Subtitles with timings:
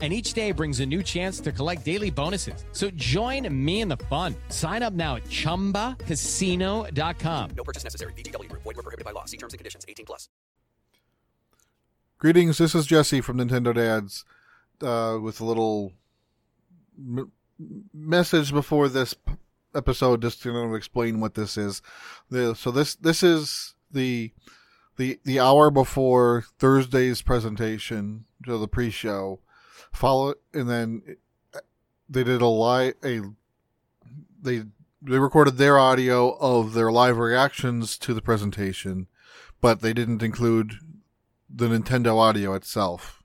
[0.00, 2.64] And each day brings a new chance to collect daily bonuses.
[2.72, 4.34] So join me in the fun.
[4.48, 7.50] Sign up now at chumbacasino.com.
[7.54, 8.14] No purchase necessary.
[8.14, 8.62] VGW Group.
[8.62, 9.26] Void were prohibited by law.
[9.26, 9.84] See terms and conditions.
[9.86, 10.30] 18 plus.
[12.18, 14.24] Greetings, this is Jesse from Nintendo Dads
[14.82, 15.92] uh, with a little
[16.98, 17.32] m-
[17.94, 19.32] message before this p-
[19.74, 21.80] episode just to explain what this is.
[22.30, 24.32] The, so this this is the
[24.98, 29.40] the the hour before Thursday's presentation, so the pre-show.
[29.92, 31.16] Follow it and then
[32.08, 33.20] they did a live a
[34.42, 34.64] they
[35.02, 39.06] they recorded their audio of their live reactions to the presentation,
[39.60, 40.74] but they didn't include
[41.48, 43.22] the Nintendo audio itself.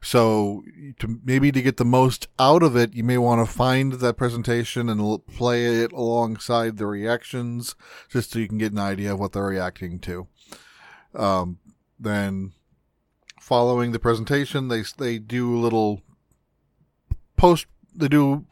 [0.00, 0.62] So
[1.00, 4.16] to maybe to get the most out of it, you may want to find that
[4.16, 7.74] presentation and play it alongside the reactions,
[8.08, 10.28] just so you can get an idea of what they're reacting to.
[11.14, 11.58] Um,
[11.98, 12.52] then,
[13.46, 16.02] following the presentation, they they do a little
[17.36, 17.66] post.
[17.94, 18.44] They do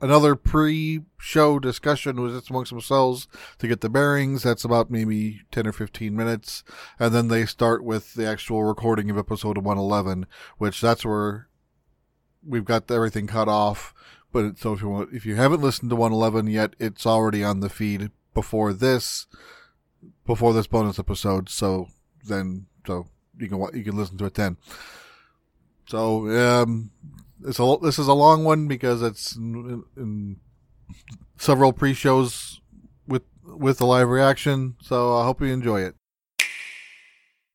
[0.00, 4.44] another pre-show discussion with just amongst themselves to get the bearings.
[4.44, 6.64] That's about maybe 10 or 15 minutes.
[6.98, 11.48] And then they start with the actual recording of episode 111, which that's where
[12.42, 13.92] we've got everything cut off.
[14.32, 17.44] But it, so if you want, if you haven't listened to 111 yet, it's already
[17.44, 19.26] on the feed before this,
[20.24, 21.50] before this bonus episode.
[21.50, 21.88] So
[22.24, 23.06] then, so
[23.38, 24.56] you can, you can listen to it then.
[25.86, 26.90] So, um,
[27.44, 30.36] it's a this is a long one because it's in, in
[31.36, 32.60] several pre-shows
[33.06, 34.76] with with the live reaction.
[34.82, 35.94] So I hope you enjoy it.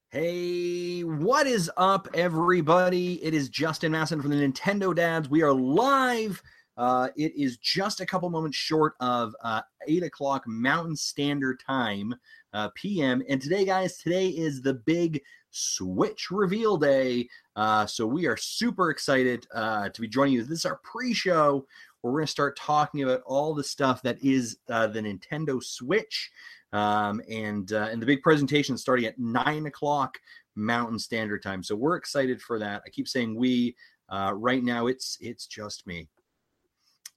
[0.09, 3.23] Hey, what is up, everybody?
[3.23, 5.27] It is Justin Masson from the Nintendo Dads.
[5.27, 6.41] We are live.
[6.77, 12.13] Uh, it is just a couple moments short of uh, 8 o'clock Mountain Standard Time,
[12.53, 13.23] uh, PM.
[13.27, 15.21] And today, guys, today is the big
[15.53, 17.29] Switch reveal day.
[17.55, 20.43] Uh, so we are super excited uh, to be joining you.
[20.43, 21.65] This is our pre show
[22.01, 25.63] where we're going to start talking about all the stuff that is uh, the Nintendo
[25.63, 26.31] Switch.
[26.73, 30.17] Um, and uh, and the big presentation starting at nine o'clock
[30.55, 31.61] Mountain Standard Time.
[31.61, 32.81] So we're excited for that.
[32.85, 33.75] I keep saying we.
[34.09, 36.09] Uh, right now, it's it's just me.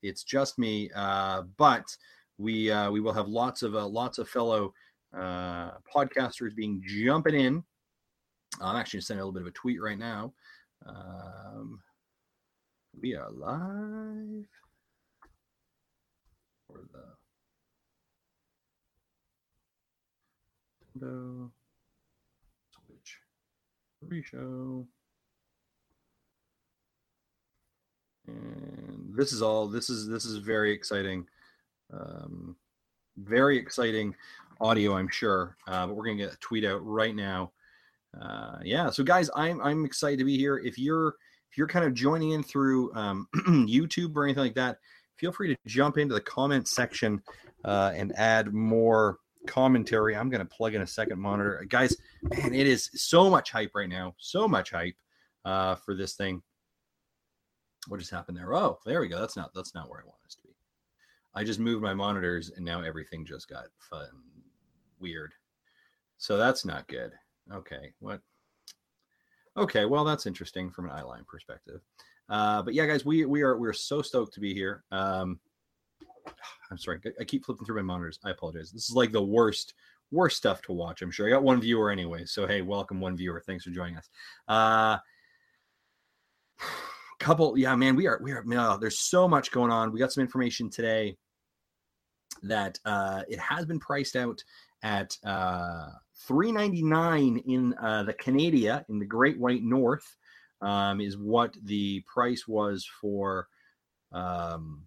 [0.03, 0.91] It's just me.
[0.95, 1.85] Uh, but
[2.37, 4.75] we we will have lots of lots of fellow
[5.15, 7.65] podcasters being jumping in.
[8.61, 10.33] I'm actually sending a little bit of a tweet right now.
[10.87, 11.81] Um,
[13.01, 14.47] we are live
[16.67, 17.05] for the
[20.99, 21.51] Nintendo
[22.71, 23.19] Switch
[24.09, 24.87] pre-show.
[28.27, 31.27] And this is all this is this is very exciting.
[31.93, 32.57] Um,
[33.19, 34.15] very exciting
[34.61, 35.57] audio, I'm sure.
[35.67, 37.53] Uh, but we're gonna get a tweet out right now.
[38.21, 40.59] Uh, yeah, so guys, I'm I'm excited to be here.
[40.59, 41.15] If you're
[41.51, 44.79] if you're kind of joining in through um, YouTube or anything like that,
[45.17, 47.23] feel free to jump into the comment section
[47.65, 50.17] uh, and add more commentary.
[50.17, 51.65] I'm going to plug in a second monitor.
[51.69, 54.15] Guys, man, it is so much hype right now.
[54.19, 54.97] So much hype
[55.45, 56.43] uh, for this thing.
[57.89, 58.53] What just happened there?
[58.55, 59.21] Oh, there we go.
[59.21, 60.55] That's not that's not where I want us to be.
[61.35, 64.09] I just moved my monitors and now everything just got fun
[64.99, 65.33] weird.
[66.19, 67.13] So that's not good.
[67.53, 68.21] Okay, what?
[69.57, 71.81] Okay, well that's interesting from an eyeline perspective.
[72.29, 74.85] Uh, but yeah, guys, we we are we're so stoked to be here.
[74.91, 75.39] Um,
[76.71, 78.19] I'm sorry, I keep flipping through my monitors.
[78.25, 78.73] I apologize.
[78.73, 79.75] This is like the worst
[80.11, 81.03] worst stuff to watch.
[81.03, 82.25] I'm sure I got one viewer anyway.
[82.25, 83.43] So hey, welcome one viewer.
[83.47, 84.09] Thanks for joining us.
[84.49, 84.99] Uh,
[87.19, 88.43] couple, yeah, man, we are we are.
[88.43, 89.93] Man, there's so much going on.
[89.93, 91.17] We got some information today
[92.43, 94.43] that uh, it has been priced out
[94.83, 100.17] at uh, 399 in uh, the Canada in the Great White North
[100.63, 103.49] um, is what the price was for
[104.13, 104.83] um,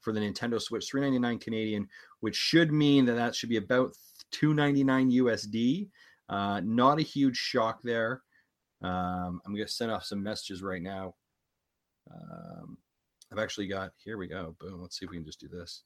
[0.00, 1.88] for the Nintendo Switch 399 Canadian,
[2.20, 3.92] which should mean that that should be about
[4.32, 5.88] 299 USD.
[6.28, 8.22] Uh, not a huge shock there.
[8.82, 11.14] Um, I'm going to send off some messages right now.
[12.10, 12.76] Um,
[13.32, 14.54] I've actually got here we go.
[14.60, 14.80] Boom.
[14.80, 15.82] Let's see if we can just do this.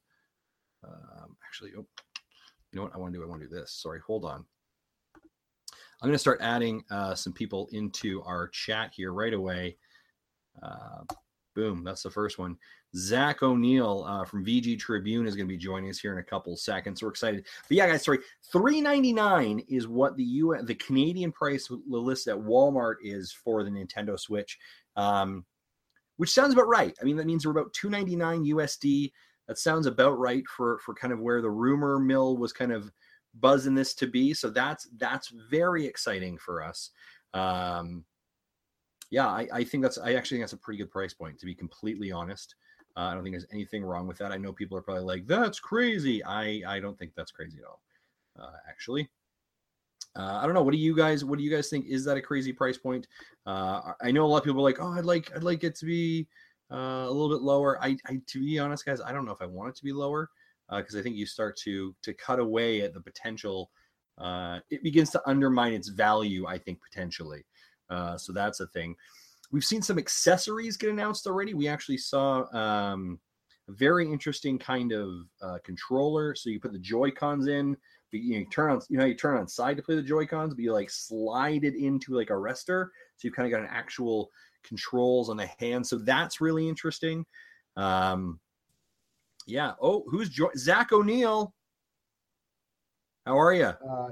[0.84, 1.86] Um, actually, oh,
[2.72, 3.24] you know what I want to do?
[3.24, 3.72] I want to do this.
[3.72, 4.44] Sorry, hold on.
[6.00, 9.76] I'm going to start adding uh, some people into our chat here right away.
[10.62, 11.04] Uh,
[11.54, 11.82] Boom.
[11.84, 12.56] That's the first one.
[12.96, 16.22] Zach O'Neill uh, from VG Tribune is going to be joining us here in a
[16.24, 17.02] couple seconds.
[17.02, 17.46] We're excited.
[17.68, 18.18] But yeah, guys, sorry.
[18.52, 23.62] Three ninety nine is what the U the Canadian price list at Walmart is for
[23.62, 24.58] the Nintendo Switch,
[24.96, 25.44] um,
[26.16, 26.96] which sounds about right.
[27.00, 29.12] I mean, that means we're about two ninety nine USD.
[29.48, 32.90] That sounds about right for for kind of where the rumor mill was kind of
[33.34, 34.34] buzzing this to be.
[34.34, 36.90] So that's that's very exciting for us.
[37.34, 38.04] Um,
[39.10, 41.46] yeah, I, I think that's I actually think that's a pretty good price point to
[41.46, 42.54] be completely honest.
[42.96, 44.32] Uh, I don't think there's anything wrong with that.
[44.32, 47.64] I know people are probably like, "That's crazy." I I don't think that's crazy at
[47.64, 47.82] all.
[48.38, 49.08] Uh, actually,
[50.16, 50.62] uh, I don't know.
[50.62, 51.86] What do you guys What do you guys think?
[51.86, 53.06] Is that a crazy price point?
[53.46, 55.76] Uh, I know a lot of people are like, "Oh, I'd like I'd like it
[55.76, 56.26] to be
[56.72, 59.42] uh, a little bit lower." I, I to be honest, guys, I don't know if
[59.42, 60.30] I want it to be lower
[60.70, 63.70] because uh, I think you start to to cut away at the potential.
[64.70, 66.46] it begins to undermine its value.
[66.46, 67.44] I think potentially.
[68.16, 68.96] so that's a thing.
[69.52, 71.54] We've seen some accessories get announced already.
[71.54, 73.18] We actually saw um,
[73.68, 75.08] a very interesting kind of
[75.42, 76.34] uh, controller.
[76.34, 77.76] So you put the Joy Cons in,
[78.10, 80.02] but you, know, you turn on, you know, you turn on side to play the
[80.02, 82.92] Joy Cons, but you like slide it into like a rester.
[83.16, 84.30] So you've kind of got an actual
[84.62, 85.86] controls on the hand.
[85.86, 87.24] So that's really interesting.
[87.76, 88.38] Um,
[89.46, 89.72] yeah.
[89.80, 91.54] Oh, who's jo- Zach O'Neill?
[93.26, 93.64] How are you?
[93.66, 94.08] Uh,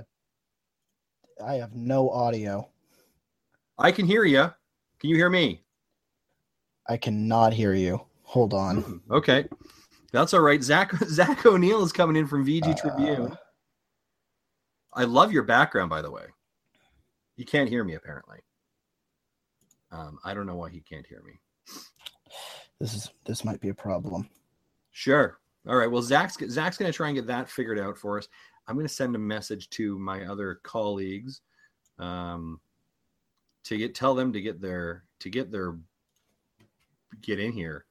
[1.44, 2.68] I have no audio.
[3.78, 4.52] I can hear you.
[5.00, 5.62] Can you hear me?
[6.88, 8.00] I cannot hear you.
[8.22, 8.82] Hold on.
[8.82, 9.46] Hmm, okay.
[10.12, 10.62] That's all right.
[10.62, 13.38] Zach Zach O'Neill is coming in from VG uh, Tribune.
[14.92, 16.24] I love your background, by the way.
[17.36, 18.38] You can't hear me apparently.
[19.92, 21.40] Um, I don't know why he can't hear me.
[22.80, 24.28] This is this might be a problem.
[24.98, 25.38] Sure.
[25.68, 25.88] All right.
[25.88, 28.26] Well, Zach's Zach's going to try and get that figured out for us.
[28.66, 31.40] I'm going to send a message to my other colleagues.
[32.00, 32.58] Um,
[33.62, 35.76] to get tell them to get their to get their
[37.20, 37.84] get in here.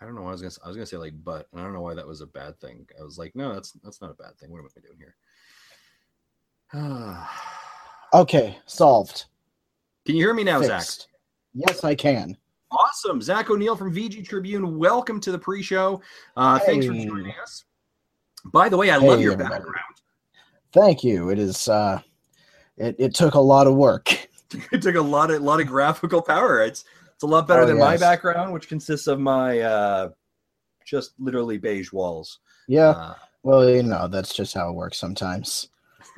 [0.00, 0.22] I don't know.
[0.22, 2.06] Why I was gonna I was gonna say like but I don't know why that
[2.06, 2.84] was a bad thing.
[2.98, 4.50] I was like, no, that's that's not a bad thing.
[4.50, 4.98] What am I doing
[6.74, 7.28] here?
[8.12, 9.26] okay, solved.
[10.04, 11.02] Can you hear me now, Fixed.
[11.02, 11.08] Zach?
[11.54, 12.36] Yes, I can.
[12.70, 13.20] Awesome.
[13.20, 14.78] Zach O'Neill from VG Tribune.
[14.78, 16.00] Welcome to the pre-show.
[16.36, 16.66] Uh, hey.
[16.66, 17.64] Thanks for joining us.
[18.46, 19.56] By the way, I hey, love your everybody.
[19.56, 19.94] background.
[20.72, 21.30] Thank you.
[21.30, 22.00] It is uh
[22.76, 24.12] it, it took a lot of work.
[24.72, 26.62] it took a lot of lot of graphical power.
[26.62, 26.84] It's
[27.14, 27.84] it's a lot better oh, than yes.
[27.84, 30.08] my background, which consists of my uh,
[30.86, 32.38] just literally beige walls.
[32.66, 32.90] Yeah.
[32.90, 35.68] Uh, well, you know, that's just how it works sometimes.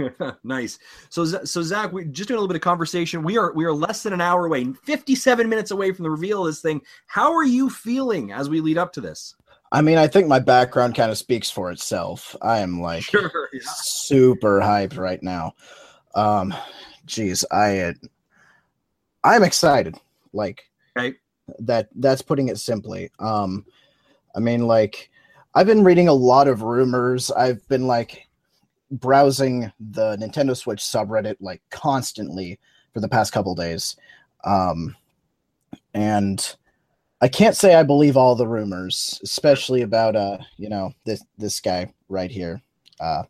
[0.44, 0.78] nice.
[1.08, 3.22] So, so Zach, we just doing a little bit of conversation.
[3.22, 6.42] We are we are less than an hour away, fifty-seven minutes away from the reveal
[6.42, 6.82] of this thing.
[7.06, 9.34] How are you feeling as we lead up to this?
[9.72, 12.36] I mean, I think my background kind of speaks for itself.
[12.42, 13.60] I am like sure, yeah.
[13.64, 15.54] super hyped right now.
[16.14, 16.54] Um,
[17.06, 17.94] geez, I
[19.24, 19.96] I'm excited.
[20.32, 20.64] Like
[20.98, 21.16] okay.
[21.60, 23.10] that that's putting it simply.
[23.18, 23.64] Um
[24.34, 25.10] I mean like
[25.54, 27.30] I've been reading a lot of rumors.
[27.30, 28.28] I've been like
[28.92, 32.60] browsing the Nintendo Switch subreddit like constantly
[32.92, 33.96] for the past couple days.
[34.44, 34.96] Um
[35.94, 36.56] and
[37.20, 41.60] I can't say I believe all the rumors, especially about uh, you know, this this
[41.60, 42.62] guy right here.
[43.00, 43.24] Uh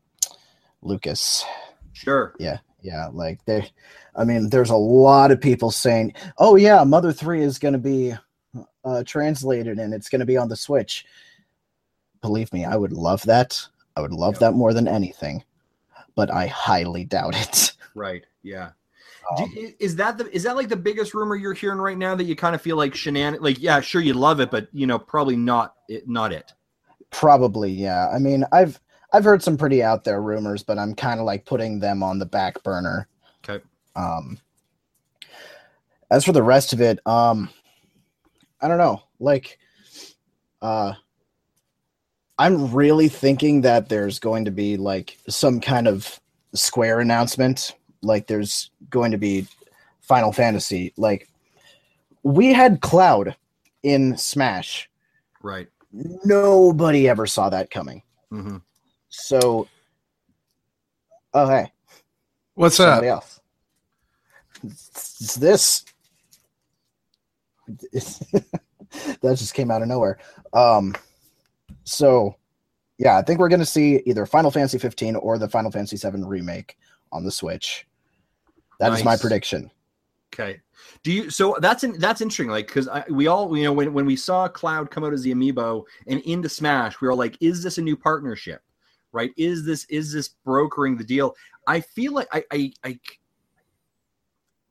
[0.83, 1.45] Lucas.
[1.93, 2.35] Sure.
[2.39, 2.59] Yeah.
[2.83, 3.71] Yeah, like they
[4.15, 7.79] I mean, there's a lot of people saying, "Oh yeah, Mother Three is going to
[7.79, 8.15] be
[8.85, 11.07] uh, translated and it's going to be on the Switch."
[12.21, 13.61] Believe me, I would love that.
[13.97, 15.45] I would love that more than anything,
[16.15, 17.73] but I highly doubt it.
[17.95, 18.25] Right.
[18.43, 18.71] Yeah.
[19.37, 22.25] Um, is that the is that like the biggest rumor you're hearing right now that
[22.25, 24.99] you kind of feel like shenan like yeah sure you love it but you know
[24.99, 26.55] probably not it not it
[27.11, 28.81] probably yeah i mean i've
[29.13, 32.19] i've heard some pretty out there rumors but i'm kind of like putting them on
[32.19, 33.07] the back burner
[33.45, 33.63] okay
[33.95, 34.39] um,
[36.13, 37.49] as for the rest of it, um,
[38.61, 39.03] I don't know.
[39.19, 39.59] Like,
[40.61, 40.93] uh,
[42.39, 46.21] I'm really thinking that there's going to be like some kind of
[46.55, 47.77] Square announcement.
[48.03, 49.47] Like, there's going to be
[50.01, 50.93] Final Fantasy.
[50.97, 51.29] Like,
[52.23, 53.37] we had Cloud
[53.83, 54.91] in Smash.
[55.43, 55.69] Right.
[55.93, 58.03] Nobody ever saw that coming.
[58.33, 58.59] Mm-hmm.
[59.09, 59.69] So,
[61.35, 61.71] oh hey,
[62.55, 63.23] what's Somebody up?
[63.23, 63.41] Else
[64.65, 65.85] it's this.
[67.67, 70.19] that just came out of nowhere.
[70.53, 70.95] Um,
[71.85, 72.37] so
[72.99, 76.25] yeah, I think we're gonna see either Final Fantasy 15 or the Final Fantasy 7
[76.25, 76.77] remake
[77.11, 77.87] on the Switch.
[78.79, 79.01] That nice.
[79.01, 79.71] is my prediction.
[80.33, 80.61] Okay.
[81.03, 81.31] Do you?
[81.31, 82.49] So that's in, that's interesting.
[82.49, 85.33] Like, because we all, you know, when when we saw Cloud come out as the
[85.33, 88.63] amiibo and into Smash, we were like, is this a new partnership?
[89.13, 89.31] Right?
[89.37, 91.35] Is this is this brokering the deal?
[91.67, 92.99] I feel like I I, I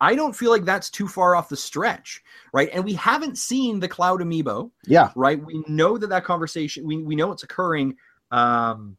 [0.02, 2.70] I don't feel like that's too far off the stretch, right?
[2.74, 5.12] And we haven't seen the Cloud Amiibo, Yeah.
[5.16, 5.42] right?
[5.42, 7.96] We know that that conversation, we, we know it's occurring.
[8.32, 8.98] Um,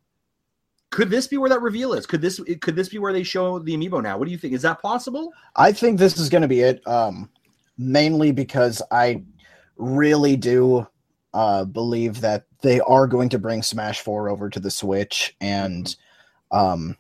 [0.91, 2.07] could this be where that reveal is?
[2.07, 4.17] Could this could this be where they show the amiibo now?
[4.19, 4.53] What do you think?
[4.53, 5.33] Is that possible?
[5.57, 6.87] I think this is going to be it.
[6.87, 7.31] Um,
[7.79, 9.25] mainly because I
[9.77, 10.87] really do
[11.35, 15.97] uh, believe that they are going to bring Smash Four over to the Switch, and
[16.53, 16.97] um,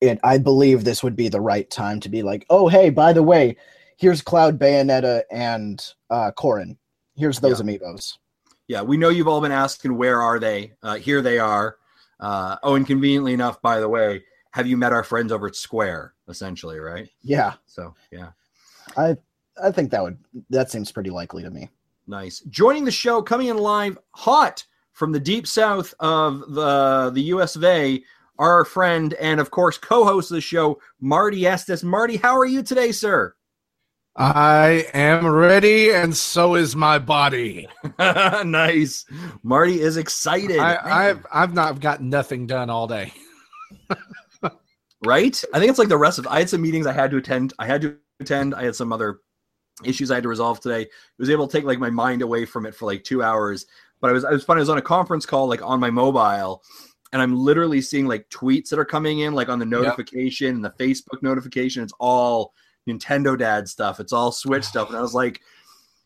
[0.00, 0.18] it.
[0.22, 3.22] I believe this would be the right time to be like, oh hey, by the
[3.22, 3.56] way,
[3.96, 6.76] here's Cloud Bayonetta and uh, Corrin.
[7.16, 8.18] Here's those amiibos.
[8.68, 10.72] Yeah, we know you've all been asking where are they?
[10.82, 11.76] Uh, here they are.
[12.18, 15.54] Uh, oh, and conveniently enough, by the way, have you met our friends over at
[15.54, 16.14] Square?
[16.28, 17.08] Essentially, right?
[17.22, 18.30] Yeah, So yeah.
[18.96, 19.16] I
[19.62, 20.18] I think that would
[20.50, 21.70] that seems pretty likely to me.
[22.06, 22.40] Nice.
[22.40, 27.56] Joining the show, coming in live, hot from the deep south of the the U.S.
[27.56, 28.02] of A.
[28.38, 31.82] Our friend and of course co-host of the show, Marty Estes.
[31.82, 33.34] Marty, how are you today, sir?
[34.18, 37.68] I am ready, and so is my body.
[37.98, 39.04] nice.
[39.42, 40.58] Marty is excited.
[40.58, 43.12] I, i've I've not got nothing done all day.
[45.04, 45.44] right?
[45.52, 46.26] I think it's like the rest of.
[46.26, 47.52] I had some meetings I had to attend.
[47.58, 48.54] I had to attend.
[48.54, 49.20] I had some other
[49.84, 50.82] issues I had to resolve today.
[50.82, 50.88] I
[51.18, 53.66] was able to take like my mind away from it for like two hours.
[54.00, 54.56] But I was I was fun.
[54.56, 56.62] I was on a conference call like on my mobile,
[57.12, 60.64] and I'm literally seeing like tweets that are coming in like on the notification and
[60.64, 61.82] the Facebook notification.
[61.82, 62.52] It's all
[62.88, 64.00] Nintendo Dad stuff.
[64.00, 65.40] It's all Switch stuff, and I was like.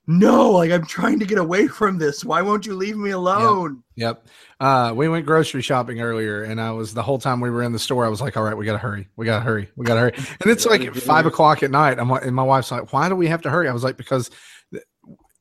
[0.06, 2.24] No, like I'm trying to get away from this.
[2.24, 3.84] Why won't you leave me alone?
[3.94, 4.26] Yep.
[4.58, 7.70] Uh, we went grocery shopping earlier, and I was the whole time we were in
[7.70, 8.04] the store.
[8.06, 9.08] I was like, "All right, we gotta hurry.
[9.14, 9.70] We gotta hurry.
[9.76, 12.00] We gotta hurry." And it's like five o'clock at night.
[12.00, 13.96] I'm like, and my wife's like, "Why do we have to hurry?" I was like,
[13.96, 14.30] "Because
[14.72, 14.82] the,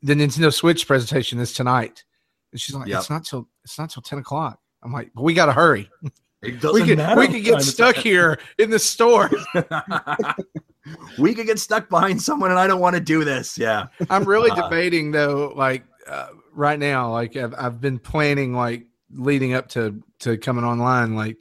[0.04, 2.04] the Nintendo Switch presentation is tonight."
[2.52, 3.00] And she's like, Yep.
[3.00, 5.90] "It's not till it's not till ten o'clock." I'm like, "But we gotta hurry.
[6.04, 9.30] It We doesn't could matter we could get stuck here in the store."
[11.18, 13.58] we could get stuck behind someone, and I don't want to do this.
[13.58, 13.88] Yeah.
[14.10, 18.88] I'm really Uh, debating though, like uh, right now, like I've, I've been planning, like
[19.12, 21.38] leading up to to coming online, like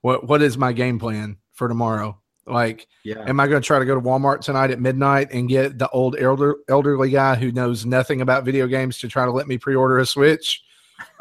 [0.00, 2.16] what what is my game plan for tomorrow?
[2.46, 3.22] Like, Yeah.
[3.26, 5.88] am I going to try to go to Walmart tonight at midnight and get the
[5.90, 9.56] old elder elderly guy who knows nothing about video games to try to let me
[9.58, 10.60] pre-order a Switch,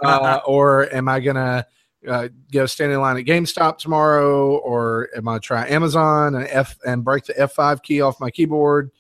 [0.04, 1.66] uh, or am I to
[2.08, 6.48] uh, go stand in line at GameStop tomorrow, or am I gonna try Amazon and
[6.50, 8.92] F and break the F5 key off my keyboard?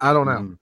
[0.00, 0.32] I- don't know.
[0.32, 0.58] Mhm.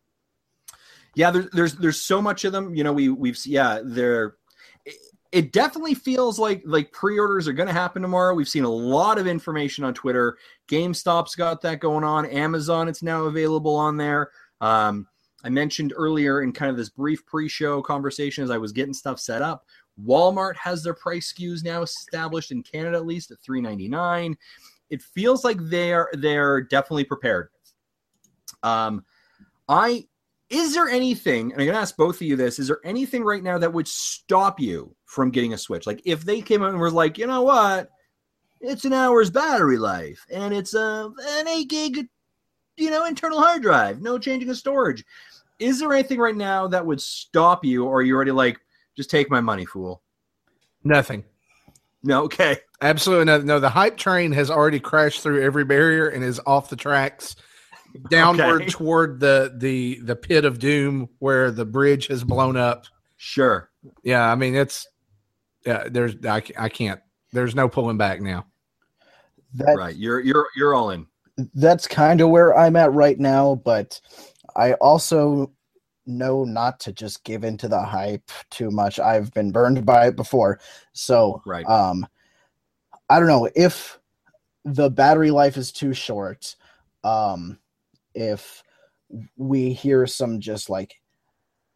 [1.14, 2.74] Yeah, there's there's there's so much of them.
[2.74, 4.36] You know, we we've yeah, they're
[4.84, 4.96] it,
[5.32, 8.34] it definitely feels like like pre-orders are going to happen tomorrow.
[8.34, 10.36] We've seen a lot of information on Twitter.
[10.68, 12.26] GameStop's got that going on.
[12.26, 14.30] Amazon, it's now available on there.
[14.60, 15.06] Um,
[15.44, 19.20] I mentioned earlier in kind of this brief pre-show conversation as I was getting stuff
[19.20, 19.66] set up.
[20.02, 24.34] Walmart has their price SKUs now established in Canada at least at 3.99.
[24.90, 27.50] It feels like they're they're definitely prepared.
[28.62, 29.04] Um,
[29.68, 30.06] I
[30.50, 33.42] is there anything, and I'm gonna ask both of you this, is there anything right
[33.42, 35.86] now that would stop you from getting a Switch?
[35.86, 37.90] Like if they came out and were like, you know what,
[38.60, 42.08] it's an hour's battery life and it's a an eight gig,
[42.76, 45.04] you know, internal hard drive, no changing of storage.
[45.64, 48.60] Is there anything right now that would stop you, or are you already like,
[48.96, 50.02] just take my money, fool?
[50.84, 51.24] Nothing.
[52.02, 52.58] No, okay.
[52.82, 53.40] Absolutely no.
[53.40, 57.34] No, the hype train has already crashed through every barrier and is off the tracks
[58.10, 58.70] downward Okay.
[58.70, 62.84] toward the the the pit of doom where the bridge has blown up.
[63.16, 63.70] Sure.
[64.02, 64.86] Yeah, I mean it's
[65.64, 65.88] yeah.
[65.90, 67.00] There's I, I can't.
[67.32, 68.44] There's no pulling back now.
[69.54, 69.96] That Right.
[69.96, 71.06] You're you're you're all in.
[71.54, 73.98] that's kind of where I'm at right now, but
[74.56, 75.52] I also
[76.06, 78.98] know not to just give into the hype too much.
[79.00, 80.60] I've been burned by it before.
[80.92, 81.66] So, Right.
[81.66, 82.06] um
[83.08, 83.98] I don't know if
[84.64, 86.56] the battery life is too short.
[87.04, 87.58] Um
[88.14, 88.62] if
[89.36, 90.94] we hear some just like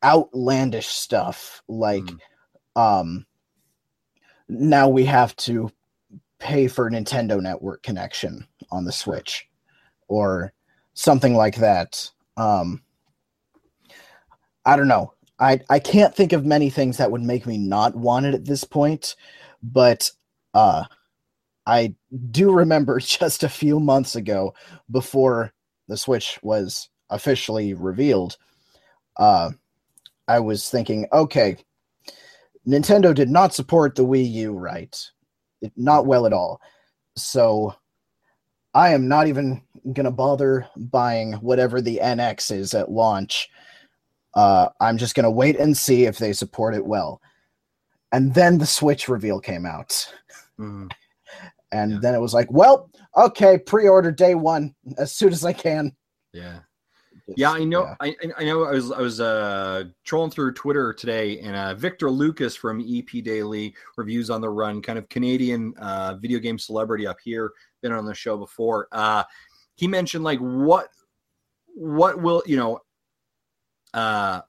[0.04, 2.20] outlandish stuff like Mm.
[2.76, 3.26] um
[4.48, 5.70] now we have to
[6.38, 9.48] pay for Nintendo Network connection on the Switch
[10.08, 10.52] or
[10.94, 12.10] something like that.
[12.38, 12.82] Um,
[14.64, 15.14] I don't know.
[15.40, 18.44] I, I can't think of many things that would make me not want it at
[18.46, 19.16] this point,
[19.62, 20.10] but
[20.54, 20.84] uh,
[21.66, 21.94] I
[22.30, 24.54] do remember just a few months ago,
[24.90, 25.52] before
[25.88, 28.36] the Switch was officially revealed,
[29.18, 29.50] uh,
[30.28, 31.56] I was thinking, okay,
[32.66, 34.96] Nintendo did not support the Wii U right.
[35.62, 36.60] It- Not well at all.
[37.16, 37.74] So
[38.74, 43.48] I am not even going to bother buying whatever the NX is at launch.
[44.34, 47.20] Uh, I'm just going to wait and see if they support it well.
[48.12, 50.12] And then the Switch reveal came out.
[50.58, 50.90] Mhm.
[51.72, 51.98] And Yeah.
[52.00, 55.94] then it was like, well, okay, pre order day one as soon as I can.
[56.32, 56.60] Yeah.
[57.36, 57.94] Yeah, I know.
[58.00, 58.64] I, I- I know.
[58.64, 63.22] I was I was uh, trolling through Twitter today, and uh, Victor Lucas from EP
[63.22, 67.92] Daily reviews on the run, kind of Canadian uh, video game celebrity up here, been
[67.92, 68.88] on the show before.
[68.92, 69.24] Uh,
[69.74, 70.88] he mentioned like what
[71.74, 72.80] what will you know
[73.94, 74.40] uh,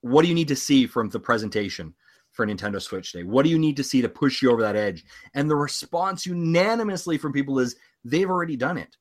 [0.00, 1.94] what do you need to see from the presentation
[2.32, 3.22] for Nintendo Switch Day?
[3.22, 5.04] What do you need to see to push you over that edge?
[5.34, 8.96] And the response unanimously from people is they've already done it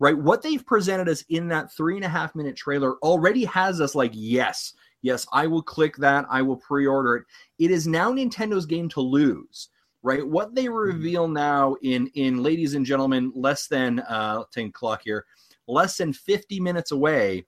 [0.00, 0.16] right?
[0.16, 3.94] What they've presented us in that three and a half minute trailer already has us
[3.94, 4.72] like, yes,
[5.02, 6.26] yes, I will click that.
[6.28, 7.24] I will pre order it.
[7.58, 9.68] It is now Nintendo's game to lose,
[10.02, 10.26] right?
[10.26, 15.24] What they reveal now in, in ladies and gentlemen, less than, uh, 10 o'clock here,
[15.68, 17.46] less than 50 minutes away.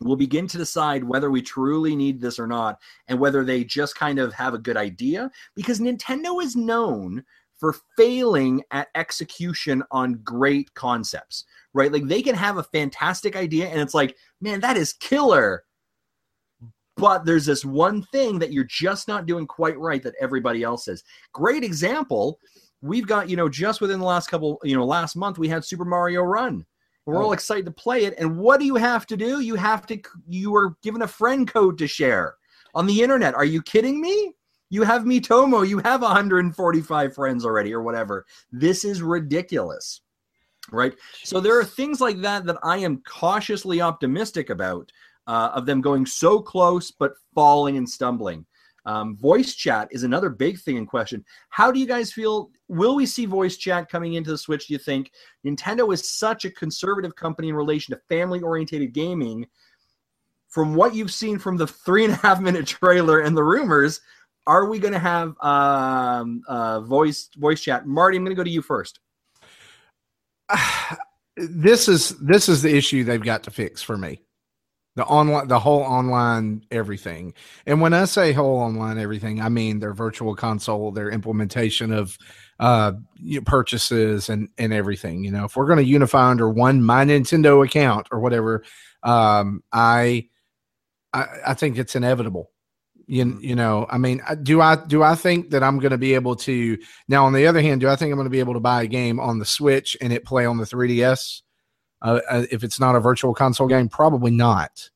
[0.00, 3.96] We'll begin to decide whether we truly need this or not, and whether they just
[3.96, 5.30] kind of have a good idea.
[5.54, 7.24] Because Nintendo is known
[7.58, 11.92] for failing at execution on great concepts, right?
[11.92, 15.64] Like they can have a fantastic idea and it's like, man, that is killer.
[16.96, 20.88] But there's this one thing that you're just not doing quite right that everybody else
[20.88, 21.04] is.
[21.32, 22.38] Great example.
[22.80, 25.64] We've got, you know, just within the last couple, you know, last month we had
[25.64, 26.64] Super Mario Run.
[27.04, 27.32] We're all oh.
[27.32, 28.14] excited to play it.
[28.18, 29.40] And what do you have to do?
[29.40, 32.34] You have to, you are given a friend code to share
[32.74, 33.34] on the internet.
[33.34, 34.34] Are you kidding me?
[34.70, 35.66] You have Miitomo.
[35.66, 38.26] You have 145 friends already, or whatever.
[38.50, 40.00] This is ridiculous,
[40.72, 40.94] right?
[41.22, 44.90] So there are things like that that I am cautiously optimistic about
[45.26, 48.46] uh, of them going so close but falling and stumbling.
[48.86, 51.24] Um, voice chat is another big thing in question.
[51.48, 52.50] How do you guys feel?
[52.68, 54.68] Will we see voice chat coming into the Switch?
[54.68, 55.10] Do you think
[55.44, 59.46] Nintendo is such a conservative company in relation to family oriented gaming?
[60.48, 64.00] From what you've seen from the three and a half minute trailer and the rumors,
[64.46, 67.86] are we going to have um, uh, voice voice chat?
[67.86, 69.00] Marty, I'm going to go to you first.
[71.36, 74.20] this is this is the issue they've got to fix for me.
[74.96, 77.34] The online, the whole online everything.
[77.66, 82.18] And when I say whole online everything, I mean their virtual console, their implementation of
[82.58, 85.22] uh you know, purchases and and everything.
[85.22, 88.64] You know, if we're going to unify under one my Nintendo account or whatever,
[89.02, 90.28] um, I,
[91.12, 92.50] I I think it's inevitable.
[93.08, 96.14] You, you know, I mean, do I do I think that I'm going to be
[96.14, 97.26] able to now?
[97.26, 98.86] On the other hand, do I think I'm going to be able to buy a
[98.88, 101.42] game on the Switch and it play on the 3DS?
[102.02, 104.90] Uh, uh, if it's not a virtual console game, probably not.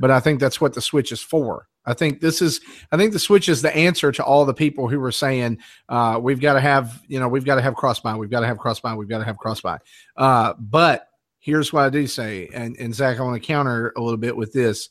[0.00, 1.68] But I think that's what the Switch is for.
[1.84, 2.60] I think this is.
[2.92, 5.58] I think the Switch is the answer to all the people who were saying
[5.88, 8.40] uh, we've got to have, you know, we've got to have cross buy, we've got
[8.40, 9.78] to have cross buy, we've got to have cross buy.
[10.16, 11.08] Uh, but
[11.38, 14.36] here's what I do say, and and Zach, I want to counter a little bit
[14.36, 14.90] with this.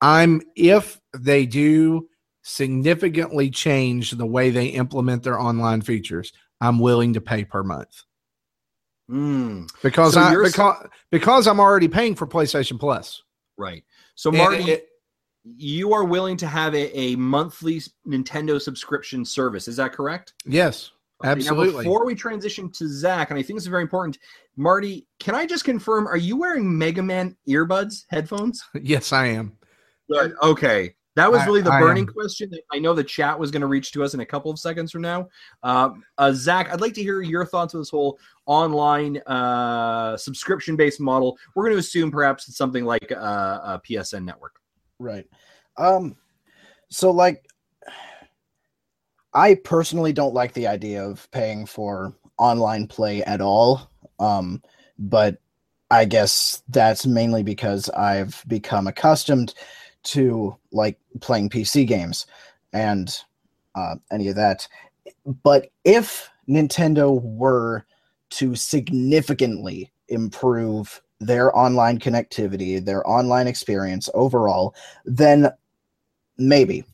[0.00, 2.08] I'm if they do
[2.42, 8.04] significantly change the way they implement their online features, I'm willing to pay per month
[9.10, 13.22] Mm, because So I because because I'm already paying for PlayStation Plus.
[13.56, 13.82] right.
[14.20, 14.86] So, Marty, it-
[15.56, 19.66] you are willing to have a, a monthly Nintendo subscription service.
[19.66, 20.34] Is that correct?
[20.44, 20.90] yes,
[21.24, 21.84] Okay, now absolutely.
[21.84, 24.18] before we transition to Zach, and I think this is very important,
[24.58, 26.06] Marty, can I just confirm?
[26.06, 28.62] Are you wearing Mega Man earbuds, headphones?
[28.82, 29.56] yes, I am.
[30.12, 30.34] Good.
[30.42, 30.94] Okay.
[31.20, 32.12] That was really the I burning am.
[32.14, 32.50] question.
[32.50, 34.58] that I know the chat was going to reach to us in a couple of
[34.58, 35.28] seconds from now.
[35.62, 40.76] Um, uh, Zach, I'd like to hear your thoughts on this whole online uh, subscription
[40.76, 41.36] based model.
[41.54, 44.60] We're going to assume perhaps it's something like uh, a PSN network.
[44.98, 45.26] Right.
[45.76, 46.16] Um
[46.90, 47.44] so like
[49.32, 53.90] I personally don't like the idea of paying for online play at all.
[54.18, 54.62] Um
[54.98, 55.38] but
[55.90, 59.54] I guess that's mainly because I've become accustomed
[60.02, 62.26] to like playing PC games
[62.72, 63.16] and
[63.74, 64.66] uh, any of that.
[65.42, 67.84] But if Nintendo were
[68.30, 75.50] to significantly improve their online connectivity, their online experience overall, then
[76.38, 76.84] maybe.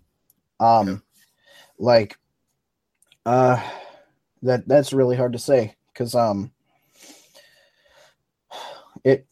[0.61, 1.01] Um Okay.
[1.79, 2.19] like
[3.27, 3.63] uh
[4.43, 6.51] that that's really hard to say cuz um
[9.05, 9.27] it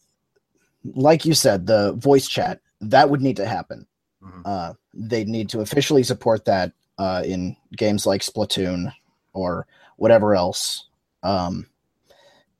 [0.94, 3.86] like you said the voice chat that would need to happen.
[4.22, 4.42] Mhm.
[4.44, 8.92] Uh they need to officially support that uh in games like Splatoon
[9.32, 10.88] or whatever else.
[11.22, 11.66] Um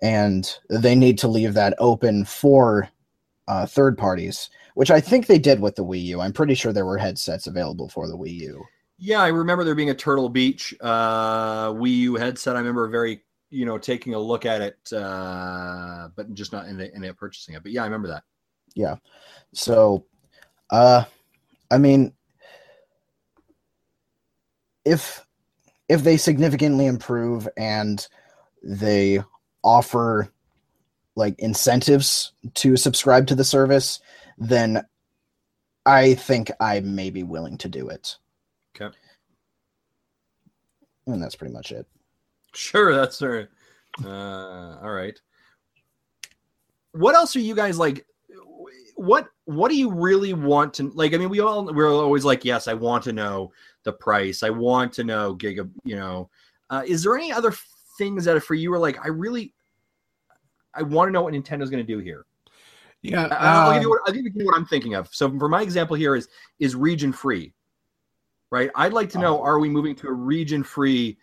[0.02, 2.88] and they need to leave that open for
[3.48, 6.20] uh, third parties, which I think they did with the Wii U.
[6.20, 8.64] I'm pretty sure there were headsets available for the Wii U.
[8.98, 12.56] Yeah, I remember there being a Turtle Beach uh, Wii U headset.
[12.56, 16.76] I remember very, you know, taking a look at it, uh, but just not in
[16.76, 17.62] the, in the purchasing it.
[17.62, 18.24] But yeah, I remember that.
[19.52, 20.04] So,
[20.70, 21.04] uh,
[21.70, 22.12] I mean,
[24.84, 25.24] if
[25.88, 28.06] if they significantly improve and
[28.62, 29.22] they
[29.62, 30.30] offer
[31.16, 34.00] like incentives to subscribe to the service,
[34.38, 34.84] then
[35.86, 38.16] I think I may be willing to do it.
[38.74, 38.96] Okay.
[41.06, 41.86] And that's pretty much it.
[42.54, 43.48] Sure, that's right.
[44.02, 45.20] Uh, all right.
[46.92, 48.06] What else are you guys like?
[48.94, 51.14] What What do you really want to like?
[51.14, 53.52] I mean, we all we're always like, yes, I want to know
[53.82, 54.42] the price.
[54.42, 55.68] I want to know giga.
[55.84, 56.30] You know,
[56.70, 57.52] uh, is there any other
[57.98, 59.52] things that for you are like, I really,
[60.74, 62.26] I want to know what Nintendo's going to do here.
[63.02, 65.08] Yeah, I- I'll give you um, what I'll give you what I'm thinking of.
[65.14, 66.28] So for my example here is
[66.58, 67.52] is region free,
[68.50, 68.70] right?
[68.74, 69.42] I'd like to know: Oh.
[69.42, 71.18] Are we moving to a region free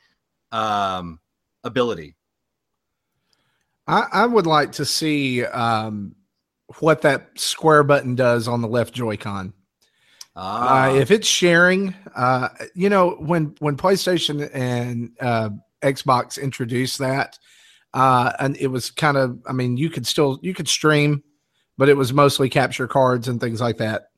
[0.51, 1.19] um,
[1.63, 2.15] ability?
[3.87, 6.15] I, I would like to see um,
[6.79, 9.53] what that square button does on the left Joy-Con.
[10.35, 15.49] Ah, Uh, if it's sharing, uh, you know, when when PlayStation and uh,
[15.81, 17.37] Xbox introduced that,
[17.93, 21.23] uh, and it was kind of, I mean, you could still you could stream,
[21.77, 24.09] but it was mostly capture cards and things like that.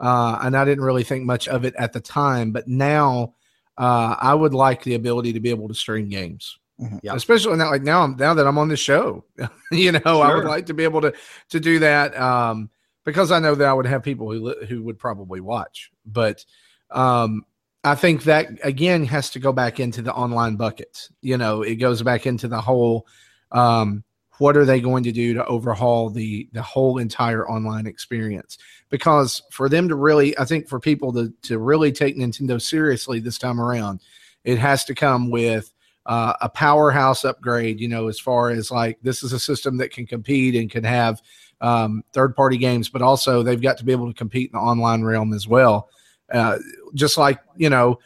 [0.00, 3.34] Uh, and I didn't really think much of it at the time, but now
[3.76, 6.58] uh, I would like the ability to be able to stream games.
[7.02, 7.14] Yeah.
[7.14, 9.24] Especially now, like now, now that I'm on the show,
[9.72, 11.12] you know, I would like to be able to
[11.50, 12.16] to do that.
[12.18, 12.70] Um,
[13.08, 15.90] because I know that I would have people who who would probably watch.
[16.04, 16.44] But
[16.90, 17.44] um,
[17.82, 21.08] I think that again has to go back into the online bucket.
[21.22, 23.06] You know, it goes back into the whole.
[23.50, 24.04] Um,
[24.36, 28.58] what are they going to do to overhaul the the whole entire online experience?
[28.90, 33.20] Because for them to really, I think for people to to really take Nintendo seriously
[33.20, 34.00] this time around,
[34.44, 35.72] it has to come with
[36.08, 37.78] uh, a powerhouse upgrade.
[37.78, 40.82] You know, as far as like this is a system that can compete and can
[40.82, 41.22] have
[41.60, 44.64] um, third party games, but also they've got to be able to compete in the
[44.64, 45.88] online realm as well.
[46.32, 46.58] Uh,
[46.94, 47.98] just like you know,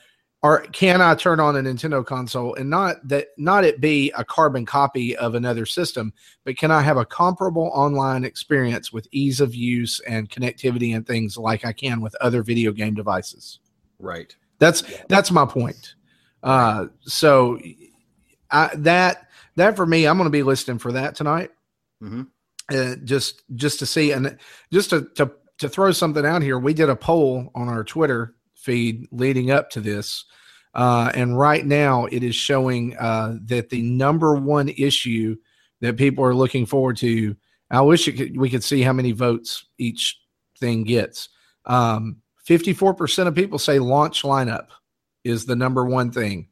[0.42, 4.24] or can I turn on a Nintendo console and not that not it be a
[4.24, 6.12] carbon copy of another system,
[6.44, 11.06] but can I have a comparable online experience with ease of use and connectivity and
[11.06, 13.60] things like I can with other video game devices?
[14.00, 14.34] right.
[14.58, 15.94] That's that's my point.
[16.42, 17.58] Uh, so
[18.52, 21.50] I, that that for me, I'm going to be listening for that tonight.
[22.02, 22.28] Mhm.
[22.72, 24.38] Uh, just just to see and
[24.72, 26.58] just to, to to throw something out here.
[26.58, 30.24] We did a poll on our Twitter feed leading up to this,
[30.74, 35.36] uh, and right now it is showing uh, that the number one issue
[35.80, 37.36] that people are looking forward to.
[37.70, 40.20] I wish it could, we could see how many votes each
[40.60, 41.30] thing gets.
[41.64, 44.68] Um, 54% of people say launch lineup
[45.24, 46.48] is the number one thing,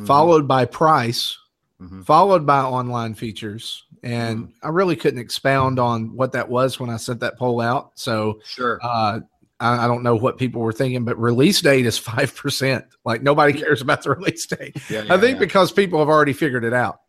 [0.00, 0.06] Mhm.
[0.06, 1.36] followed by price,
[1.80, 2.04] Mhm.
[2.04, 3.84] followed by online features.
[4.02, 7.92] And I really couldn't expound on what that was when I sent that poll out.
[7.96, 8.78] So Sure.
[8.82, 9.20] uh,
[9.60, 12.84] I, I don't know what people were thinking, but release date is 5%.
[13.04, 14.76] Like nobody cares about the release date.
[14.88, 15.40] Yeah, I think yeah.
[15.40, 17.00] because people have already figured it out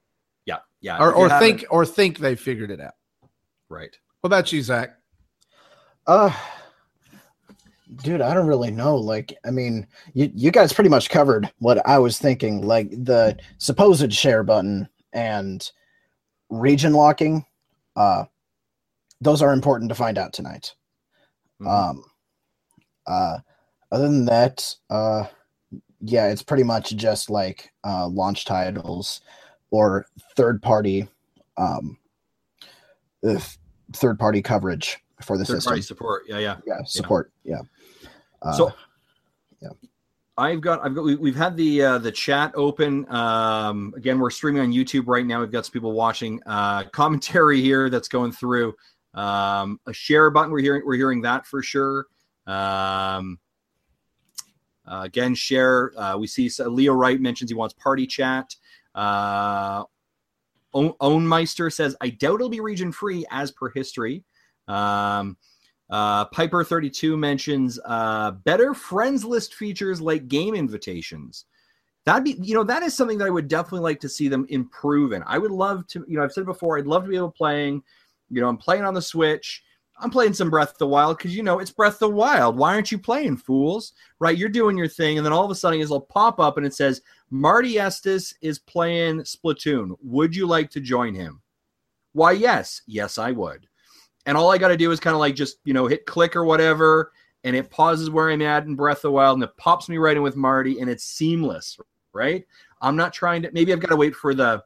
[0.45, 0.97] yeah, yeah.
[0.99, 2.93] or, or think or think they figured it out.
[3.69, 3.95] right.
[4.19, 4.97] What about you, Zach?
[6.07, 6.31] Uh
[7.97, 8.95] dude, I don't really know.
[8.95, 12.61] Like, I mean, you you guys pretty much covered what I was thinking.
[12.61, 15.69] Like the supposed share button and
[16.49, 17.45] region locking.
[17.95, 18.25] Uh
[19.19, 20.73] those are important to find out tonight.
[21.61, 21.67] Mhm.
[21.67, 22.03] Um
[23.07, 23.39] uh
[23.91, 25.25] other than that, uh
[26.01, 29.21] yeah, it's pretty much just like uh launch titles
[29.69, 31.07] or third party
[31.57, 31.97] um
[33.93, 36.23] third party coverage for the Third system party support.
[36.27, 36.57] Yeah, yeah.
[36.65, 37.61] yeah support yeah,
[38.41, 38.73] Uh, So
[39.61, 39.69] yeah.
[40.37, 43.05] I've got I've got we, we've had the uh, the chat open.
[43.13, 45.41] Um, again, we're streaming on YouTube right now.
[45.41, 46.41] We've got some people watching.
[46.45, 48.73] Uh, commentary here that's going through.
[49.13, 50.51] Um, a share button.
[50.51, 52.07] We're hearing we're hearing that for sure.
[52.47, 53.39] Um,
[54.87, 55.91] uh, again, share.
[55.97, 58.55] Uh, we see so Leo Wright mentions he wants party chat.
[58.95, 59.83] Uh,
[60.73, 64.23] Own- Ownmeister says, I doubt it'll be region free as per history.
[64.67, 65.37] Um,
[65.91, 71.45] uh, Piper 32 mentions uh, better friends list features like game invitations.
[72.05, 74.45] That'd be, you know, that is something that I would definitely like to see them
[74.49, 75.21] improve in.
[75.27, 77.37] I would love to, you know, I've said before, I'd love to be able to
[77.37, 77.83] playing,
[78.29, 79.63] you know, I'm playing on the Switch.
[79.99, 82.57] I'm playing some Breath of the Wild because, you know, it's Breath of the Wild.
[82.57, 83.93] Why aren't you playing, fools?
[84.19, 84.37] Right?
[84.37, 85.17] You're doing your thing.
[85.17, 88.57] And then all of a sudden it'll pop up and it says, Marty Estes is
[88.57, 89.95] playing Splatoon.
[90.01, 91.41] Would you like to join him?
[92.13, 92.81] Why, yes.
[92.87, 93.67] Yes, I would.
[94.25, 96.35] And all I got to do is kind of like just, you know, hit click
[96.35, 97.11] or whatever.
[97.43, 99.97] And it pauses where I'm at in Breath of the Wild and it pops me
[99.97, 101.79] right in with Marty and it's seamless,
[102.13, 102.45] right?
[102.81, 104.63] I'm not trying to, maybe I've got to wait for the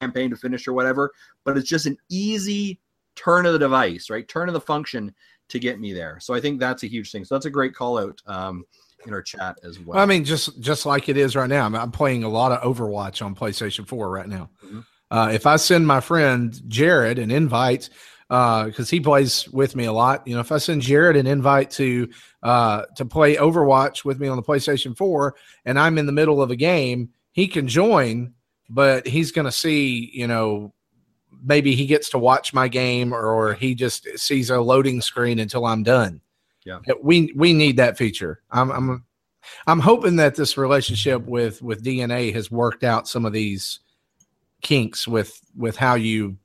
[0.00, 1.12] campaign to finish or whatever,
[1.44, 2.78] but it's just an easy
[3.14, 4.28] turn of the device, right?
[4.28, 5.14] Turn of the function
[5.48, 6.18] to get me there.
[6.20, 7.24] So I think that's a huge thing.
[7.24, 8.64] So that's a great call out um,
[9.06, 9.94] in our chat as well.
[9.94, 11.64] Well, I mean, just just like it is right now.
[11.64, 14.50] I'm, I'm playing a lot of Overwatch on PlayStation 4 right now.
[14.64, 14.84] Mhm.
[15.10, 17.88] Uh, if I send my friend Jared an invite,
[18.28, 21.26] because uh, he plays with me a lot, you know, if I send Jared an
[21.26, 22.08] invite to
[22.42, 25.34] uh, to play Overwatch with me on the PlayStation 4,
[25.64, 28.32] and I'm in the middle of a game, he can join,
[28.68, 30.74] but he's going to see, you know,
[31.44, 35.38] maybe he gets to watch my game or, or he just sees a loading screen
[35.38, 36.20] until I'm done.
[36.64, 36.80] Yeah.
[37.00, 38.42] We we need that feature.
[38.50, 39.04] I'm I'm
[39.68, 43.78] I'm hoping that this relationship with with DeNA has worked out some of these
[44.62, 46.36] kinks with with how you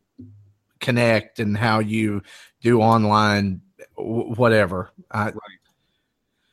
[0.82, 2.22] connect and how you
[2.62, 3.62] do online
[3.96, 4.92] whatever.
[5.12, 5.36] I, right.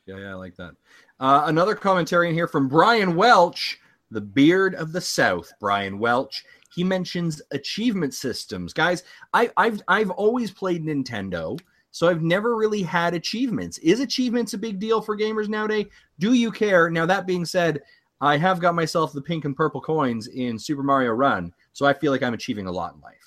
[0.06, 0.74] Yeah, yeah, I like that.
[1.20, 3.78] Uh, another commentary in here from Brian Welch,
[4.10, 5.52] the beard of the South.
[5.60, 6.44] Brian Welch.
[6.74, 9.02] He mentions achievement systems, guys.
[9.32, 11.58] I, I've I've always played Nintendo.
[11.90, 13.78] So I've never really had achievements.
[13.78, 15.86] Is achievements a big deal for gamers nowadays?
[16.18, 16.90] Do you care?
[16.90, 17.80] Now that being said,
[18.20, 21.94] I have got myself the pink and purple coins in Super Mario Run, so I
[21.94, 23.17] feel like I'm achieving a lot in life.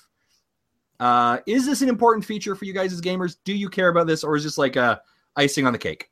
[1.02, 3.36] Uh, is this an important feature for you guys as gamers?
[3.42, 5.02] Do you care about this, or is this like a
[5.34, 6.10] icing on the cake?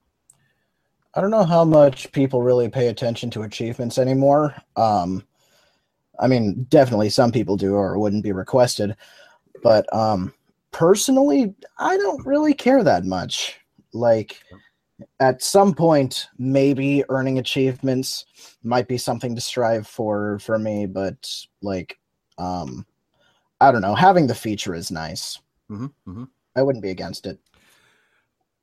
[1.15, 4.53] I don't know how much people really pay attention to achievements anymore.
[4.75, 5.23] Um,
[6.19, 8.97] I mean, definitely some people do, or wouldn't be requested.
[9.63, 10.35] But um,
[10.73, 13.61] personally, I don't really care that much.
[13.93, 14.43] Like,
[15.21, 18.25] at some point, maybe earning achievements
[18.65, 21.97] might be something to strive for for me, but like,
[22.39, 22.85] um,
[23.61, 23.95] I don't know.
[23.95, 25.39] Having the feature is nice.
[25.71, 26.25] Mm-hmm, mm-hmm.
[26.57, 27.39] I wouldn't be against it.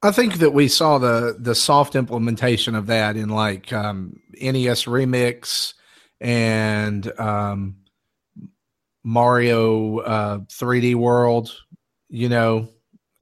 [0.03, 4.85] I think that we saw the the soft implementation of that in like um, NES
[4.85, 5.73] Remix
[6.21, 7.77] and um,
[9.03, 11.51] Mario uh, 3D World
[12.09, 12.69] you know,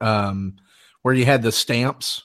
[0.00, 0.56] um,
[1.02, 2.24] where you had the stamps,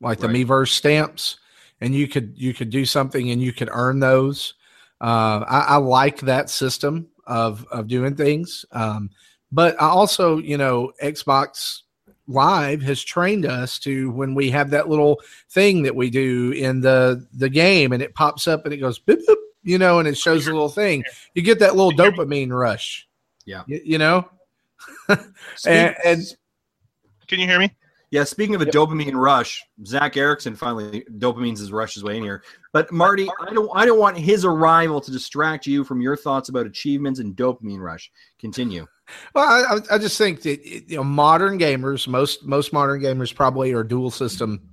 [0.00, 0.32] like right.
[0.32, 1.38] the Miiverse stamps,
[1.80, 4.54] and you could you could do something and you could earn those.
[5.00, 9.10] Uh, I, I, like that system of of doing things, um,
[9.50, 11.82] but I also, you know, Xbox
[12.28, 16.80] Live has trained us to when we have that little thing that we do in
[16.80, 20.08] the the game, and it pops up and it goes boop, boop you know, and
[20.08, 21.04] it shows a little thing.
[21.34, 23.08] You get that little dopamine rush.
[23.44, 24.28] Yeah, you, you know
[25.08, 26.22] and, and,
[27.26, 27.70] can you hear me?
[28.12, 32.22] Yeah, speaking of a dopamine rush, Zach Erickson finally dopamine's his rush his way in
[32.22, 32.44] here.
[32.70, 36.50] But Marty, I don't I don't want his arrival to distract you from your thoughts
[36.50, 38.12] about achievements and dopamine rush.
[38.38, 38.86] Continue.
[39.34, 43.72] Well, I, I just think that you know modern gamers, most most modern gamers probably
[43.72, 44.70] are dual system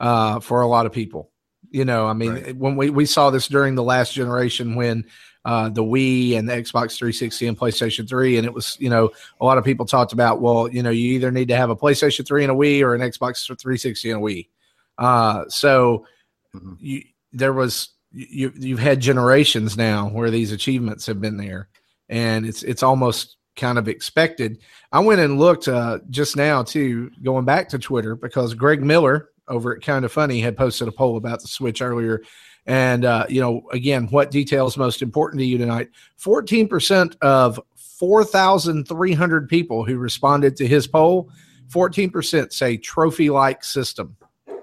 [0.00, 1.30] uh, for a lot of people.
[1.70, 2.56] You know, I mean, right.
[2.56, 5.04] when we, we saw this during the last generation when
[5.44, 8.38] uh, the Wii and the Xbox 360 and PlayStation 3.
[8.38, 11.12] And it was, you know, a lot of people talked about, well, you know, you
[11.12, 14.20] either need to have a PlayStation 3 and a Wii or an Xbox 360 and
[14.20, 14.48] a Wii.
[14.96, 16.06] Uh, so
[16.54, 16.74] mm-hmm.
[16.78, 17.02] you,
[17.32, 21.68] there was, you, you've had generations now where these achievements have been there
[22.08, 24.58] and it's, it's almost kind of expected.
[24.92, 29.30] I went and looked uh, just now too, going back to Twitter because Greg Miller
[29.48, 32.22] over at Kind of Funny had posted a poll about the Switch earlier
[32.66, 35.90] and, uh, you know, again, what details most important to you tonight?
[36.18, 41.30] 14% of 4,300 people who responded to his poll,
[41.68, 44.16] 14% say trophy like system.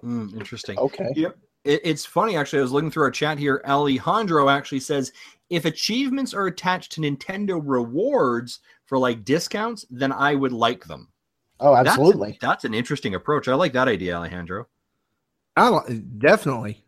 [0.03, 0.77] Mm, interesting.
[0.79, 1.09] Okay.
[1.15, 1.37] Yep.
[1.63, 2.59] It, it's funny, actually.
[2.59, 3.61] I was looking through our chat here.
[3.67, 5.11] Alejandro actually says
[5.49, 11.09] if achievements are attached to Nintendo rewards for like discounts, then I would like them.
[11.59, 12.29] Oh, absolutely.
[12.29, 13.47] That's, that's an interesting approach.
[13.47, 14.67] I like that idea, Alejandro.
[15.55, 15.81] I
[16.17, 16.83] definitely.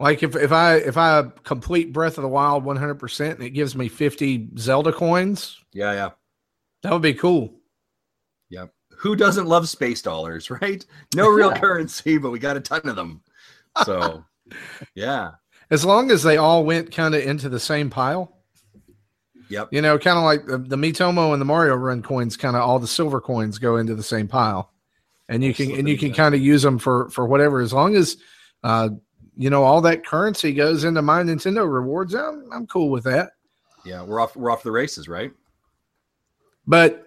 [0.00, 3.50] Like if, if I if I complete Breath of the Wild 100 percent and it
[3.50, 6.10] gives me 50 Zelda coins, yeah, yeah,
[6.82, 7.60] that would be cool.
[8.48, 10.84] Yeah, who doesn't love space dollars, right?
[11.14, 13.20] No real currency, but we got a ton of them.
[13.84, 14.24] So,
[14.94, 15.32] yeah,
[15.70, 18.36] as long as they all went kind of into the same pile.
[19.50, 19.70] Yep.
[19.72, 22.62] You know, kind of like the, the Miitomo and the Mario Run coins, kind of
[22.62, 24.72] all the silver coins go into the same pile,
[25.28, 27.96] and you can and you can kind of use them for for whatever as long
[27.96, 28.16] as
[28.62, 28.90] uh,
[29.36, 33.30] you know all that currency goes into my Nintendo rewards, I'm, I'm cool with that.
[33.84, 35.32] Yeah, we're off we're off the races, right?
[36.66, 37.06] But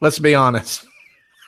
[0.00, 0.86] let's be honest.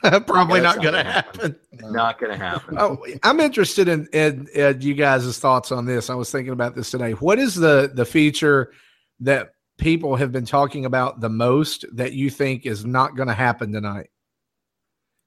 [0.27, 1.55] Probably not going to happen.
[1.79, 2.75] Not going to happen.
[2.77, 6.09] Oh, I'm interested in, in, in you guys' thoughts on this.
[6.09, 7.11] I was thinking about this today.
[7.11, 8.73] What is the the feature
[9.21, 13.33] that people have been talking about the most that you think is not going to
[13.33, 14.09] happen tonight?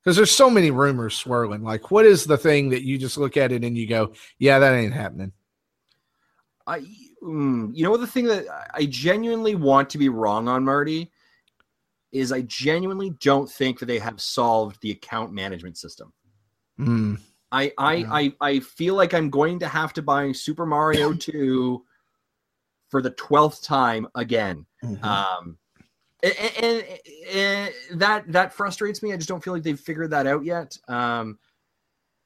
[0.06, 1.64] Because there's so many rumors swirling.
[1.64, 4.60] Like, what is the thing that you just look at it and you go, "Yeah,
[4.60, 5.32] that ain't happening."
[6.64, 6.82] I,
[7.20, 11.10] mm, you know, the thing that I genuinely want to be wrong on, Marty,
[12.12, 16.12] is I genuinely don't think that they have solved the account management system.
[16.78, 17.18] Mm.
[17.50, 18.12] I, I, yeah.
[18.12, 21.84] I, I feel like I'm going to have to buy Super Mario 2
[22.90, 24.66] for the twelfth time again.
[24.84, 25.04] Mm-hmm.
[25.04, 25.58] Um,
[26.22, 26.84] and,
[27.32, 29.12] and, that that frustrates me.
[29.12, 30.76] I just don't feel like they've figured that out yet.
[30.88, 31.38] Um,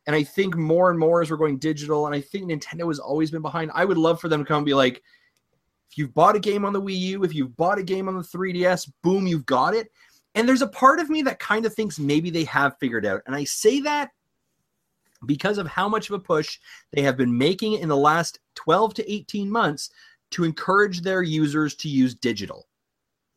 [0.07, 2.99] and I think more and more as we're going digital, and I think Nintendo has
[2.99, 3.71] always been behind.
[3.75, 5.03] I would love for them to come and be like,
[5.91, 8.17] if you've bought a game on the Wii U, if you've bought a game on
[8.17, 9.91] the 3DS, boom, you've got it.
[10.35, 13.23] And there's a part of me that kind of thinks maybe they have figured out.
[13.27, 14.11] And I say that
[15.27, 16.59] because of how much of a push
[16.93, 19.91] they have been making in the last 12 to 18 months
[20.31, 22.69] to encourage their users to use digital.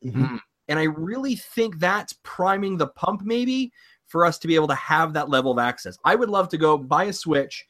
[0.03, 0.39] Mhm.
[0.67, 3.71] And I really think that's priming the pump, maybe,
[4.07, 5.97] for us to be able to have that level of access.
[6.05, 7.65] I would love to go buy a Switch,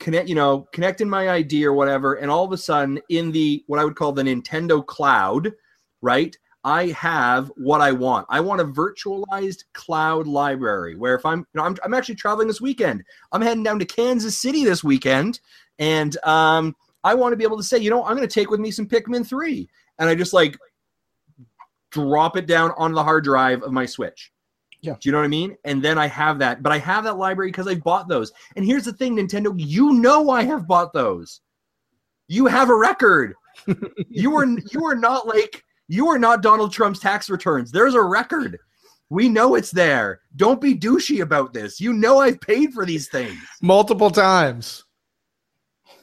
[0.00, 3.30] connect, you know, connect in my ID or whatever, and all of a sudden, in
[3.32, 5.52] the what I would call the Nintendo cloud,
[6.00, 6.36] right?
[6.64, 8.26] I have what I want.
[8.28, 12.48] I want a virtualized cloud library where if I'm, you know, I'm, I'm actually traveling
[12.48, 13.04] this weekend.
[13.32, 15.40] I'm heading down to Kansas City this weekend,
[15.78, 18.50] and um, I want to be able to say, you know, I'm going to take
[18.50, 19.68] with me some Pikmin three,
[19.98, 20.58] and I just like
[21.90, 24.32] drop it down on the hard drive of my Switch.
[24.80, 24.94] Yeah.
[25.00, 25.56] Do you know what I mean?
[25.64, 28.32] And then I have that, but I have that library because I've bought those.
[28.56, 31.40] And here's the thing, Nintendo, you know I have bought those.
[32.28, 33.34] You have a record.
[34.08, 37.72] you are you are not like you are not Donald Trump's tax returns.
[37.72, 38.58] There's a record.
[39.10, 40.20] We know it's there.
[40.36, 41.80] Don't be douchey about this.
[41.80, 44.84] You know I've paid for these things multiple times.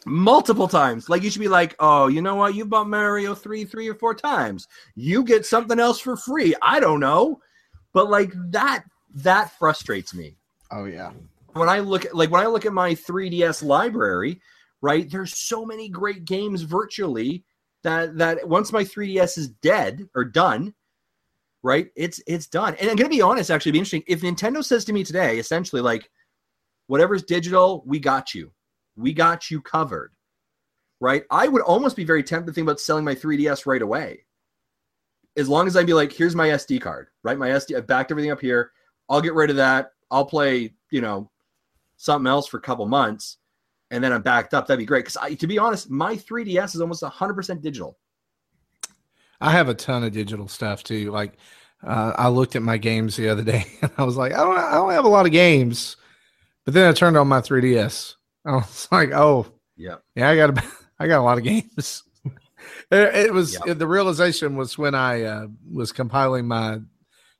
[0.05, 1.09] Multiple times.
[1.09, 2.55] Like you should be like, oh, you know what?
[2.55, 4.67] You bought Mario three, three or four times.
[4.95, 6.55] You get something else for free.
[6.61, 7.39] I don't know,
[7.93, 8.83] but like that
[9.15, 10.35] that frustrates me
[10.71, 11.11] Oh yeah.
[11.53, 14.41] when I look at like when I look at my 3DS library,
[14.81, 15.09] right?
[15.09, 17.43] There's so many great games virtually
[17.83, 20.73] that that once my 3DS is dead or done,
[21.63, 21.89] right?
[21.95, 22.75] It's it's done.
[22.75, 25.39] And I'm gonna be honest, actually, it'd be interesting if Nintendo says to me today,
[25.39, 26.09] essentially, like,
[26.87, 28.51] whatever's digital, we got you,
[28.95, 30.13] we got you covered,
[30.99, 31.23] right?
[31.31, 34.25] I would almost be very tempted to think about selling my 3DS right away,
[35.37, 37.37] as long as I'd be like, here's my SD card, right?
[37.37, 38.71] My SD, I backed everything up here.
[39.09, 39.91] I'll get rid of that.
[40.11, 41.29] I'll play, you know,
[41.97, 43.37] something else for a couple months,
[43.91, 44.67] and then I'm backed up.
[44.67, 45.05] That'd be great.
[45.05, 47.97] Because to be honest, my 3DS is almost 100% digital.
[49.41, 51.11] I have a ton of digital stuff too.
[51.11, 51.33] Like
[51.83, 54.57] uh, I looked at my games the other day and I was like, I don't,
[54.57, 55.97] I don't have a lot of games.
[56.63, 58.15] But then I turned on my 3DS.
[58.45, 59.95] I was like, oh Yeah.
[60.15, 60.63] yeah, I got a,
[60.99, 62.03] I got a lot of games.
[62.91, 63.73] it, it was Yeah.
[63.73, 66.79] the realization was when I uh, was compiling my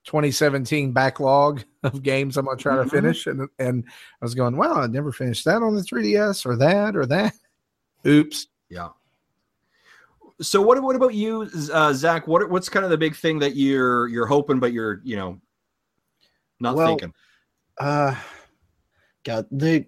[0.06, 2.84] 2017 backlog of games I'm gonna try Mhm.
[2.84, 3.84] to finish, and and
[4.22, 7.34] I was going, wow, I never finished that on the 3DS or that or that.
[8.06, 8.48] Oops.
[8.70, 8.90] Yeah.
[10.42, 12.28] So what what about you, uh, Zach?
[12.28, 15.40] What what's kind of the big thing that you're you're hoping, but you're you know
[16.60, 17.14] not Well, thinking?
[17.80, 18.16] Uh,
[19.24, 19.86] God, the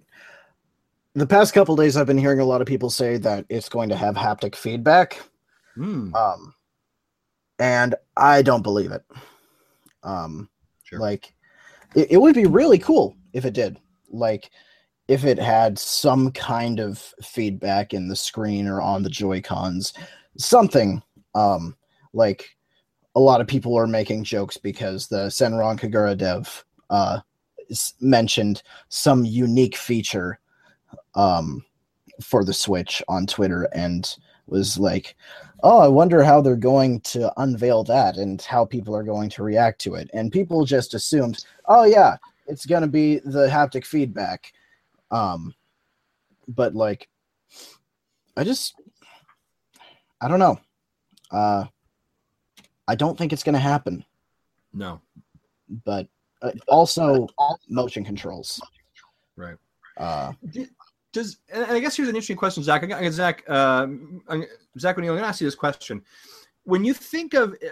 [1.20, 3.88] the past couple days I've been hearing a lot of people say that it's going
[3.88, 5.20] to have haptic feedback.
[5.74, 6.14] Hmm.
[6.14, 6.54] Um,
[7.58, 9.04] and I don't believe it.
[10.02, 10.48] Um,
[10.84, 11.00] Sure.
[11.00, 11.34] like
[11.94, 13.78] it, it would be really cool if it did.
[14.10, 14.50] Like
[15.06, 19.92] if it had some kind of feedback in the screen or on the Joy Cons,
[20.38, 21.02] something.
[21.34, 21.76] Um,
[22.14, 22.56] like
[23.14, 27.20] a lot of people are making jokes because the Senran Kagura dev uh
[28.00, 30.38] mentioned some unique feature
[31.14, 31.64] um
[32.22, 35.16] for the Switch on Twitter and was like,
[35.62, 39.42] "Oh, I wonder how they're going to unveil that and how people are going to
[39.42, 43.84] react to it." And people just assumed, "Oh yeah, it's going to be the haptic
[43.84, 44.52] feedback."
[45.10, 45.54] Um
[46.48, 47.08] but like
[48.36, 48.74] I just
[50.20, 50.58] I don't know.
[51.30, 51.66] Uh
[52.88, 54.02] I don't think it's going to happen,
[54.72, 55.02] no.
[55.84, 56.08] but
[56.40, 57.28] uh, also
[57.68, 58.60] motion controls.
[59.36, 59.56] Right.
[59.98, 60.32] Uh
[61.12, 62.82] Does and I guess here's an interesting question, Zach.
[62.82, 63.42] I got, Zach.
[63.48, 63.86] Uh,
[64.78, 65.12] Zach O'Neill.
[65.12, 66.02] I'm going to ask you this question.
[66.64, 67.68] When you think of uh,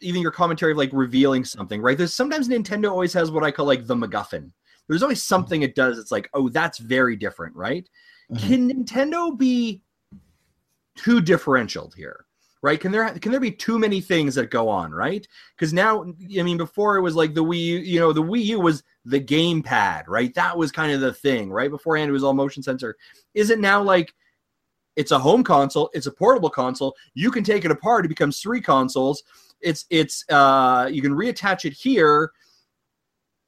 [0.00, 1.96] even your commentary of like revealing something, right?
[1.96, 4.50] There's sometimes Nintendo always has what I call like the MacGuffin.
[4.88, 5.98] There's always something it does.
[5.98, 7.88] It's like, oh, that's very different, right?
[8.30, 8.38] Mhm.
[8.48, 9.82] Can Nintendo be
[10.96, 12.26] too differential here?
[12.62, 12.80] Right?
[12.80, 14.92] Can there can there be too many things that go on?
[14.92, 15.26] Right?
[15.56, 18.44] Because now, I mean, before it was like the Wii, U, you know, the Wii
[18.44, 20.32] U was the gamepad, right?
[20.34, 21.70] That was kind of the thing, right?
[21.70, 22.96] Beforehand, it was all motion sensor.
[23.34, 24.14] Is it now like
[24.94, 26.94] it's a home console, it's a portable console?
[27.14, 29.24] You can take it apart; it becomes three consoles.
[29.60, 32.30] It's it's uh, you can reattach it here.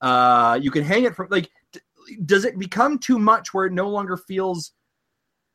[0.00, 1.50] Uh, you can hang it from like.
[1.72, 1.80] d-
[2.26, 4.72] Does it become too much where it no longer feels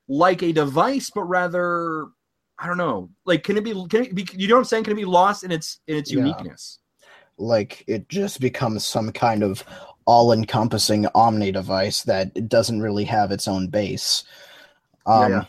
[0.08, 2.08] like a device, but rather
[2.62, 3.10] I don't know.
[3.26, 3.72] Like, can it be?
[3.88, 4.28] Can it be?
[4.34, 4.84] You know what I'm saying?
[4.84, 6.18] Can it be lost in its in its Yeah.
[6.20, 6.80] uniqueness?
[7.42, 9.64] like it just becomes some kind of
[10.06, 14.26] all-encompassing omni device that doesn't really have its own base
[15.08, 15.46] Yeah, um yeah.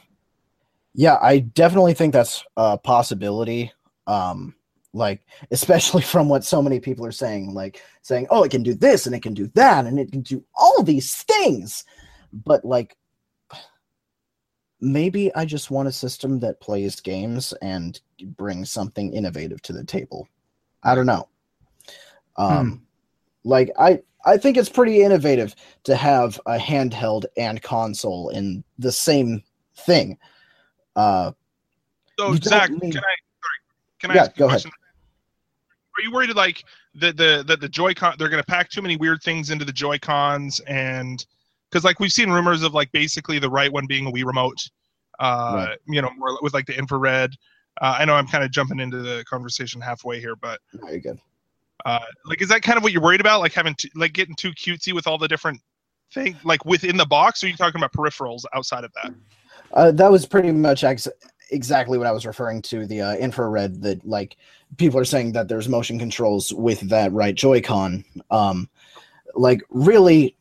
[0.94, 3.72] yeah, i definitely think that's a possibility
[4.06, 4.54] um
[4.92, 8.74] Like, especially from what so many people are saying, like saying, "Oh, it can do
[8.74, 11.84] this and it can do that and it can do all these things,"
[12.32, 12.96] but like,
[14.80, 19.84] maybe I just want a system that plays games and brings something innovative to the
[19.84, 20.28] table.
[20.82, 21.28] I don't know.
[22.36, 22.82] Um,
[23.44, 25.54] like I I think it's pretty innovative
[25.84, 29.42] to have a handheld and console in the same
[29.74, 30.18] thing.
[30.96, 31.32] Uh,
[32.18, 33.58] So You Zach, need- can I sorry,
[34.00, 34.62] can I Yeah, ask go a ahead.
[34.62, 34.72] question?
[35.98, 36.64] Are you worried like
[36.94, 39.72] the the that the Joy-Con they're going to pack too many weird things into the
[39.72, 41.24] Joy-Cons and
[41.70, 44.68] because like we've seen rumors of like basically the right one being a Wii remote,
[45.18, 45.78] uh, Right.
[45.86, 47.32] you know, more with like the infrared.
[47.80, 51.18] Uh, I know I'm kind of jumping into the conversation halfway here, but very good.
[51.86, 53.40] uh, like is that kind of what you're worried about?
[53.40, 55.60] Like having to, like getting too cutesy with all the different
[56.12, 57.42] things like within the box?
[57.42, 59.14] Or are you talking about peripherals outside of that?
[59.72, 61.06] Uh, that was pretty much ex-
[61.52, 62.86] exactly what I was referring to.
[62.86, 64.36] The uh, infrared that like
[64.76, 68.04] people are saying that there's motion controls with that right Joy-Con.
[68.32, 68.68] Um,
[69.34, 70.36] like really,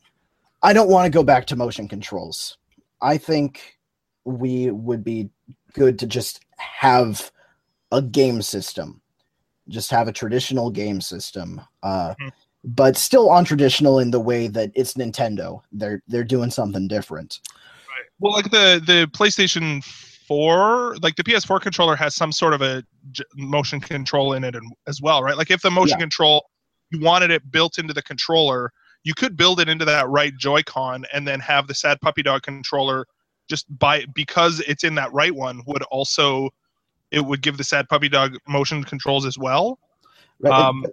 [0.62, 2.58] I don't want to go back to motion controls.
[3.02, 3.78] I think
[4.26, 5.30] we would be
[5.74, 7.32] good to just have
[7.92, 9.02] a game system,
[9.70, 11.62] just have a traditional game system.
[11.84, 12.32] Uh, Mhm.
[12.66, 15.62] But still on traditional in the way that it's Nintendo.
[15.72, 17.40] They're they're doing something different.
[18.20, 19.82] Well, like the the PlayStation
[20.28, 24.56] Four, like the PS4 controller has some sort of a j- motion control in it
[24.56, 25.38] and- as well, right?
[25.38, 26.04] Like if the motion Yeah.
[26.04, 26.50] control
[26.92, 28.74] you wanted it built into the controller,
[29.04, 32.42] you could build it into that right Joy-Con and then have the Sad Puppy Dog
[32.44, 33.06] controller
[33.50, 36.50] just by because it's in that right one would also
[37.12, 39.80] it would give the Sad Puppy Dog motion controls as well.
[40.40, 40.54] Right?
[40.54, 40.86] Um,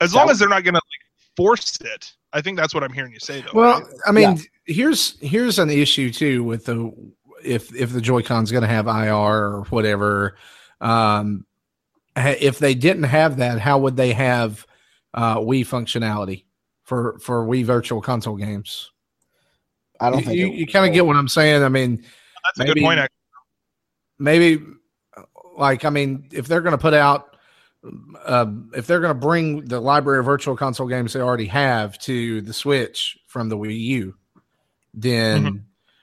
[0.00, 2.12] as long as they're not going to like force it.
[2.32, 3.52] I think that's what I'm hearing you say though.
[3.54, 3.92] Well, right?
[4.06, 6.92] I mean, here's here's an issue too with the
[7.42, 10.36] if if the Joy-Con's going to have IR or whatever.
[10.80, 11.46] Um,
[12.16, 14.66] if they didn't have that, how would they have
[15.14, 16.45] uh, Wii functionality
[16.86, 18.90] for for Wii Virtual Console games?
[20.00, 21.62] I don't you, think you, you kind of get what I'm saying.
[21.62, 22.02] I mean,
[22.44, 23.00] that's a good point.
[23.00, 23.16] actually.
[24.18, 24.62] maybe
[25.58, 27.36] like I mean, if they're going to put out,
[28.24, 31.98] uh, if they're going to bring the library of virtual console games they already have
[32.00, 34.14] to the Switch from the Wii U,
[34.94, 35.62] then Mhm.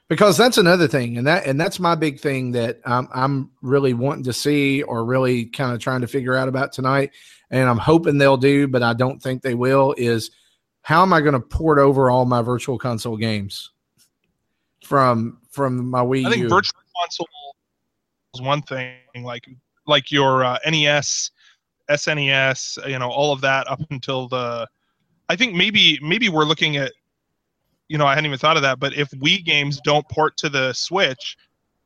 [0.10, 3.94] because that's another thing, and that and that's my big thing that I'm I'm really
[3.94, 7.12] wanting to see or really kind of trying to figure out about tonight,
[7.52, 9.94] and I'm hoping they'll do, but I don't think they will.
[9.98, 10.32] Is
[10.84, 13.72] how am I going to port over all my virtual console games
[14.84, 16.50] from from my Wii I think U?
[16.50, 17.28] virtual console
[18.36, 19.48] is one thing, like
[19.88, 21.32] like your uh, NES,
[21.90, 24.68] SNES, you know, all of that up until the.
[25.30, 26.92] I think maybe maybe we're looking at,
[27.88, 30.50] you know, I hadn't even thought of that, but if Wii games don't port to
[30.50, 31.38] the Switch,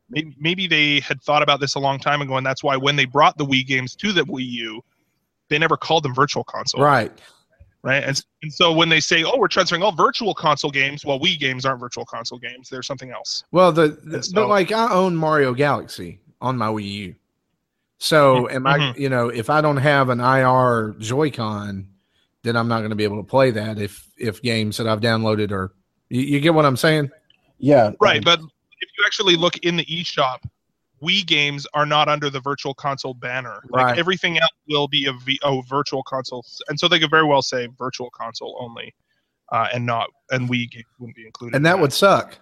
[0.10, 2.96] maybe maybe they had thought about this a long time ago, and that's why when
[2.96, 4.82] they brought the Wii games to the Wii U,
[5.50, 7.12] they never called them virtual console, right.
[7.84, 8.04] Right?
[8.04, 11.40] And, and so when they say, "Oh, we're transferring all virtual console games," well, Wii
[11.40, 13.44] games aren't virtual console games; they're something else.
[13.52, 17.16] Well, the, the And so- but like I own Mario Galaxy on my Wii U.
[18.00, 18.78] So am I?
[18.78, 19.00] Mhm.
[19.00, 21.88] You know, if I don't have an IR Joy-Con,
[22.44, 23.80] then I'm not going to be able to play that.
[23.80, 25.74] If if games that I've downloaded are,
[26.10, 27.10] you, you get what I'm saying?
[27.58, 27.92] Yeah.
[28.00, 30.44] Right, but if you actually look in the eShop,
[31.02, 33.62] Wii games are not under the Virtual Console banner.
[33.70, 34.00] Like Right.
[34.00, 37.42] everything else will be a, v, a Virtual Console, and so they could very well
[37.42, 38.94] say Virtual Console only,
[39.52, 41.56] uh, and not and Wii games wouldn't be included.
[41.56, 42.38] And in that would suck.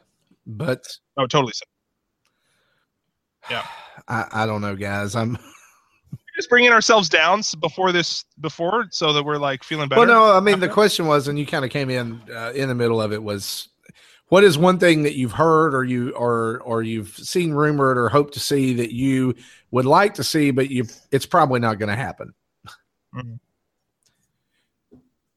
[0.48, 0.88] But
[1.18, 1.54] oh totally.
[1.54, 1.66] So
[3.50, 3.66] Yeah.
[4.08, 5.16] I, I don't know, guys.
[5.16, 5.38] I'm
[6.36, 10.02] just bringing ourselves down before this before so that we're like feeling better.
[10.02, 10.08] well.
[10.08, 12.76] No, I mean the question was, and you kind of came in uh, in the
[12.76, 13.70] middle of it was.
[14.30, 18.10] What is one thing that you've heard or you or or you've seen rumored or
[18.10, 19.36] hope to see that you
[19.72, 22.34] would like to see, but you it's probably not going to happen?
[23.14, 23.40] Mhm.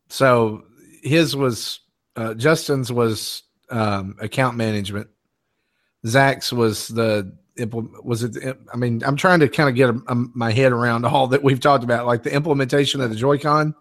[0.08, 0.64] So
[1.02, 1.80] his was
[2.16, 5.08] uh, Justin's was um, account management.
[6.06, 8.04] Zach's was the implement.
[8.04, 8.58] Was it?
[8.72, 11.60] I mean, I'm trying to kind of get um my head around all that we've
[11.60, 13.74] talked about, like the implementation of the Joy-Con.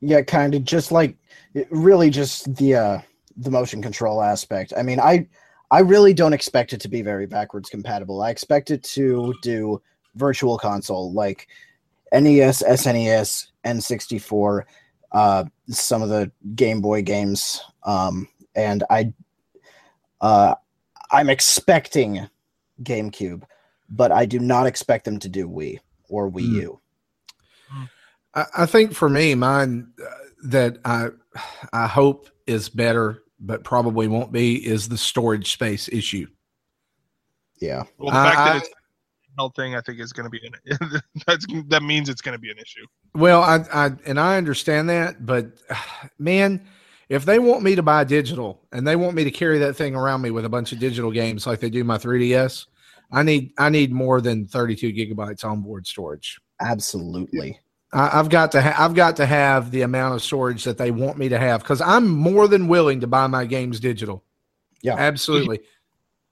[0.00, 1.16] Yeah, kind of just like
[1.70, 3.00] really just the uh
[3.36, 4.72] the motion control aspect.
[4.76, 5.26] I mean, I
[5.70, 8.22] I really don't expect it to be very backwards compatible.
[8.22, 9.82] I expect it to do
[10.14, 11.48] virtual console like
[12.12, 14.62] NES, SNES, N64,
[15.12, 19.12] uh some of the Game Boy games um and I
[20.20, 20.54] uh
[21.10, 22.28] I'm expecting
[22.82, 23.42] GameCube,
[23.88, 25.78] but I do not expect them to do Wii
[26.08, 26.60] or Wii Hmm.
[26.60, 26.80] U.
[28.34, 30.10] I, I think for me, mine uh,
[30.44, 31.08] that I
[31.72, 36.26] I hope is better, but probably won't be, is the storage space issue.
[37.60, 37.84] Yeah.
[37.98, 38.70] well, the fact I- that it's
[39.38, 42.38] handheld thing, I think is going to be an that's that means it's going to
[42.38, 42.86] be an issue.
[43.14, 45.46] Well, I, I and I understand that, but
[46.18, 46.66] man,
[47.08, 49.94] if they want me to buy digital and they want me to carry that thing
[49.94, 52.66] around me with a bunch of digital games like they do my 3DS,
[53.12, 56.40] I need I need more than 32 gigabytes onboard storage.
[56.60, 57.58] Absolutely.
[57.94, 60.90] I, I've got to ha- I've got to have the amount of storage that they
[60.90, 64.24] want me to have because I'm more than willing to buy my games digital.
[64.82, 64.96] Yeah.
[64.96, 65.60] absolutely.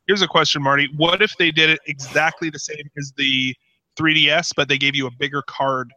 [0.07, 0.91] Here's a question, Marty.
[0.97, 3.55] What if they did it exactly the same as the
[3.97, 5.91] 3DS, but they gave you a bigger card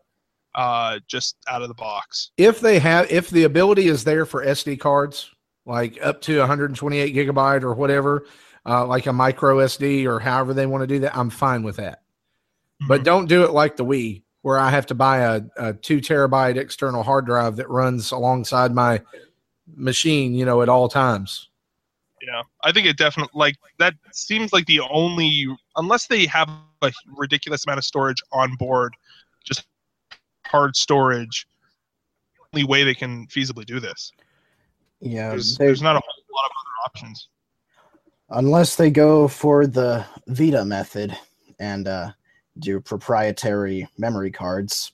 [0.53, 2.31] uh, just out of the box?
[2.37, 5.31] if they have if the ability is there for SD cards,
[5.65, 8.25] like up to 128 gigabyte or whatever,
[8.65, 11.77] uh, like a micro SD or however they want to do that, I'm fine with
[11.77, 12.03] that.
[12.87, 15.97] But don't do it like the Wii, where I have to buy a, a two
[15.97, 19.01] terabyte external hard drive that runs alongside my
[19.75, 21.49] machine, you know, at all times.
[22.21, 26.47] Yeah, I think it definitely like that seems like the only unless they have
[26.83, 28.93] a ridiculous amount of storage on board,
[29.43, 29.65] just
[30.45, 31.47] hard storage.
[32.53, 34.11] Only way they can feasibly do this.
[35.01, 35.29] Yeah.
[35.29, 37.29] There's, they- there's not a whole lot of other options.
[38.29, 41.17] unless they go for the Vita method
[41.59, 42.11] and uh,
[42.59, 44.91] do proprietary memory cards.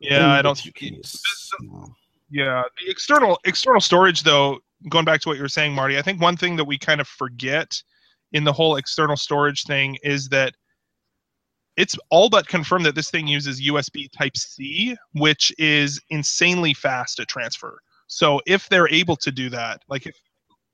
[0.00, 0.56] Yeah, I don't.
[0.58, 1.18] Jeez.
[1.62, 1.94] No.
[2.30, 4.58] Yeah, the external external storage though,
[4.88, 7.00] going back to what you were saying, Marty, I think one thing that we kind
[7.00, 7.80] of forget
[8.32, 10.54] in the whole external storage thing is that
[11.76, 17.16] it's all but confirmed that this thing uses USB Type C, which is insanely fast
[17.16, 17.78] to transfer.
[18.06, 20.16] So if they're able to do that, like if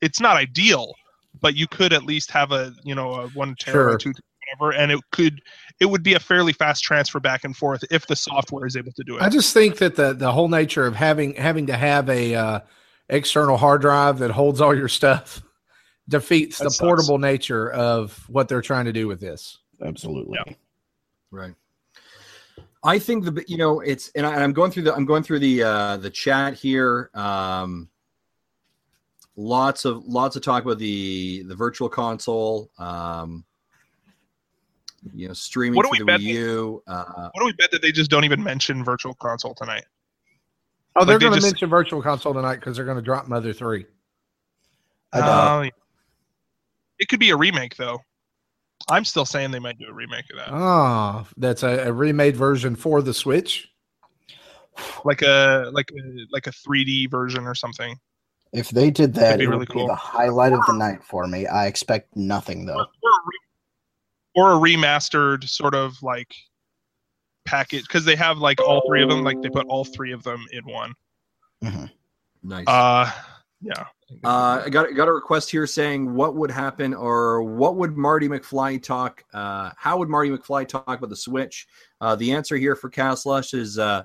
[0.01, 0.94] it's not ideal,
[1.40, 3.90] but you could at least have a you know a one tera, Sure.
[3.94, 4.22] or two tera,
[4.59, 5.42] whatever, and it could
[5.80, 8.92] it would be a fairly fast transfer back and forth if the software is able
[8.92, 9.22] to do it.
[9.22, 12.61] I just think that the the whole nature of having having to have a uh,
[13.09, 15.42] external hard drive that holds all your stuff
[16.09, 16.86] defeats That the sucks.
[16.86, 19.59] portable nature of what they're trying to do with this.
[19.82, 20.38] Absolutely.
[21.30, 21.55] Right.
[22.82, 25.22] I think the you know it's and, I, and I'm going through the I'm going
[25.22, 27.11] through the uh, the chat here.
[27.14, 27.88] Um,
[29.36, 32.70] lots of lots of talk about the the virtual console.
[32.78, 33.44] Um,
[35.14, 36.82] you know, streaming What do to we the bet Wii U.
[36.86, 39.84] Uh, What do we bet that they just don't even mention Virtual Console tonight?
[40.96, 43.28] Oh, they're they going to just- mention Virtual Console tonight because they're going to drop
[43.28, 43.86] Mother Three.
[45.12, 45.66] I doubt.
[45.66, 45.70] Uh,
[46.98, 47.98] it could be a remake, though.
[48.88, 52.36] I'm still saying they might do a remake of that, Oh, that's a, a remade
[52.36, 53.68] version for the Switch.
[55.05, 57.98] like a like a like a 3D version or something.
[58.53, 59.84] if they did that, be it really would cool.
[59.84, 61.46] be the highlight of the night for me.
[61.46, 62.74] I expect nothing though.
[62.78, 63.39] or, a re-
[64.41, 66.34] or a remastered sort of like
[67.45, 69.22] package because they have like all three of them.
[69.22, 70.95] Like they put all three of them in one.
[72.43, 72.66] nice.
[72.66, 73.11] Uh,
[73.61, 73.84] yeah.
[74.24, 78.28] Uh, I got got a request here saying what would happen or what would Marty
[78.28, 79.22] McFly talk?
[79.32, 81.66] Uh, how would Marty McFly talk about the Switch?
[82.01, 84.03] Uh, the answer here for Cass Lush is uh,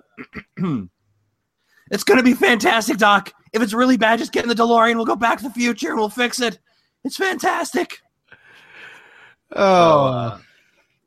[0.58, 3.32] it's going to be fantastic, Doc.
[3.54, 4.96] If it's really bad, just get in the DeLorean.
[4.96, 6.60] We'll go back to the future and we'll fix it.
[7.04, 8.00] It's fantastic.
[9.52, 10.38] Oh, So, uh,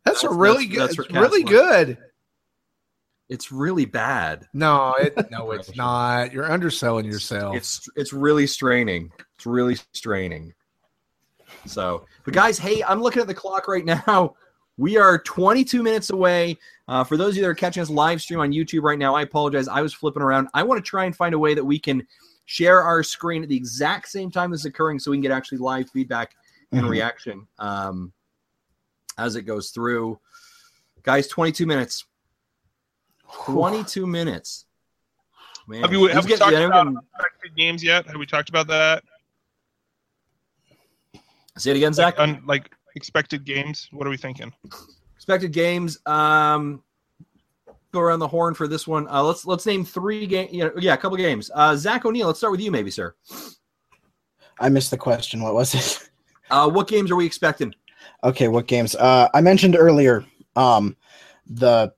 [0.05, 1.07] that's, a that's- really that's- good.
[1.07, 1.99] that's It's really good.
[3.29, 4.47] it's really bad.
[4.55, 6.33] No, it, no, it's not.
[6.33, 7.57] You're underselling yourself.
[7.57, 9.11] It's it's really straining.
[9.37, 10.55] It's really straining.
[11.67, 14.35] So, but guys, hey, I'm looking at the clock right now.
[14.81, 16.57] We are 22 minutes away.
[16.87, 19.13] Uh, for those of you that are catching us live stream on YouTube right now,
[19.13, 19.67] I apologize.
[19.67, 20.47] I was flipping around.
[20.55, 22.07] I want to try and find a way that we can
[22.45, 25.33] share our screen at the exact same time this is occurring, so we can get
[25.33, 26.37] actually live feedback
[26.71, 26.91] and Mhm.
[26.91, 28.13] reaction um,
[29.19, 30.19] as it goes through.
[31.03, 32.05] Guys, 22 minutes.
[33.45, 34.65] 22 minutes.
[35.67, 38.07] Man, Have you have we getting- talked yeah, I'm about getting- expected games yet?
[38.07, 39.05] Have we talked about that?
[41.59, 42.17] Say it again, Zach.
[42.19, 43.89] Like, un, like expected games.
[43.93, 44.53] What are we thinking?
[45.17, 45.99] expected games.
[46.07, 46.83] Um,
[47.93, 49.09] go around the horn for this one.
[49.09, 50.49] Uh, let's let's name three game.
[50.53, 51.51] You know, yeah, a couple games.
[51.53, 52.29] Uh, Zach O'Neill.
[52.29, 53.15] Let's start with you, maybe, sir.
[54.61, 55.43] I missed the question.
[55.43, 56.09] What was it?
[56.51, 57.75] Uh, what games are we expecting?
[58.25, 58.95] Okay, what games?
[58.97, 60.25] Uh, I mentioned earlier.
[60.57, 60.97] Um,
[61.47, 61.93] the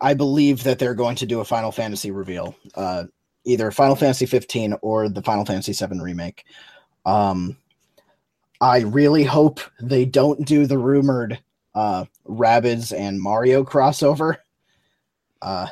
[0.00, 2.54] I believe that they're going to do a Final Fantasy reveal.
[2.74, 3.04] Uh,
[3.44, 6.44] either Final Fantasy 15 or the Final Fantasy 7 remake.
[7.04, 7.56] Um,
[8.60, 11.38] I really hope they don't do the rumored
[11.74, 14.38] uh, Rabbids and Mario crossover.
[15.42, 15.66] Uh,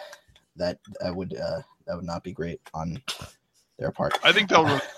[0.57, 3.01] that that would uh, that would not be great on
[3.79, 4.19] their part.
[4.23, 4.81] I think they'll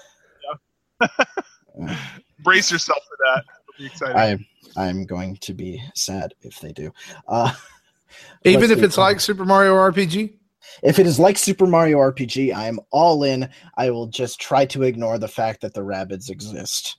[1.00, 1.96] Uh,
[2.40, 3.44] brace yourself for that.
[3.78, 4.16] It'll.
[4.16, 4.38] I
[4.76, 6.92] I'm going to be sad if they do.
[7.28, 7.52] Uh,
[8.44, 8.84] Even if see.
[8.84, 10.34] it's like Super Mario RPG.
[10.82, 13.48] If it is like Super Mario RPG, I am all in.
[13.76, 16.96] I will just try to ignore the fact that the Rabbids exist.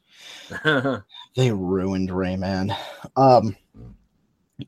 [1.36, 2.76] They ruined Rayman.
[3.18, 3.58] Um,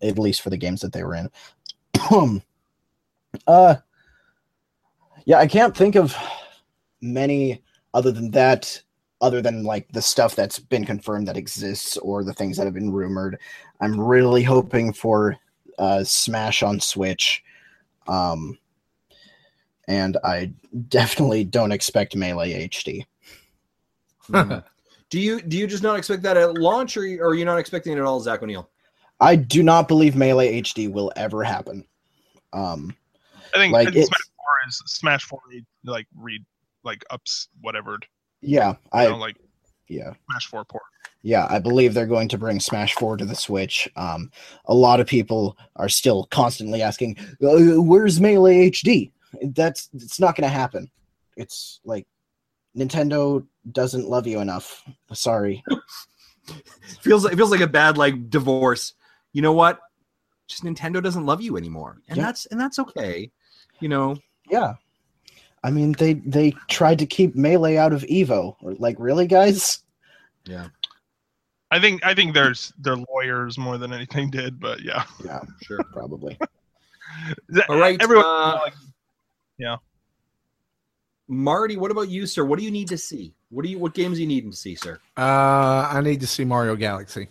[0.02, 1.32] at least for the games that they were in.
[3.48, 3.76] uh,
[5.26, 6.16] yeah, I can't think of
[7.02, 8.82] many other than that,
[9.22, 12.74] other than like the stuff that's been confirmed that exists or the things that have
[12.74, 13.40] been rumored.
[13.82, 15.38] I'm really hoping for
[15.80, 17.44] uh, Smash on Switch.
[18.08, 18.58] Um,
[19.88, 20.52] and I
[20.90, 23.06] definitely don't expect Melee HD.
[25.10, 27.58] Do you do you just not expect that at launch, or, or are you not
[27.58, 28.70] expecting it at all, Zach O'Neill?
[29.22, 31.86] I do not believe Melee HD will ever happen.
[32.52, 32.94] Um,
[33.56, 35.40] I think, Like, I think it's- Smash Four is Smash Four.
[35.86, 36.44] Like read
[36.84, 38.00] like ups whatever.
[38.42, 39.38] Yeah, You I know, like
[39.88, 40.14] yeah.
[40.30, 40.84] Smash Four port.
[41.24, 43.90] Yeah, I believe they're going to bring Smash 4 to the Switch.
[43.98, 44.32] Um,
[44.66, 49.12] a lot of people are still constantly asking, uh, "Where's Melee HD?"
[49.42, 50.90] That's it's not going to happen.
[51.36, 52.08] It's like
[52.78, 54.84] Nintendo doesn't love you enough.
[55.14, 55.64] Sorry.
[57.02, 58.94] feels like it feels like a bad like divorce.
[59.34, 59.80] You know what?
[60.48, 62.24] Just Nintendo doesn't love you anymore, and Yeah.
[62.26, 63.32] that's and that's okay.
[63.80, 64.16] You know,
[64.50, 64.76] Yeah.
[65.64, 68.56] I mean, they they tried to keep Melee out of Evo.
[68.62, 69.80] Like, really, guys?
[70.46, 70.68] yeah,
[71.72, 75.04] I think I think there's their lawyers more than anything did, but yeah.
[75.26, 75.84] Yeah, sure.
[75.92, 76.38] probably.
[77.70, 78.26] All right, Everyone.
[78.26, 78.74] uh, like,
[81.28, 82.46] Marty, what about you, sir?
[82.46, 83.34] What do you need to see?
[83.50, 85.00] What do you what games do you need to see, sir?
[85.18, 87.28] Uh, I need to see Mario Galaxy.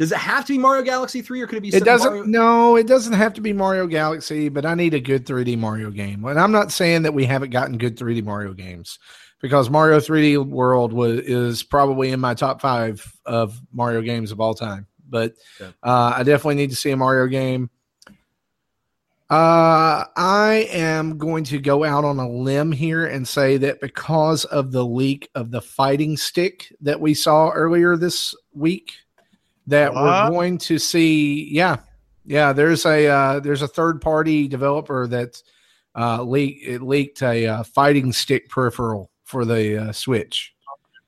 [0.00, 1.68] Does it have to be Mario Galaxy three, or could it be?
[1.68, 2.10] It doesn't.
[2.10, 5.58] Mario- No, it doesn't have to be Mario Galaxy, but I need a good 3D
[5.58, 6.24] Mario game.
[6.24, 8.98] And I'm not saying that we haven't gotten good 3D Mario games,
[9.42, 14.40] because Mario 3D World was is probably in my top five of Mario games of
[14.40, 14.86] all time.
[15.06, 15.66] But Yeah.
[15.82, 17.68] uh, I definitely need to see a Mario game.
[19.28, 24.44] Uh, I am going to go out on a limb here and say that because
[24.46, 28.94] of the leak of the fighting stick that we saw earlier this week,
[29.66, 30.02] that What?
[30.02, 31.48] we're going to see.
[31.52, 31.76] Yeah,
[32.24, 32.52] yeah.
[32.52, 35.42] There's a uh, there's a third party developer that
[35.96, 40.54] uh, leak it leaked a uh, fighting stick peripheral for the uh, Switch.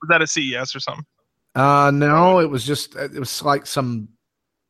[0.01, 1.05] was that a CES or something?
[1.55, 4.07] Uh, no, it was just it was like some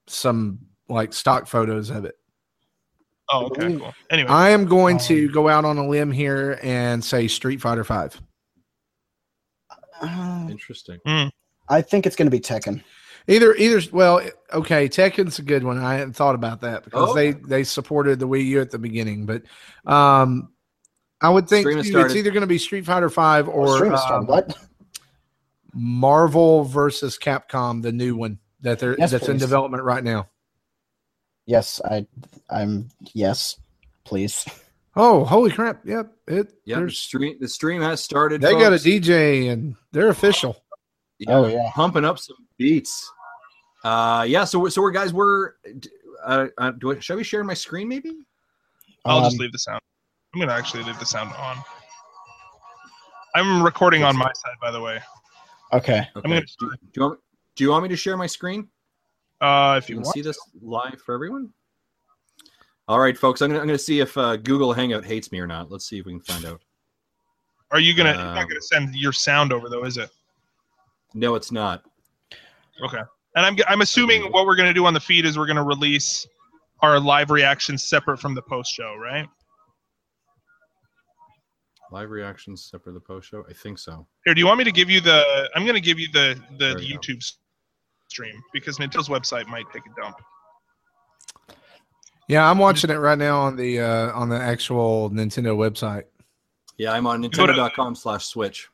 [0.07, 0.59] some
[0.89, 2.15] like stock photos of it.
[3.31, 3.93] Oh, okay, cool.
[4.09, 7.61] Anyway, I am going to Um, go out on a limb here and say Street
[7.61, 8.19] Fighter Five.
[10.01, 10.99] Uh, Interesting.
[11.69, 12.83] I think it's going to be Tekken.
[13.27, 14.21] Either either well,
[14.51, 15.77] okay, Tekken's a good one.
[15.77, 17.13] I hadn't thought about that because Oh.
[17.13, 19.43] they they supported the Wii U at the beginning, but
[19.85, 20.49] um,
[21.21, 23.93] I would think Stream too, it's either going to be Street Fighter Five or Stream
[23.93, 24.27] um, started.
[24.27, 24.57] What?
[25.73, 30.27] Marvel versus Capcom, the new one that they're Yes, that's in development right now.
[31.45, 32.05] Yes, I.
[32.49, 32.89] I'm.
[33.13, 33.57] Yes,
[34.03, 34.45] please.
[34.95, 35.85] Oh, holy crap!
[35.85, 36.53] Yep, it.
[36.65, 38.41] Yeah, the stream the stream has started.
[38.41, 38.75] they got a.
[38.75, 40.57] DJ and they're official.
[41.27, 41.71] Oh, yeah.
[41.73, 43.11] pumping up some beats.
[43.83, 44.43] Uh, yeah.
[44.45, 45.13] So we're- so we're guys.
[45.13, 45.53] We're.
[46.23, 47.87] Uh, uh, do I, should we share my screen?
[47.89, 48.15] Maybe.
[49.05, 49.81] I'll just Um, leave the sound.
[50.33, 51.57] I'm gonna actually leave the sound on.
[53.35, 55.01] I'm recording on my side, by the way.
[55.73, 56.07] Okay.
[56.15, 56.29] Okay.
[56.29, 57.19] gonna- do, do you want
[57.55, 58.69] Do you want me to share my screen?
[59.41, 60.13] Uh, if You you can want.
[60.15, 61.51] see this live for everyone.
[62.87, 63.41] All right, folks.
[63.41, 65.69] I'm gonna I'm gonna see if uh, Google Hangout hates me or not.
[65.71, 66.61] Let's see if we can find out.
[67.71, 68.11] Are you gonna?
[68.13, 70.09] you're Um, not gonna send your sound over though, is it?
[71.13, 71.83] No, it's not.
[72.85, 73.01] Okay.
[73.35, 76.27] And I'm I'm assuming what we're gonna do on the feed is we're gonna release
[76.81, 79.27] our live reactions separate from the post show, right?
[81.91, 83.43] Live reactions separate the post show.
[83.49, 84.07] I think so.
[84.25, 85.49] Here, do you want me to give you the?
[85.55, 86.97] I'm gonna give you the the There you.
[86.97, 87.37] YouTube s-
[88.09, 90.15] stream because Nintendo's website might take a dump.
[92.27, 96.03] Yeah, I'm watching it right now on the uh, on the actual Nintendo website.
[96.77, 98.69] Yeah, I'm on Go to- Nintendo.com slash Switch.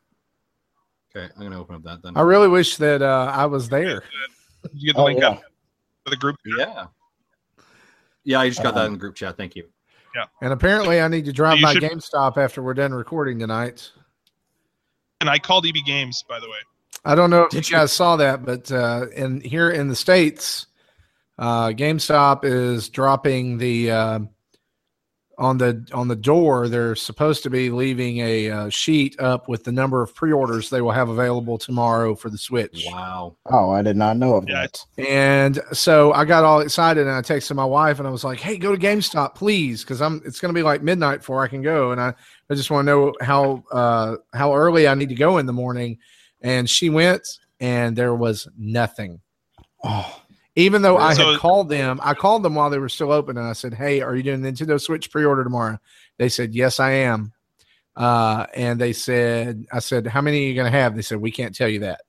[1.16, 2.14] Okay, I'm gonna open up that then.
[2.16, 4.04] I really wish that uh, I was there.
[4.64, 5.30] Did you get the Oh, link yeah.
[5.30, 5.42] up
[6.04, 6.36] for the group?
[6.46, 6.86] Yeah.
[8.24, 9.38] Yeah, I just got that Um, in the group chat.
[9.38, 9.68] Thank you.
[10.16, 10.26] Yeah.
[10.42, 13.92] And apparently, I need to drive You by should- GameStop after we're done recording tonight.
[15.22, 16.58] And I called EB Games, by the way.
[17.06, 17.82] I don't know if Did you you?
[17.82, 20.68] guys saw that, but uh, in here in the states,
[21.38, 24.20] uh, GameStop is dropping the uh,
[25.40, 26.68] on the on the door.
[26.68, 30.82] They're supposed to be leaving a uh, sheet up with the number of pre-orders they
[30.82, 32.86] will have available tomorrow for the Switch.
[32.92, 33.38] Wow.
[33.46, 34.86] Oh, I did not know of Yeah, that.
[34.98, 38.40] And so I got all excited and I texted my wife and I was like,
[38.40, 41.48] "Hey, go to GameStop, please, because I'm it's going to be like midnight before I
[41.48, 42.14] can go, and I,
[42.50, 45.54] I just want to know how uh, how early I need to go in the
[45.54, 45.98] morning."
[46.42, 47.28] And she went,
[47.60, 49.22] and there was nothing.
[49.84, 50.22] Oh,
[50.60, 53.38] Even though I So- had called them, I called them while they were still open,
[53.38, 55.80] and I said, "Hey, are you doing Nintendo Switch pre-order tomorrow?"
[56.18, 57.32] They said, "Yes, I am."
[57.96, 61.22] Uh, and they said, "I said, how many are you going to have?" They said,
[61.22, 62.02] "We can't tell you that."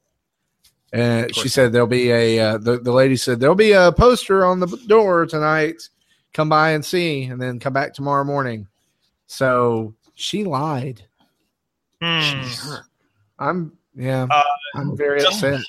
[0.92, 4.44] And she said there'll be a uh, the the lady said there'll be a poster
[4.44, 5.88] on the door tonight.
[6.32, 8.66] Come by and see, and then come back tomorrow morning.
[9.28, 11.04] So she lied.
[12.02, 12.42] Hmm.
[13.38, 14.26] I'm yeah.
[14.28, 14.42] Uh,
[14.74, 15.60] I'm very upset.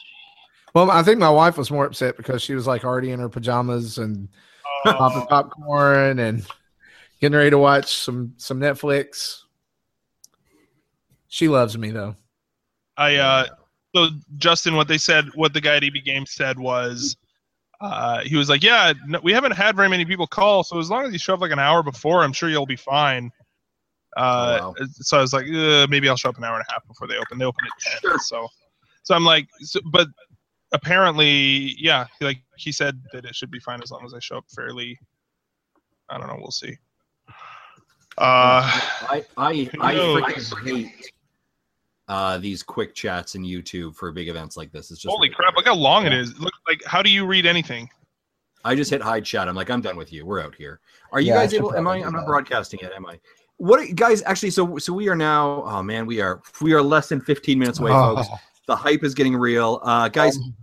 [0.74, 3.30] Well, I think my wife was more upset because she was like already in her
[3.30, 4.30] pajamas and
[4.86, 6.46] popping uh, popcorn and
[7.20, 9.42] getting ready to watch some some Netflix.
[11.28, 12.16] She loves me though.
[12.98, 13.48] I uh
[13.94, 14.08] so
[14.38, 17.18] Justin, what they said, what the guy at EB Games said was,
[17.82, 20.90] uh, he was like, "Yeah, no, we haven't had very many people call, so as
[20.90, 23.32] long as you show up like an hour before, I'm sure you'll be fine."
[24.16, 24.86] Uh, Oh, wow.
[24.94, 27.08] So I was like, uh, maybe I'll show up an hour and a half before
[27.08, 27.38] they open.
[27.38, 28.48] They open at ten, so
[29.04, 30.08] so I'm like, so, but
[30.72, 34.38] apparently, yeah, like he said that it should be fine as long as I show
[34.38, 34.98] up fairly.
[36.10, 36.38] I don't know.
[36.40, 36.78] We'll see.
[38.18, 41.12] Uh, I I I freaking hate
[42.08, 44.92] uh, these quick chats in YouTube for big events like this.
[44.92, 45.56] It's just holy crap!
[45.56, 46.38] Look how long it is.
[46.40, 47.90] Look like how do you read anything?
[48.64, 49.48] I just hit hide chat.
[49.48, 50.26] I'm like, I'm done with you.
[50.26, 50.82] We're out here.
[51.12, 51.74] Are you Yeah, guys able?
[51.74, 52.04] Am I?
[52.04, 52.92] I'm not broadcasting yet.
[52.94, 53.20] Am I?
[53.58, 54.22] What guys?
[54.24, 55.64] Actually, so so we are now.
[55.66, 58.28] Oh man, we are we are less than 15 minutes away, folks.
[58.68, 60.38] The hype is getting real, uh, guys.
[60.38, 60.54] Um,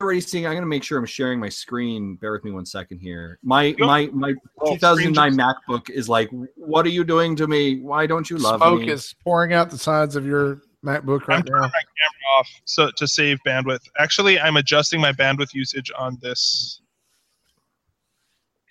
[0.00, 0.46] already seeing.
[0.46, 2.16] I'm gonna make sure I'm sharing my screen.
[2.16, 3.38] Bear with me one second here.
[3.42, 7.80] My my my Oh, 2009 MacBook is like, what are you doing to me?
[7.80, 8.90] Why don't you love smoke me?
[8.90, 11.68] is pouring out the sides of your MacBook right I'm right turning now.
[11.68, 13.88] my camera off so to save bandwidth.
[13.98, 16.80] Actually, I'm adjusting my bandwidth usage on this.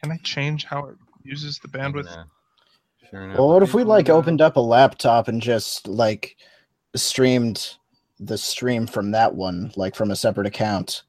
[0.01, 2.05] Can I change how it uses the bandwidth?
[2.05, 2.23] Yeah.
[3.09, 3.37] Sure enough.
[3.39, 6.35] Well, what if we like opened up a laptop and just like
[6.95, 7.75] streamed
[8.19, 11.03] the stream from that one, like from a separate account?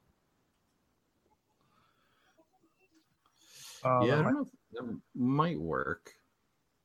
[3.85, 4.41] Uh, Yeah, I don't know.
[4.43, 6.13] if That might work.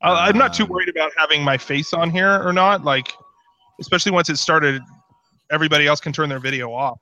[0.01, 2.83] I- I'm not too Um, worried about having my face on here or not.
[2.83, 3.13] Like,
[3.79, 4.81] especially once it started,
[5.49, 6.99] everybody else can turn their video off.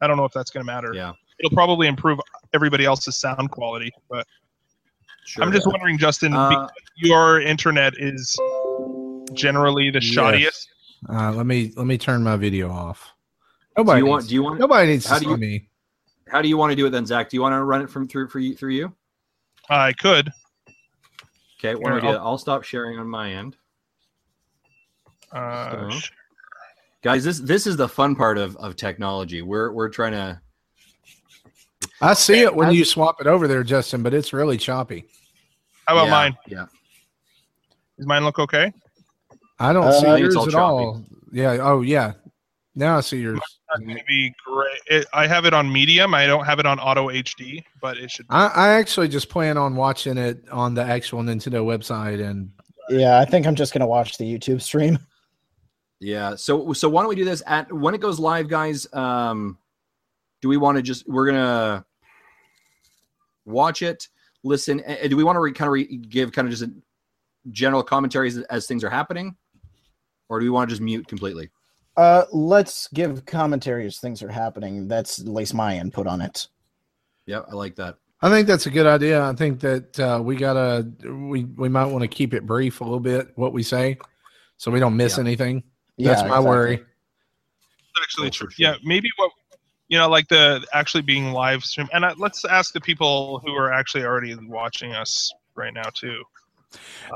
[0.00, 0.92] I don't know if that's going to matter.
[0.94, 2.18] Yeah, It'll probably improve
[2.54, 3.92] everybody else's sound quality.
[4.08, 4.26] But
[5.26, 5.44] sure.
[5.44, 8.34] I'm just wondering, Justin, Uh, because your internet is
[9.34, 10.66] generally the Yes.
[11.08, 11.32] Shoddiest.
[11.32, 13.12] Uh, let me let me turn my video off.
[13.76, 14.28] do Nobody you want?
[14.28, 14.60] Do you want?
[14.60, 15.68] nobody needs how to do you- me.
[16.28, 17.28] How do you want to do it then, Zach?
[17.28, 18.94] Do you want to run it from through for you through you?
[19.68, 20.30] I could.
[21.58, 22.22] Okay, why don't we do Here, that?
[22.22, 23.56] I'll stop sharing on my end,
[25.30, 26.08] Uh, So-
[27.02, 27.22] guys.
[27.24, 29.42] This this is the fun part of of technology.
[29.42, 30.40] We're we're trying to.
[32.00, 35.06] I see it when I- you swap it over there, Justin, but it's really choppy.
[35.86, 36.36] how about yeah, mine?
[36.46, 36.66] Yeah.
[37.98, 38.72] Does mine look okay?
[39.62, 40.84] I don't Uh, see yours all at choppy.
[40.84, 41.04] all.
[41.32, 41.58] Yeah.
[41.60, 42.12] Oh, yeah.
[42.74, 43.38] Now I see yours.
[43.74, 44.78] It's going to be great.
[44.86, 46.14] It, I have it on medium.
[46.14, 48.26] I don't have it on auto HD, but it should.
[48.30, 52.50] I, I actually just plan on watching it on the actual Nintendo website, and
[52.90, 54.98] Yeah, I think I'm just gonna watch the YouTube stream.
[56.04, 56.34] Yeah.
[56.34, 58.92] So so why don't we do this at when it goes live, guys?
[58.92, 59.56] Um,
[60.40, 61.84] do we want to just we're gonna
[63.44, 64.08] watch it,
[64.42, 64.80] listen?
[64.80, 66.72] and do we want to re, kind of re, give kind of just a
[67.52, 69.36] general commentaries as, as things are happening,
[70.32, 71.50] or do we want to just mute completely?
[71.94, 74.88] Uh, let's give commentary as things are happening.
[74.88, 76.48] That's at least my input on it.
[77.26, 77.98] Yeah, I like that.
[78.22, 79.22] I think that's a good idea.
[79.22, 82.84] I think that uh, we gotta we we might want to keep it brief a
[82.84, 83.98] little bit what we say,
[84.56, 85.24] so we don't miss Yeah.
[85.24, 85.64] anything.
[85.98, 86.48] Yeah, That's my exactly.
[86.48, 86.84] worry.
[88.02, 88.48] actually Oh, true.
[88.48, 88.54] sure.
[88.56, 89.32] Yeah, maybe what
[89.88, 91.88] you know, like the actually being live stream.
[91.92, 96.22] And uh, let's ask the people who are actually already watching us right now too.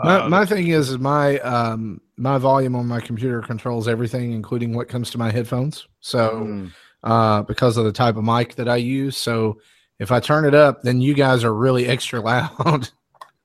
[0.05, 4.33] My, Uh, my thing is, is my um my volume on my computer controls everything,
[4.33, 5.87] including what comes to my headphones.
[6.01, 9.59] So Mm, uh, because of the type of mic that I use, so
[9.99, 12.91] if I turn it up, then you guys are really extra loud.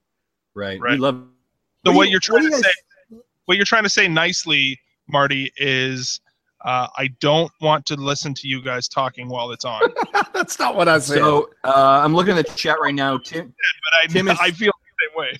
[0.55, 0.79] right.
[0.79, 0.99] We Right.
[0.99, 1.23] love.
[1.85, 2.69] so do what you- you're trying do to you say,
[3.11, 6.21] guys- what you're trying to say nicely, Marty, is
[6.63, 9.81] uh, I don't want to listen to you guys talking while it's on.
[10.33, 11.17] That's not what I said.
[11.17, 13.17] So uh, I'm looking at the chat right now.
[13.17, 13.51] Tim,
[14.03, 15.37] I, Tim is- I feel the same way.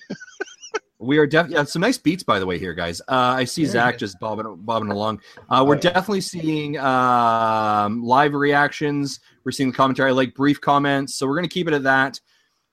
[1.02, 3.00] We are definitely yeah, some nice beats by the way here, guys.
[3.02, 5.20] Uh, I see Zach just bobbing bobbing along.
[5.50, 5.80] Uh, we're Oh, yeah.
[5.92, 9.20] definitely seeing um, live reactions.
[9.44, 11.14] We're seeing the commentary, I like brief comments.
[11.16, 12.20] So we're gonna keep it at that,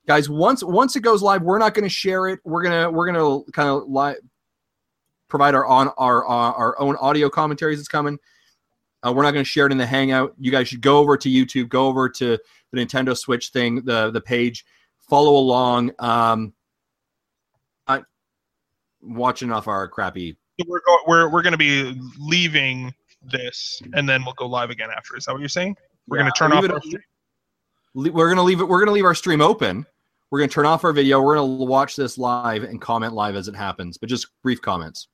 [0.07, 0.29] guys.
[0.29, 2.39] Once once it goes live, we're not gonna share it.
[2.43, 4.17] We're gonna we're gonna kind of live
[5.27, 7.79] provide our on our our, our own audio commentaries.
[7.79, 8.19] It's coming.
[9.01, 10.33] Uh, we're not going to share it in the Hangout.
[10.37, 12.37] You guys should go over to YouTube, go over to
[12.73, 14.65] the Nintendo Switch thing, the the page,
[15.09, 15.91] follow along.
[15.99, 16.51] Um,
[19.01, 20.35] watching off our crappy.
[20.67, 24.89] We're go- we're we're going to be leaving this, and then we'll go live again
[24.95, 25.15] after.
[25.17, 25.75] Is that what you're saying?
[26.07, 26.63] We're Yeah, going to turn off.
[26.65, 27.01] it- Our stream?
[27.93, 28.65] le- We're gonna leave it.
[28.67, 29.85] We're gonna leave our stream open.
[30.31, 31.21] We're gonna turn off our video.
[31.21, 35.07] We're gonna watch this live and comment live as it happens, but just brief comments.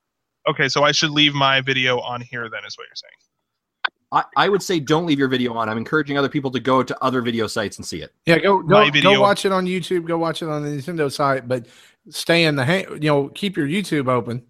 [0.47, 2.49] Okay, so I should leave my video on here.
[2.49, 3.91] Then is what you're saying.
[4.11, 5.67] I, I would say don't leave your video on.
[5.67, 8.13] I'm encouraging other people to go to other video sites and see it.
[8.25, 10.05] Yeah, go go, go watch it on YouTube.
[10.05, 11.65] Go watch it on the Nintendo site, but
[12.09, 12.85] stay in the hang.
[12.91, 14.43] You know, keep your YouTube open,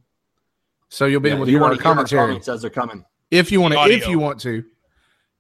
[0.90, 2.48] so you'll be Yeah, able to you hear our want to hear our commentary comments
[2.48, 3.06] as they're coming.
[3.32, 3.80] if you want to.
[3.80, 4.64] The If you want to,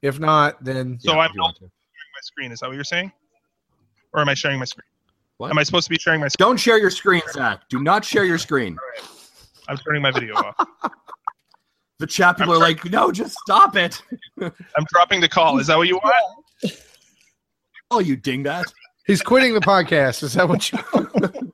[0.01, 1.67] if not, then So Yeah, I'm if you want my
[2.21, 2.51] screen.
[2.51, 3.11] Is that what you're saying?
[4.13, 4.85] Or am I sharing my screen?
[5.37, 5.49] What?
[5.51, 6.47] Am I supposed to be sharing my screen?
[6.47, 7.67] Don't share your screen, Zach.
[7.69, 8.77] Do not share your screen.
[9.67, 10.55] I'm turning my video off.
[11.97, 14.01] The chat people are like, no, just stop it.
[14.41, 15.59] I'm dropping the call.
[15.59, 16.75] Is that what you want?
[17.89, 18.65] Oh, you dingbat.
[19.07, 20.21] he's quitting the podcast.
[20.21, 21.53] Is that what you?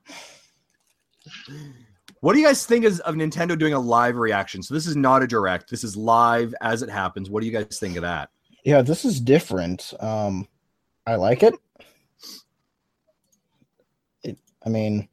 [2.20, 4.62] What do you guys think is of Nintendo doing a live reaction?
[4.62, 5.68] So this is not a direct.
[5.68, 7.28] This is live as it happens.
[7.28, 8.30] What do you guys think of that?
[8.64, 9.92] Yeah, this is different.
[9.98, 10.46] Um,
[11.04, 11.54] I like it.
[14.22, 15.08] It, I mean,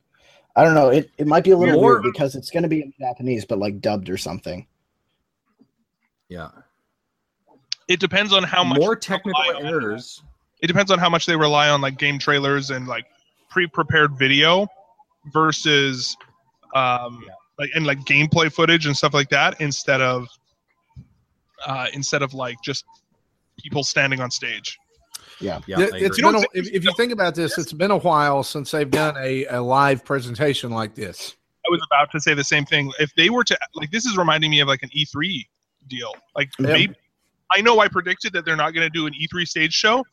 [0.55, 0.89] I don't know.
[0.89, 3.43] It it might be a little More- weird because it's going to be in Japanese,
[3.45, 4.67] but like dubbed or something.
[6.27, 6.49] Yeah.
[7.87, 10.21] It depends on how much More technical errors.
[10.61, 13.05] It depends on how much they rely on like game trailers and like
[13.49, 14.67] pre-prepared video
[15.33, 16.15] versus
[16.75, 17.23] um
[17.57, 20.27] like and like gameplay footage and stuff like that instead of
[21.65, 22.85] uh instead of like just
[23.57, 24.77] people standing on stage.
[25.41, 26.31] Yeah, Yeah, I it's agree.
[26.31, 29.15] been a, if, if you think about this, it's been a while since they've done
[29.17, 31.35] a, a live presentation like this.
[31.65, 32.91] I was about to say the same thing.
[32.99, 35.45] If they were to like, this is reminding me of like an E3
[35.87, 36.13] deal.
[36.35, 36.73] Like, Yeah.
[36.73, 36.95] maybe
[37.55, 40.03] I know I predicted that they're not going to do an E3 stage show,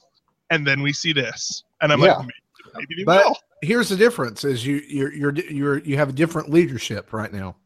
[0.50, 2.16] and then we see this, and I'm Yeah.
[2.18, 2.32] like, maybe,
[2.74, 3.36] maybe they But will.
[3.62, 7.56] Here's the difference: is you you're you're you're you have a different leadership right now.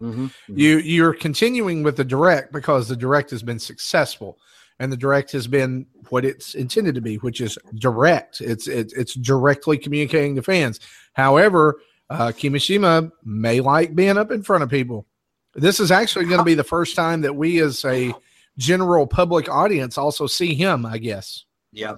[0.00, 0.32] Mhm.
[0.48, 4.38] You you're continuing with the direct because the direct has been successful,
[4.78, 8.40] and the direct has been what it's intended to be, which is direct.
[8.40, 10.80] It's it's it's directly communicating to fans.
[11.12, 15.06] However, uh, Kimishima may like being up in front of people.
[15.54, 18.14] This is actually going to be the first time that we, as a
[18.56, 20.86] general public audience, also see him.
[20.86, 21.44] I guess.
[21.72, 21.96] Yeah.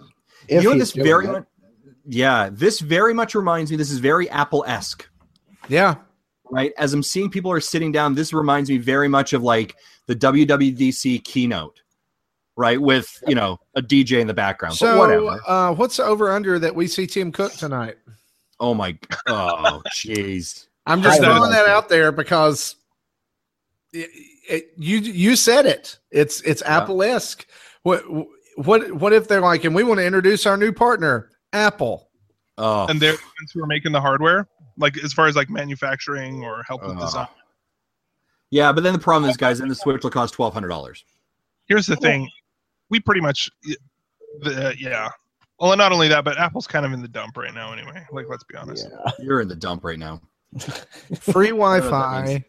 [0.49, 1.33] If you know, he's this doing very it.
[1.33, 1.45] much.
[2.13, 3.77] Yeah, this very much reminds me.
[3.77, 5.09] This is very Apple esque.
[5.69, 5.95] Yeah,
[6.51, 6.73] right?
[6.77, 10.17] As I'm seeing people are sitting down, this reminds me very much of like the
[10.17, 11.81] WWDC keynote,
[12.57, 12.81] right?
[12.81, 14.73] With you know a DJ in the background.
[14.73, 15.39] but So, whatever.
[15.47, 17.97] uh, what's over under that we see Tim Cook tonight?
[18.59, 18.99] Oh my.
[19.29, 20.67] Oh jeez.
[20.87, 21.69] I'm just throwing that that.
[21.69, 22.75] out there because
[23.93, 24.11] it,
[24.49, 25.97] it, you you said it.
[26.11, 26.79] It's it's Yeah.
[26.79, 27.47] Apple esque.
[27.85, 28.03] What
[28.57, 32.09] what what if they're like, and we want to introduce our new partner, Apple.
[32.59, 32.87] Oh.
[32.89, 34.47] And they're the ones who are making the hardware,
[34.77, 37.01] like as far as like manufacturing or help with Uh.
[37.01, 37.29] design.
[38.51, 41.05] yeah, but then the problem is, guys, then the Switch will cost twelve hundred dollars.
[41.67, 42.29] Here's the thing:
[42.91, 43.49] we pretty much,
[44.43, 45.09] the, yeah.
[45.59, 48.03] Well, not only that, but Apple's kind of in the dump right now, anyway.
[48.13, 48.89] Like, let's be honest.
[48.91, 49.11] Yeah.
[49.25, 50.21] You're in the dump right now.
[51.21, 52.43] Free Wi-Fi.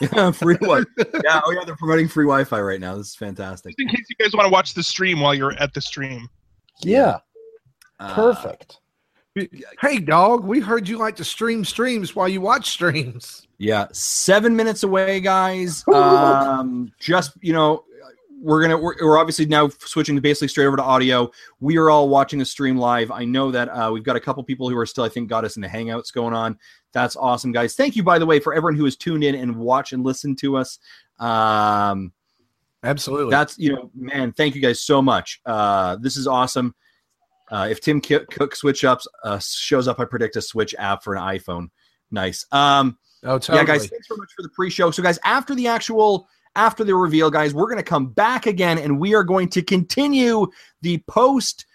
[0.00, 0.82] Yeah, free Wi.
[1.24, 1.40] yeah.
[1.44, 2.96] Oh yeah, they're promoting free Wi-Fi right now.
[2.96, 3.76] This is fantastic.
[3.76, 6.28] Just in case you guys want to watch the stream while you're at the stream.
[6.82, 7.18] Yeah,
[8.02, 8.80] Uh, perfect.
[9.80, 13.46] Hey, dog, we heard you like to stream streams while you watch streams.
[13.58, 15.84] Yeah, seven minutes away, guys.
[15.92, 17.84] Um, just you know,
[18.42, 21.30] we're gonna we're, we're obviously now switching basically straight over to audio.
[21.60, 23.10] We are all watching the stream live.
[23.10, 25.44] I know that uh, we've got a couple people who are still, I think, got
[25.44, 26.58] us in the hangouts going on.
[26.92, 27.74] That's awesome, guys.
[27.74, 30.34] Thank you, by the way, for everyone who has tuned in and watch and listen
[30.36, 30.78] to us.
[31.20, 32.12] Um,
[32.82, 33.30] Absolutely.
[33.30, 35.40] that's you know, man, thank you guys so much.
[35.46, 36.74] Uh, this is awesome.
[37.52, 41.14] Uh, if Tim Cook switch ups uh, shows up, I predict a Switch app for
[41.14, 41.68] an iPhone.
[42.10, 42.46] Nice.
[42.50, 43.58] Um, oh, totally.
[43.58, 44.90] yeah, guys, thanks so much for the pre-show.
[44.90, 48.98] So, guys, after the actual after the reveal, guys, we're gonna come back again and
[48.98, 50.46] we are going to continue
[50.80, 51.66] the post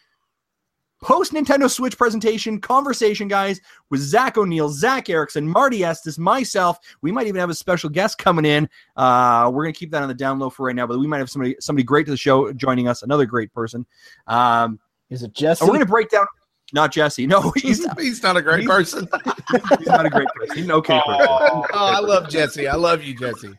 [1.03, 3.61] post Nintendo Switch presentation conversation, guys,
[3.91, 6.79] with Zach O'Neill, Zach Erickson, Marty Estes, myself.
[7.01, 8.67] We might even have a special guest coming in.
[8.95, 11.19] Uh, we're gonna keep that on the down low for right now, but we might
[11.19, 13.85] have somebody somebody great to the show joining us, another great person.
[14.25, 15.61] Um, Is it Jesse?
[15.63, 16.25] and we're gonna break down.
[16.73, 17.25] Not Jesse.
[17.25, 19.07] No, he's, he's not a great he's- person.
[19.79, 20.55] he's not a great person.
[20.57, 21.27] He's an okay person.
[21.29, 22.67] Oh, I love Jesse.
[22.67, 23.53] I love you, Jesse.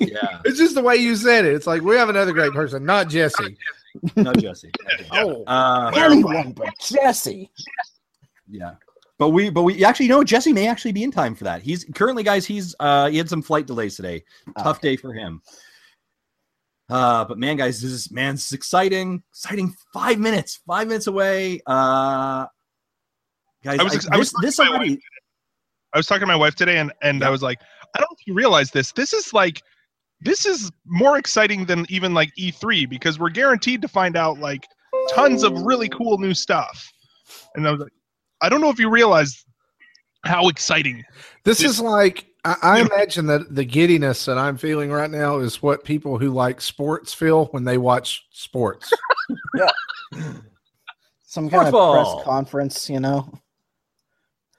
[0.00, 1.54] Yeah, It's just the way you said it.
[1.54, 3.56] It's like we have another great person, not Jesse.
[4.16, 4.70] not Jesse.
[5.12, 7.50] Oh, Uh, Anyone but Jesse.
[8.48, 8.74] Yeah.
[9.18, 11.62] But we, but we actually, you know, Jesse may actually be in time for that.
[11.62, 14.24] He's currently, guys, he's, uh, he had some flight delays today.
[14.58, 15.40] Tough day for him.
[16.90, 19.74] Uh, but man, guys, this is, man, this is exciting, exciting.
[19.92, 21.60] Five minutes, five minutes away.
[21.66, 22.46] Uh,
[23.64, 25.00] guys, I was I- ex- I was this, this talking to my already,
[25.94, 27.60] I was talking to my wife today, and and I was like,
[27.94, 28.92] I don't know if you realize this.
[28.92, 29.62] This is like,
[30.20, 34.66] this is more exciting than even like E3 because we're guaranteed to find out like
[35.10, 36.92] tons of really cool new stuff.
[37.54, 37.92] And I was like,
[38.42, 39.44] I don't know if you realize
[40.24, 41.02] how exciting.
[41.44, 45.62] this is like I, I imagine that the giddiness that I'm feeling right now is
[45.62, 48.92] what people who like sports feel when they watch sports.
[49.56, 49.70] yeah.
[51.24, 53.32] Some kind of press conference, you know.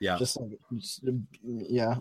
[0.01, 0.17] Yeah.
[0.17, 1.05] Just like, just,
[1.45, 1.95] yeah.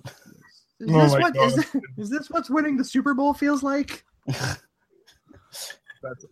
[0.80, 1.82] Is Oh this my what is, God.
[1.98, 4.04] is this what's winning the Super Bowl feels like?
[4.26, 4.58] That's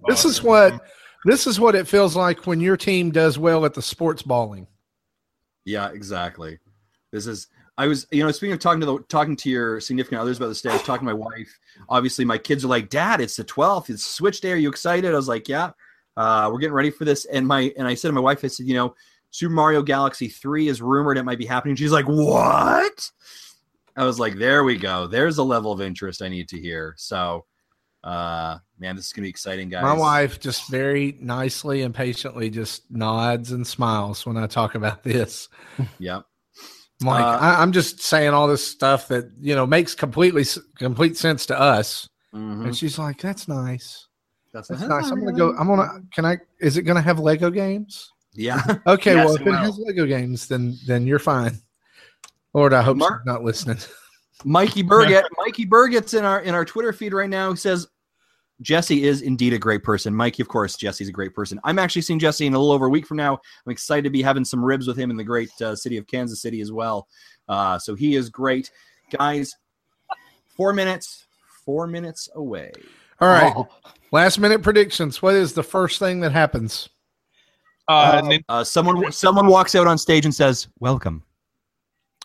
[0.06, 0.80] This is what
[1.24, 4.66] this is what it feels like when your team does well at the sports balling.
[5.64, 6.58] Yeah, exactly.
[7.12, 7.46] This is
[7.78, 10.48] I was you know speaking of talking to the talking to your significant others about
[10.48, 11.58] this day, I was talking to my wife.
[11.88, 13.90] Obviously, my kids are like, "Dad, it's the 12th.
[13.90, 14.52] It's Switch Day.
[14.52, 15.70] Are you excited?" I was like, "Yeah,
[16.16, 18.48] uh, we're getting ready for this." And my and I said to my wife, I
[18.48, 18.94] said, "You know,
[19.30, 23.10] Super Mario Galaxy 3 is rumored it might be happening." She's like, "What?"
[23.96, 25.06] I was like, "There we go.
[25.06, 27.46] There's a level of interest I need to hear." So,
[28.04, 29.82] uh, man, this is gonna be exciting, guys.
[29.82, 35.02] My wife just very nicely and patiently just nods and smiles when I talk about
[35.02, 35.48] this.
[35.98, 36.20] Yeah.
[37.02, 40.44] I'm like, Uh, I, I'm just saying all this stuff that you know makes completely
[40.78, 42.64] complete sense to us, Mhm.
[42.66, 44.06] and she's like, "That's nice.
[44.52, 45.10] That's, That's nice.
[45.10, 45.54] I'm gonna go.
[45.56, 46.00] I'm gonna.
[46.14, 46.38] Can I?
[46.60, 48.10] Is it gonna have Lego games?
[48.34, 48.62] Yeah.
[48.86, 49.14] Okay.
[49.14, 49.52] Yes, well, if it will.
[49.56, 51.58] has Lego games, then then you're fine.
[52.54, 53.78] Lord, I hope Mark- she's not listening.
[54.44, 57.50] Mikey Burgett, Mikey Burgett's in our in our Twitter feed right now.
[57.50, 57.86] He says
[58.62, 60.14] Jesse is indeed a great person.
[60.14, 61.60] Mikey, of course, Jesse's a great person.
[61.64, 63.34] I'm actually seeing Jesse in a little over a week from now.
[63.66, 66.06] I'm excited to be having some ribs with him in the great uh, city of
[66.06, 67.08] Kansas City as well.
[67.48, 68.70] Uh, so he is great,
[69.10, 69.52] guys.
[70.56, 71.26] Four minutes,
[71.64, 72.72] four minutes away.
[73.20, 73.52] All right.
[73.56, 73.68] Oh,
[74.10, 75.22] Last minute predictions.
[75.22, 76.88] What is the first thing that happens?
[77.88, 81.24] Uh, Uh, Uh, someone someone walks out on stage and says, "Welcome."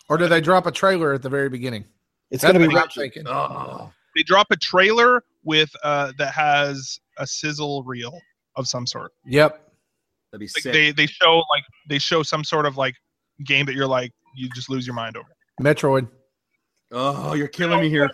[0.08, 1.84] Or do they drop a trailer at the very beginning?
[2.30, 3.00] it's gonna be what I'm Reggie.
[3.00, 3.24] thinking.
[3.26, 8.16] Oh, they drop a trailer with uh that has a sizzle reel
[8.54, 9.10] of some sort.
[9.26, 9.52] Yep.
[10.30, 10.72] that'd be Like sick.
[10.72, 12.94] they they show like they show some sort of like
[13.44, 15.28] game that you're like you just lose your mind over.
[15.60, 16.06] Metroid.
[16.92, 18.08] oh, you're killing me here.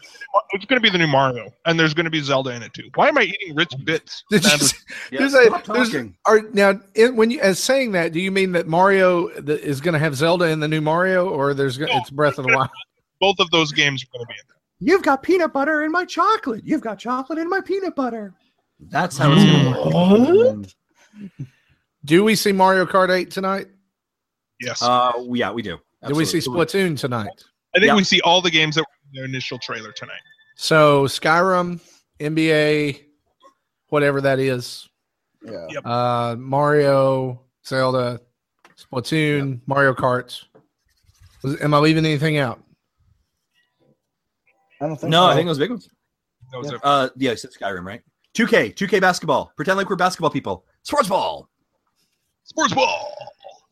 [0.52, 2.72] It's going to be the new Mario, and there's going to be Zelda in it
[2.74, 2.88] too.
[2.94, 4.24] Why am I eating rich bits?
[4.30, 4.72] Did you, Sandwich-
[5.12, 6.16] Yeah, there's a, stop there's, talking.
[6.26, 9.80] are now in, when you as saying that, do you mean that Mario th- is
[9.80, 12.54] going to have Zelda in the new Mario, or there's go- it's Breath of the
[12.56, 12.70] Wild?
[13.20, 14.56] Both of those games are going to be in there.
[14.80, 16.62] You've got peanut butter in my chocolate.
[16.64, 18.34] You've got chocolate in my peanut butter.
[18.80, 20.36] That's how it's going to
[21.28, 21.38] work.
[22.04, 23.68] Do we see Mario Kart 8 tonight?
[24.60, 25.78] Yes, Uh, yeah, we do.
[26.06, 27.30] Do we see Splatoon tonight?
[27.74, 27.96] I think yeah.
[27.96, 30.20] we see all the games that were in their initial trailer tonight.
[30.56, 31.80] So Skyrim,
[32.20, 33.00] NBA,
[33.88, 34.88] whatever that is,
[35.42, 35.66] Yeah.
[35.70, 35.86] Yep.
[35.86, 38.20] uh, Mario, Zelda,
[38.76, 40.44] Splatoon, Mario Kart.
[41.42, 42.62] Was- Am I leaving anything out?
[44.84, 45.26] I don't think No, so.
[45.30, 45.88] I think those big ones.
[46.52, 48.02] Those are- Uh, yeah, you said Skyrim, right?
[48.34, 49.52] 2K, 2K basketball.
[49.56, 50.66] Pretend like we're basketball people.
[50.82, 51.48] Sports ball.
[52.44, 53.12] Sports ball.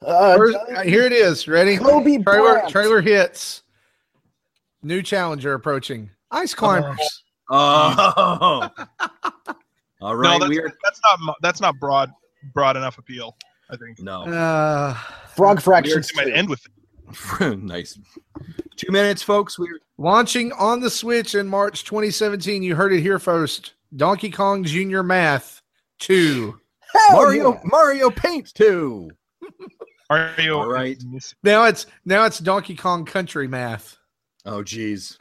[0.07, 1.47] uh, First- uh, here it is.
[1.47, 1.77] Ready?
[1.77, 2.71] Kobe Trailer, Bryant.
[2.71, 3.63] trailer hits.
[4.83, 6.11] New challenger approaching.
[6.31, 6.99] Ice climbers.
[7.51, 8.69] Oh.
[10.01, 10.73] All right, no, that's, we are.
[10.83, 12.11] that's not that's not broad
[12.55, 13.37] broad enough appeal.
[13.71, 14.01] I think.
[14.01, 14.95] No, Uh,
[15.37, 16.11] Frog Weird, fractions.
[16.11, 17.59] it might end with it.
[17.63, 17.97] nice.
[18.77, 19.59] Two minutes, folks.
[19.59, 22.63] We're launching on the Switch in March 2017.
[22.63, 23.75] You heard it here first.
[23.95, 25.63] Donkey Kong Junior Math
[26.01, 26.59] 2.
[26.93, 27.61] Hell Mario yeah.
[27.65, 29.11] Mario Paint 2.
[30.11, 30.59] Mario.
[30.59, 30.99] All right.
[31.15, 33.97] is- Now it's now it's Donkey Kong Country Math.
[34.45, 35.19] Oh, geez.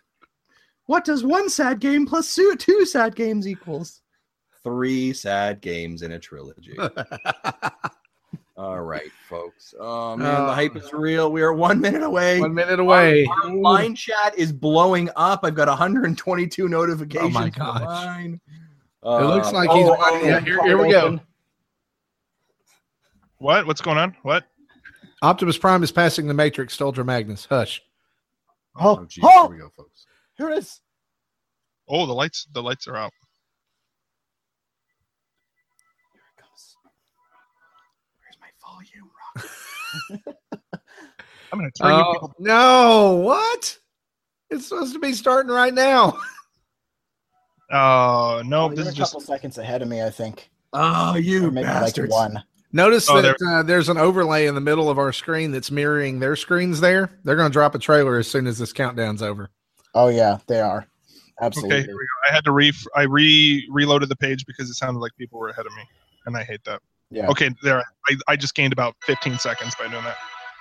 [0.87, 2.05] What does one sad game
[2.57, 4.01] two sad games equals?
[4.63, 6.75] Three sad games in a trilogy.
[8.61, 9.73] All right, folks.
[9.79, 11.31] Oh man, the hype is real.
[11.31, 12.39] We are one minute away.
[12.39, 13.25] One minute away.
[13.25, 15.39] Our, our line chat is blowing up.
[15.41, 17.35] I've got 122 notifications.
[17.35, 17.81] Oh my gosh.
[17.81, 18.39] line.
[19.03, 21.19] It looks Uh, like oh, he's oh, yeah, here, here we go.
[23.39, 23.65] What?
[23.65, 24.15] What's going on?
[24.21, 24.45] What?
[25.23, 27.45] Optimus Prime is passing the Matrix to Ultra Magnus.
[27.49, 27.81] Hush.
[28.79, 29.47] Oh, Oh, geez, oh!
[29.47, 30.05] here we go, folks.
[30.37, 30.81] Here it is.
[31.87, 32.45] Oh, the lights.
[32.53, 33.11] The lights are out.
[40.11, 42.33] I'm going to turn you Oh, people.
[42.39, 43.77] no, what?
[44.49, 46.17] It's supposed to be starting right now.
[47.73, 49.11] Oh no, Oh, this you're is a just.
[49.13, 50.49] couple seconds ahead of me, I think.
[50.73, 52.11] Oh, you Or maybe bastards.
[52.11, 52.43] like one.
[52.73, 56.19] Notice Oh, that uh, there's an overlay in the middle of our screen that's mirroring
[56.19, 57.17] their screens there.
[57.23, 59.51] They're going to drop a trailer as soon as this countdown's over.
[59.95, 60.79] Oh yeah, they are.
[60.79, 61.77] Okay, Absolutely.
[61.83, 62.29] here we go.
[62.29, 65.47] I had to re I re reloaded the page because it sounded like people were
[65.47, 65.83] ahead of me,
[66.25, 66.81] and I hate that.
[67.11, 67.27] Yeah.
[67.27, 67.83] Okay, there.
[68.09, 70.17] I, I just gained about 15 seconds by doing that.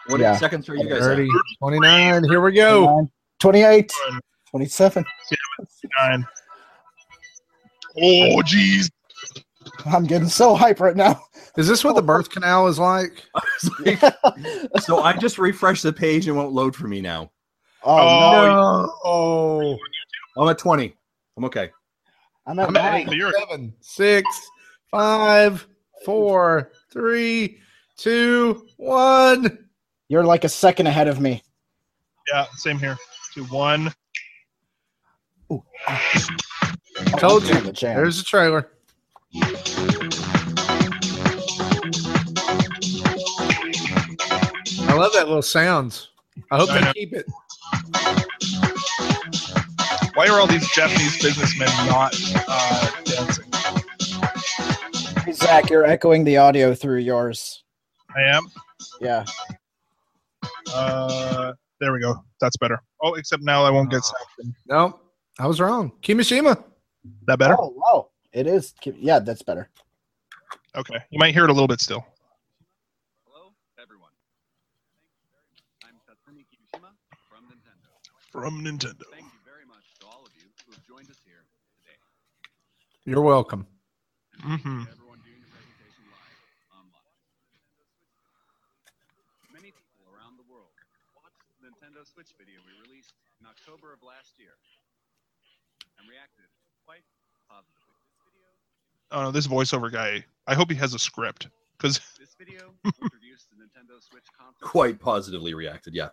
[0.08, 0.36] What Yeah.
[0.36, 1.26] seconds are you guys at?
[1.60, 3.08] 29, here we go.
[3.40, 3.92] 28.
[4.50, 5.04] 27.
[6.00, 6.26] Nine.
[7.96, 8.90] Oh, jeez.
[9.86, 11.20] I'm getting so hype right now.
[11.56, 13.24] Is this what the birth canal is like?
[14.80, 17.30] so I just refreshed the page and won't load for me now.
[17.82, 18.82] Oh, Oh, no.
[18.82, 18.94] No.
[19.04, 19.78] Oh.
[20.42, 20.94] I'm at 20.
[21.36, 21.70] I'm okay.
[22.46, 23.08] I'm at I'm at nine.
[23.08, 24.26] eight, You're- seven, six,
[24.90, 25.66] five,
[26.04, 27.58] four, three,
[27.96, 29.66] two, one.
[30.08, 31.42] You're like a second ahead of me.
[32.32, 32.96] Yeah, same here.
[33.34, 33.92] Two, one.
[35.50, 35.64] Oh,
[37.18, 37.60] Told you.
[37.60, 37.96] the jam.
[37.96, 38.70] There's the trailer.
[44.82, 46.08] I love that little sounds.
[46.50, 46.92] I hope I they know.
[46.92, 47.26] keep it.
[50.14, 52.14] Why are all these Japanese businessmen not
[52.48, 53.49] uh, dancing?
[55.24, 57.62] Hey, Zach, you're echoing the audio through yours.
[58.16, 58.46] I am.
[59.00, 59.24] Yeah.
[60.72, 62.24] Uh, there we go.
[62.40, 62.82] That's better.
[63.02, 64.54] Oh, except now I won't get sanctioned.
[64.66, 64.98] No,
[65.38, 65.92] I was wrong.
[66.02, 66.62] Kimishima.
[67.26, 67.56] That better?
[67.58, 68.08] Oh, wow.
[68.32, 68.74] It is.
[68.84, 69.68] Yeah, that's better.
[70.76, 70.96] Okay.
[71.10, 72.04] You might hear it a little bit still.
[73.26, 74.10] Hello, everyone.
[75.84, 76.90] I'm Tatsumi Kimishima
[77.28, 77.90] from Nintendo.
[78.30, 79.04] From Nintendo.
[79.12, 81.44] Thank you very much to all of you who have joined us here
[81.76, 81.98] today.
[83.04, 83.66] You're welcome.
[84.40, 84.88] Mm-hmm.
[84.88, 87.12] Everyone viewing the presentation live online.
[89.52, 90.72] Many people around the world
[91.12, 94.56] watched the Nintendo Switch video we released in October of last year
[95.98, 96.48] and reacted
[96.86, 97.04] quite
[97.44, 97.92] positively.
[98.08, 98.48] This video,
[99.12, 100.24] Oh no, this voiceover guy.
[100.46, 104.66] I hope he has a script because this video introduced the Nintendo Switch console.
[104.66, 105.94] Quite positively reacted.
[105.94, 106.08] Yeah.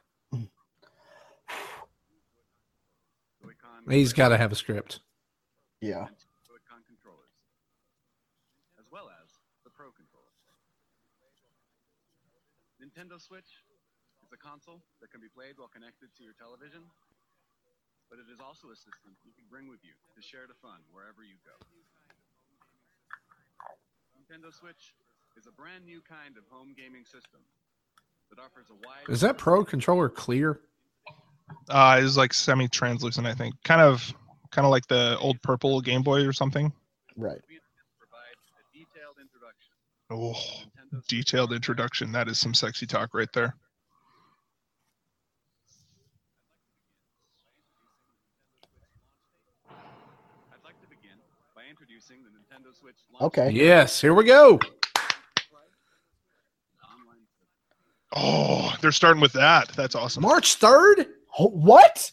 [3.87, 4.99] He's got to have a script.
[5.79, 6.11] Yeah.
[6.43, 7.31] Joy-Con controllers,
[8.77, 10.35] as well as the Pro controller.
[12.83, 13.63] Nintendo Switch
[14.19, 16.83] is a console that can be played while connected to your television,
[18.09, 20.79] but it is also a system you can bring with you to share the fun
[20.91, 21.55] wherever you go.
[24.15, 24.93] Nintendo Switch
[25.37, 27.39] is a brand new kind of home gaming system
[28.29, 30.59] that offers a wide Is that Pro controller clear?
[31.69, 33.25] uh, it's like semi-translucent.
[33.25, 34.13] I think kind of,
[34.51, 36.71] kind of like the old purple Game Boy or something.
[37.15, 37.39] Right.
[37.97, 39.73] provides a detailed introduction.
[40.09, 42.11] Oh, to Nintendo Switch detailed introduction.
[42.11, 43.55] That is some sexy talk right there.
[50.51, 51.17] I'd like to begin
[51.55, 52.76] by introducing the Nintendo Switch launch
[53.19, 53.49] Okay.
[53.49, 53.99] Yes.
[53.99, 54.59] Here we go.
[58.15, 59.69] Oh, they're starting with that.
[59.69, 60.23] That's awesome.
[60.23, 61.07] March 3rd?
[61.39, 62.11] Oh, what?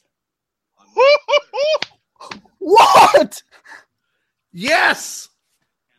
[2.64, 3.42] What?
[4.52, 5.28] Yes.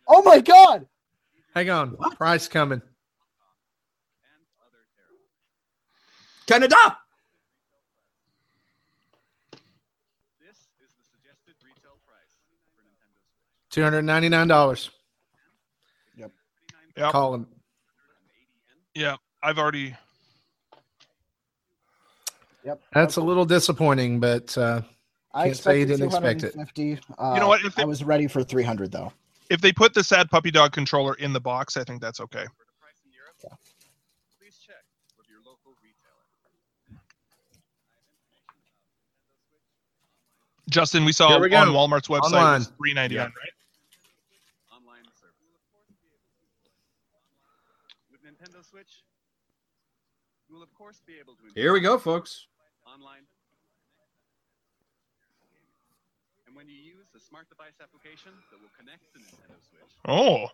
[0.08, 0.86] Oh my god.
[1.54, 1.96] Hang on.
[2.16, 2.82] Price coming.
[2.82, 5.30] and other territories.
[6.48, 6.98] Canada.
[13.76, 14.90] This is the suggested retail price for Nintendo Switch.
[16.16, 16.96] $299.
[16.96, 17.12] Yep.
[17.12, 17.46] Call him.
[18.94, 19.94] Yeah, I've already.
[22.64, 22.80] Yep.
[22.94, 24.80] That's a little disappointing, but uh,
[25.34, 26.52] I can't say you didn't expect it.
[26.54, 26.98] 250.
[27.18, 29.12] Uh, You know what, if they- I was ready for 300 though.
[29.50, 32.42] If they put the sad puppy dog controller in the box, I think that's okay.
[32.44, 33.58] For the price in Europe,
[34.40, 34.82] please check
[35.16, 37.00] with your local retailer.
[40.68, 42.58] Justin, we saw we on Walmart's website Online.
[42.60, 43.52] was three ninety nine, right?
[44.76, 45.36] Online service.
[48.10, 49.04] With Nintendo Switch,
[50.48, 52.46] you will of course be able to Here we go, folks.
[52.86, 53.24] online.
[56.46, 60.48] And when you use the smart device application that will connect to Nintendo Switch, Oh,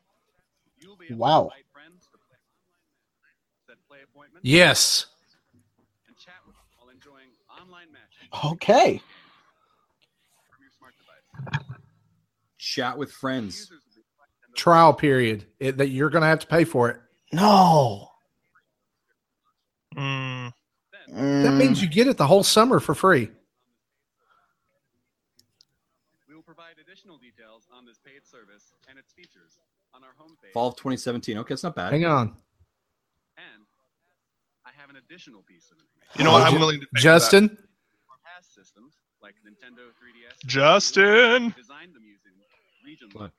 [0.79, 1.39] you'll be able Wow.
[1.41, 5.07] to invite friends to play online, set play appointments, yes.
[6.07, 7.29] and chat with them while enjoying
[7.61, 9.03] online matches Okay.
[10.51, 11.67] from your smart device.
[12.59, 13.59] Chat with friends.
[13.59, 15.47] Users will be Nintendo Trial period.
[15.59, 17.01] It, that you're going to have to pay for it.
[17.33, 18.12] No.
[19.95, 20.53] Mm,
[21.43, 23.29] That Mm, means you get it the whole summer for free.
[26.29, 29.59] we will provide additional details on this paid service and its features
[29.95, 30.53] on our homepage.
[30.55, 31.37] Fall of 2017.
[31.39, 31.93] Okay, it's not bad.
[31.93, 32.37] Hang on.
[33.37, 33.65] And
[34.65, 36.19] I have an additional piece of information.
[36.19, 36.43] you know what?
[36.43, 37.03] I'm willing to pay for that.
[37.03, 37.49] Justin,
[38.25, 41.53] past systems like Nintendo 3DS, Justin.
[41.57, 42.33] designed them using
[42.85, 43.33] region locking,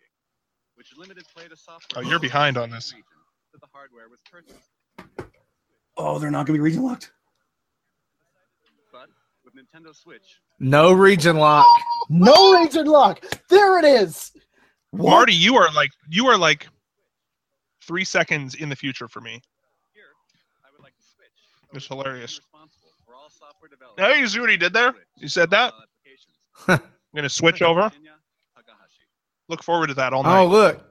[0.76, 2.04] which limited play to software.
[2.04, 2.92] Oh, you're behind on this.
[3.54, 4.70] That the hardware was purchased,
[5.98, 7.12] Oh, they're not going to be region locked.
[8.92, 9.10] but
[9.46, 11.66] with Nintendo Switch, no region lock.
[12.10, 13.24] no region lock.
[13.50, 14.32] There it is.
[14.92, 16.68] Marty, you are like you are like
[17.86, 19.42] three seconds in the future for me.
[19.94, 20.04] here
[20.64, 21.28] I would like to switch.
[21.74, 22.40] It's over to the person hilarious.
[23.06, 23.30] for all
[23.98, 24.92] Now you see what he did there?
[24.92, 25.74] Switch You said that?
[26.68, 26.80] Uh, I'm
[27.16, 27.92] gonna switch over.
[29.50, 30.40] Look forward to that all oh, night.
[30.40, 30.84] Oh, look.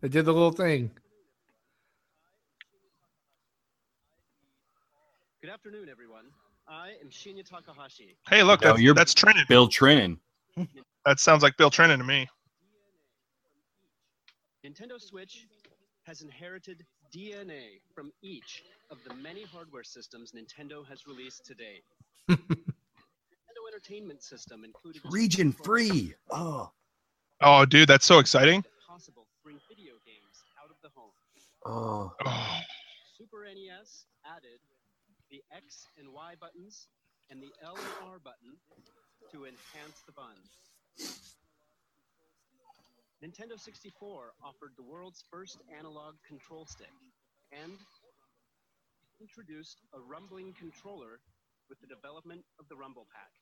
[0.00, 0.90] They did the little thing.
[5.46, 6.24] Good afternoon, everyone.
[6.66, 8.16] I am Shinya Takahashi.
[8.28, 9.46] Hey, look, No, that's, you're- that's Trinen.
[9.46, 10.18] Bill Trinen.
[11.04, 12.26] That sounds like Bill Trinen to me.
[14.66, 15.46] Nintendo Switch
[16.02, 21.84] has inherited DNA from each of the many hardware systems Nintendo has released to date.
[22.28, 26.12] Nintendo Entertainment System included Region free.
[26.28, 26.72] Oh,
[27.40, 28.64] Oh, dude, that's so exciting.
[28.88, 31.12] possible to bring video games out of the home.
[31.64, 32.12] Oh.
[32.26, 32.60] Oh,
[33.16, 34.58] Super NES added
[35.36, 36.88] the X and Y buttons
[37.28, 38.56] and the L and R button
[39.32, 40.32] to enhance the fun.
[43.20, 46.92] Nintendo 64 offered the world's first analog control stick
[47.52, 47.76] and
[49.20, 51.20] introduced a rumbling controller
[51.68, 53.32] with the development of the Rumble Pack.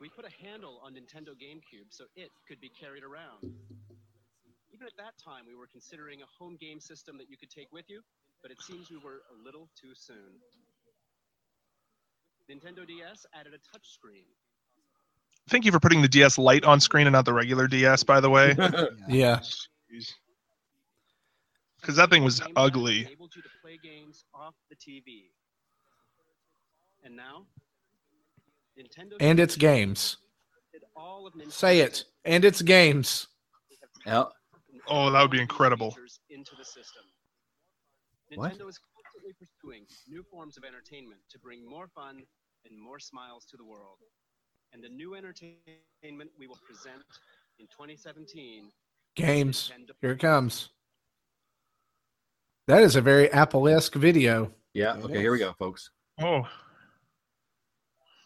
[0.00, 3.54] We put a handle on Nintendo GameCube so it could be carried around.
[4.82, 7.68] Even at that time, we were considering a home game system that you could take
[7.70, 8.00] with you,
[8.42, 10.16] but it seems we were a little too soon.
[12.50, 14.24] Nintendo DS added a touchscreen.
[15.48, 18.18] thank you for putting the DS Lite on screen and not the regular DS, by
[18.18, 18.56] the way.
[19.08, 19.38] Yeah.
[21.80, 23.02] Because that thing was ugly.
[23.02, 25.30] enabled you to play games off the TV.
[27.04, 27.46] And now,
[28.76, 30.16] Nintendo And it's games.
[30.96, 32.04] all of Say it.
[32.24, 33.28] And it's games.
[34.04, 34.24] Yeah.
[34.88, 35.90] Oh, that would be incredible.
[35.90, 37.02] features Into the system.
[38.34, 38.52] What?
[38.52, 42.22] Nintendo is constantly pursuing new forms of entertainment to bring more fun
[42.68, 43.98] and more smiles to the world.
[44.72, 47.04] And the new entertainment we will present
[47.58, 48.70] in 2017
[49.14, 49.70] Games.
[49.70, 50.70] Nintendo Here it comes.
[52.66, 54.52] That is a very Apple-esque video.
[54.72, 54.96] Yeah.
[54.96, 55.90] It Okay, here we go, folks.
[56.20, 56.48] Oh,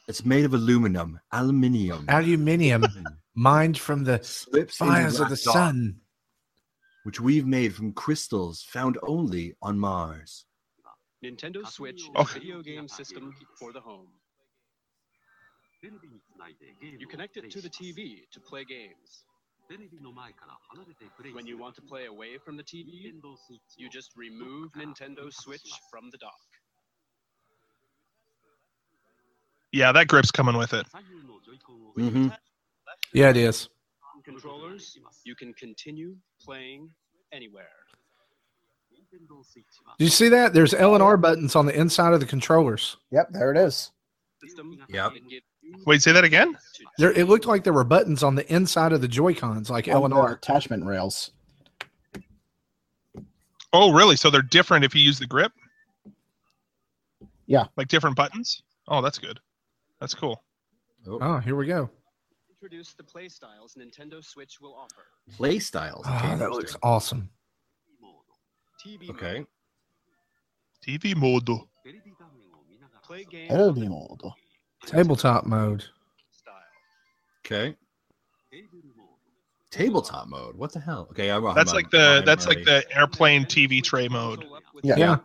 [0.07, 2.05] It's made of aluminum, aluminium.
[2.09, 2.85] Aluminium
[3.35, 5.97] mined from the Slips in fires of the black sun.
[7.07, 10.45] Which we've made from crystals found only on Mars.
[11.25, 12.41] Nintendo Switch Okay.
[12.41, 14.09] video game system for the home.
[16.83, 19.25] You connect it to the TV to play games.
[21.33, 23.13] When you want to play away from the TV,
[23.77, 26.33] you just remove Nintendo Switch from the dock.
[29.73, 30.87] yeah, that grip's coming with it.
[31.95, 32.39] When you Mhm.
[33.13, 33.69] Yeah, it is.
[34.27, 36.91] Controllers, you can continue playing
[37.33, 37.65] anywhere.
[39.99, 40.53] Do you see that?
[40.53, 42.97] There's L and R buttons on the inside of the controllers.
[43.11, 43.93] yep, there it is.
[44.89, 45.15] Yep.
[45.15, 46.57] that gives you Wait, say that again?
[46.99, 49.89] There, it looked like there were buttons on the inside of the Joy Cons, like
[49.89, 51.31] L and R attachment rails.
[53.73, 54.17] Oh, really?
[54.17, 55.53] So they're different if you use the grip?
[57.47, 57.65] Yeah.
[57.77, 58.63] Like different buttons?
[58.89, 59.41] Oh, that's good.
[60.01, 60.43] That's cool.
[61.07, 61.91] Oh, here we go.
[62.67, 65.05] Introduce the play styles Nintendo Switch will offer.
[65.37, 66.03] Play styles.
[66.05, 66.81] Ah, okay, Oh, that looks interesting.
[66.83, 67.31] awesome.
[68.85, 69.47] TV Okay.
[70.87, 71.47] TV mode.
[73.05, 73.89] play games It'll on be.
[74.85, 75.85] Tabletop mode.
[76.33, 76.55] style.
[77.45, 77.77] Okay.
[79.71, 80.57] Tabletop mode.
[80.57, 81.07] What the hell?
[81.13, 84.41] Okay, I'm, That's I'm like on- the I'm that's like the airplane TV tray mode.
[84.41, 84.97] Console up with Yeah.
[84.97, 85.17] Yeah.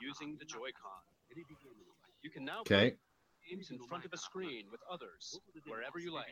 [0.00, 0.92] using the Joy-Con.
[2.22, 2.94] You can now Okay.
[3.48, 6.26] Play games in front of a screen with others, wherever you like,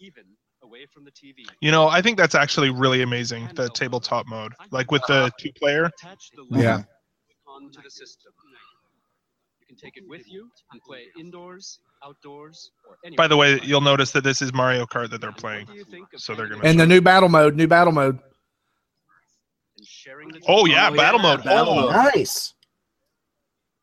[0.00, 0.24] even
[0.62, 1.44] away from the TV.
[1.60, 4.52] You know, I think that's actually really amazing, the tabletop mode.
[4.70, 5.90] Like with the two player.
[6.50, 6.76] Yeah.
[6.76, 6.86] left
[7.82, 8.32] the system.
[9.60, 13.16] You can take it with you and play indoors, outdoors, or anywhere.
[13.24, 13.68] By the way, you like.
[13.68, 15.66] you'll notice that this is Mario Kart that they're playing.
[15.66, 17.54] do you think of So they're gonna- And the new battle mode.
[17.56, 18.18] New battle mode.
[19.76, 21.44] and sharing the Oh yeah, Oh, battle mode.
[21.44, 21.92] battle oh, mode.
[22.14, 22.52] Nice.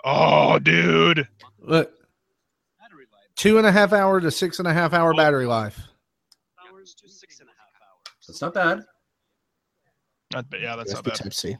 [0.03, 1.27] oh, dude.
[1.59, 1.96] Look, battery life
[3.37, 5.79] two and a half hour to six and a half hour battery life.
[6.69, 8.27] hours to six and a half hours.
[8.27, 8.81] That's not bad.
[10.33, 11.15] Not, yeah, that's not USB bad.
[11.15, 11.57] Type C.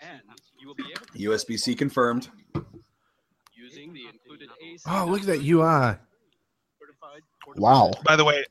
[0.00, 0.20] And
[0.60, 2.28] you will be able to USB C confirmed.
[3.52, 4.48] using the included
[4.86, 5.96] Oh, look at that UI.
[7.56, 7.90] Wow.
[8.04, 8.44] By the way,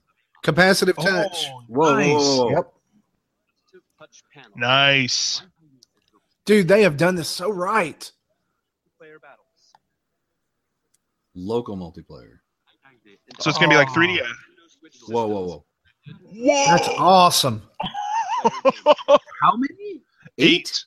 [0.44, 1.46] Capacitive oh, touch.
[1.50, 2.08] oh, Whoa, nice.
[2.08, 2.50] whoa, whoa, whoa.
[2.52, 2.74] Yep.
[4.56, 5.44] Nice.
[6.46, 8.12] Dude, they have done this so right.
[8.98, 9.46] Player battles.
[11.42, 12.38] Local multiplayer.
[13.40, 13.94] So it's gonna be like ah.
[13.96, 14.00] Oh.
[14.00, 14.20] 3D.
[15.08, 15.66] Whoa, whoa, whoa.
[16.68, 17.62] That's awesome.
[19.42, 20.02] How many?
[20.38, 20.86] Eight.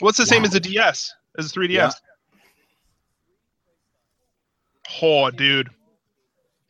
[0.00, 0.48] What's the same Wow.
[0.48, 1.14] as a DS?
[1.38, 1.70] As a 3DS?
[1.70, 1.90] Yeah.
[5.02, 5.70] Oh, dude.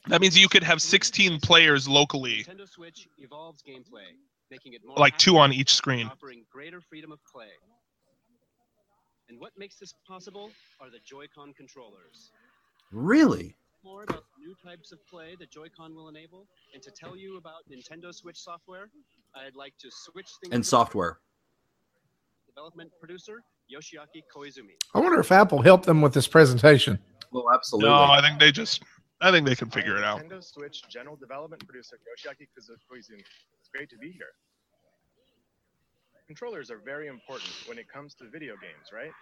[0.08, 4.08] That means you could have 16 players locally, Nintendo Switch evolves gameplay,
[4.50, 6.06] making it more like two on each screen.
[6.06, 7.48] offering greater freedom of play.
[9.28, 10.50] And what makes this possible
[10.80, 12.32] are the Joy-Con controllers.
[12.90, 13.56] Really?
[13.84, 17.38] More about the new types of play that Joy-Con will enable, and to tell you
[17.38, 18.90] about Nintendo Switch software,
[19.34, 20.54] I'd like to switch things.
[20.54, 21.18] And software.
[22.46, 23.42] development producer
[23.72, 24.74] Yoshiaki Koizumi.
[24.94, 26.98] I wonder if Apple helped them with this presentation.
[27.30, 27.90] Well, absolutely.
[27.90, 28.82] No, I think they just.
[29.22, 30.20] I think they can figure it out.
[30.20, 33.22] Nintendo Switch general development producer Yoshiaki Koizumi.
[33.60, 34.32] It's great to be here.
[36.26, 39.12] Controllers are very important when it comes to video games, right?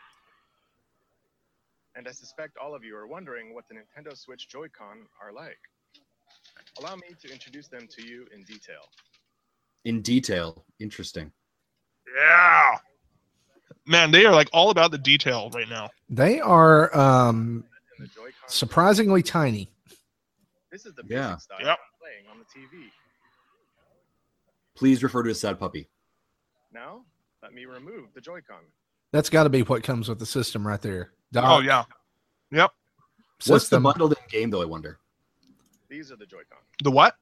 [1.99, 5.59] And I suspect all of you are wondering what the Nintendo Switch Joy-Con are like.
[6.79, 8.83] Allow me to introduce them to you in detail.
[9.85, 10.65] In detail.
[10.79, 11.33] Interesting.
[12.16, 12.77] Yeah.
[13.85, 15.91] Man, they are like all about the detail right now.
[16.09, 17.65] They are um,
[17.99, 19.69] And the Joy-Con surprisingly tiny.
[20.70, 21.37] This is the basic Yeah.
[21.39, 21.79] style Yep.
[22.01, 22.93] playing on the TV.
[24.77, 25.89] Please refer to as sad puppy.
[26.73, 27.07] Now,
[27.43, 28.61] let me remove the Joy-Con.
[29.11, 31.11] That's got to be what comes with the system right there.
[31.37, 31.85] Oh yeah.
[32.51, 32.71] Yep.
[33.47, 34.63] What's the bundled in game though?
[34.63, 34.99] I wonder.
[35.89, 36.59] These are the Joy-Con.
[36.83, 37.15] The what?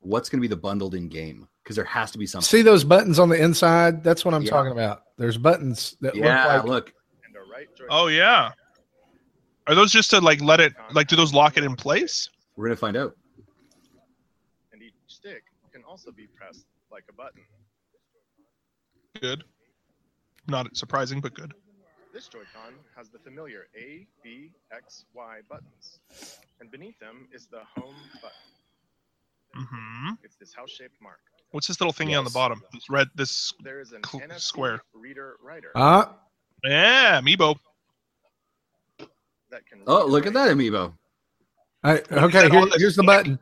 [0.00, 1.46] What's going to be the bundled in game?
[1.62, 2.46] Because there has to be something.
[2.46, 4.02] See those buttons on the inside?
[4.02, 4.50] That's what I'm Yeah.
[4.50, 5.02] talking about.
[5.18, 6.94] There's buttons that yeah, look like look.
[7.26, 8.52] And a right Oh yeah.
[9.66, 12.30] Are those just to like let it like do those lock it in place?
[12.56, 13.16] We're going to find out.
[14.72, 17.42] And each stick can also be pressed like a button.
[19.20, 19.44] Good.
[20.48, 21.52] Not surprising, but good.
[22.12, 26.00] This Joy-Con has the familiar A, B, X, Y buttons.
[26.60, 29.68] And beneath them is the home button.
[29.68, 31.20] hmm It's this house-shaped mark.
[31.52, 32.62] What's this little thingy on the bottom?
[32.72, 33.08] This red.
[33.14, 33.52] This.
[33.62, 34.80] There is an Cl- NFC square.
[34.94, 36.16] reader writer Ah,
[36.64, 37.56] Yeah, Amiibo.
[39.50, 40.92] that can Oh, look at that amiibo.
[41.82, 42.48] I, Is okay.
[42.50, 43.38] Here, on the here's the button.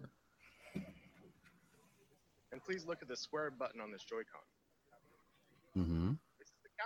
[2.53, 4.41] And please look at the square button on this Joy-Con.
[5.85, 6.28] hmm This is the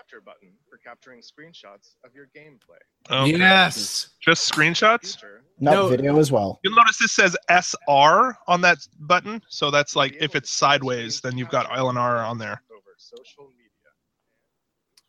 [0.03, 2.81] capture button for capturing screenshots of your gameplay.
[3.11, 3.39] Okay.
[3.39, 4.11] Yes.
[4.21, 5.23] Just screenshots.
[5.61, 5.89] Not No, No.
[5.89, 6.59] video as well.
[6.65, 11.39] You'll notice this says SR on that button, so that's like if it's sideways, then
[11.39, 12.63] you've got L and R on there.
[12.71, 13.61] over social media.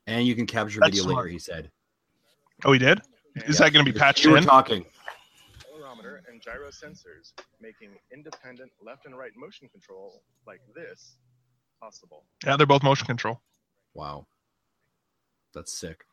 [0.06, 1.26] And you can capture That's video smart.
[1.26, 1.30] later.
[1.34, 1.72] He said.
[2.66, 3.02] Oh, he did.
[3.48, 4.44] Is that going to be patched You were in?
[4.44, 4.86] talking.
[5.60, 11.16] accelerometer and gyro sensors, making independent left and right motion control like this
[11.82, 12.26] possible.
[12.46, 13.42] Yeah, they're both motion control.
[13.96, 14.28] Wow.
[15.54, 16.06] That's sick.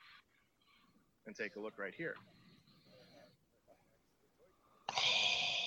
[1.26, 2.14] And take a look right here.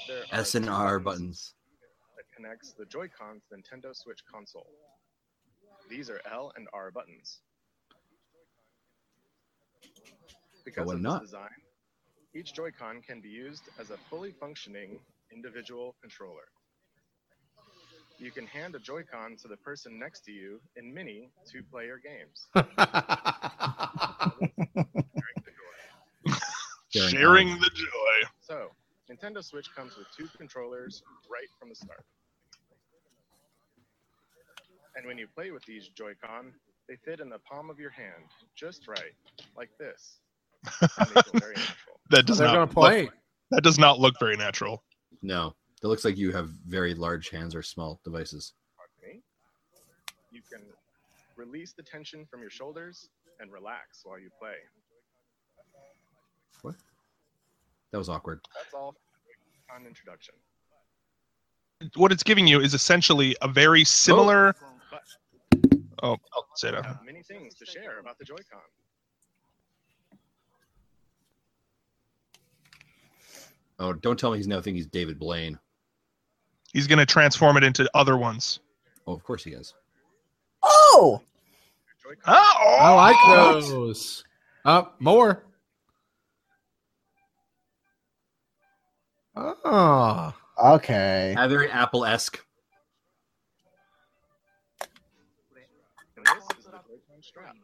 [0.07, 1.53] There are S and R buttons.
[2.17, 4.67] that connects the Joy-Cons Nintendo Switch console.
[5.89, 7.39] These are L and R buttons.
[10.65, 11.49] Because of this design,
[12.35, 14.99] each Joy-Con can be used as a fully functioning
[15.31, 16.47] individual controller.
[18.17, 22.47] You can hand a Joy-Con to the person next to you in mini two-player games.
[26.89, 28.29] Sharing Sharing the joy.
[28.41, 28.67] So,
[29.11, 31.01] Nintendo Switch comes with two controllers
[31.31, 32.05] right from the start.
[34.95, 36.53] And when you play with these Joy-Con,
[36.87, 38.23] they fit in the palm of your hand,
[38.55, 39.13] just right,
[39.57, 40.19] like this.
[40.81, 41.75] And they feel very natural.
[42.09, 43.09] That does They're not gonna look- play.
[43.51, 44.83] that does not look very natural.
[45.23, 48.53] No, it looks like you have very large hands or small devices.
[48.77, 49.23] Pardon me.
[50.29, 50.61] You can
[51.37, 54.55] release the tension from your shoulders and relax while you play.
[56.61, 56.75] What?
[57.91, 58.39] That was awkward.
[58.55, 58.95] That's all
[59.73, 60.35] on introduction.
[61.95, 64.55] What it's giving you is essentially a very similar.
[64.89, 65.01] But
[66.01, 66.17] Oh,
[66.55, 66.99] say that.
[67.05, 68.59] many things to share about the Joy-Con.
[73.79, 75.57] Oh, don't tell me he's now thinking he's David Blaine.
[76.73, 78.59] He's going to transform it into other ones.
[79.07, 79.73] Oh, of course he is.
[80.61, 81.21] Oh,
[82.03, 83.15] Joy-Con Oh, I like
[83.61, 84.23] those.
[84.65, 85.45] Up more.
[89.35, 91.33] Oh, okay.
[91.37, 92.39] Uh, very Apple esque.
[94.81, 97.55] And this is the Joy-Con strap.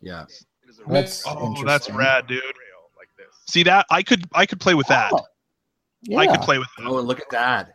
[0.00, 0.24] Yeah.
[0.24, 2.42] It is a That's Oh, that's rad, dude.
[2.42, 3.26] rail like this.
[3.52, 3.86] See that?
[3.90, 5.12] I could I could play with that.
[5.12, 5.26] Oh,
[6.16, 6.86] I could play with that.
[6.86, 7.74] Oh, and look at that.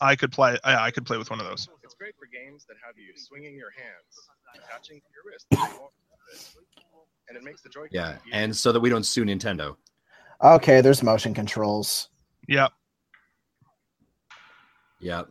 [0.00, 0.58] I could play.
[0.64, 1.68] I, I could play with one of those.
[2.04, 5.46] It's great for games that have you swinging your hands, attaching to your wrist,
[7.28, 9.76] and it makes the Joy-Con Yeah, and so that we don't sue Nintendo.
[10.42, 12.10] Okay, there's motion controls.
[12.48, 12.72] Yep.
[15.00, 15.28] Yep.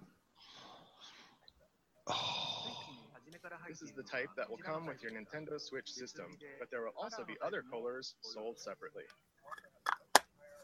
[3.70, 6.26] This is the type that will come with your Nintendo Switch system,
[6.60, 9.04] but there will also be other colors sold separately.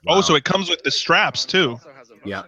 [0.07, 1.72] Oh, so it comes with the straps too.
[1.72, 2.44] also has a Yeah.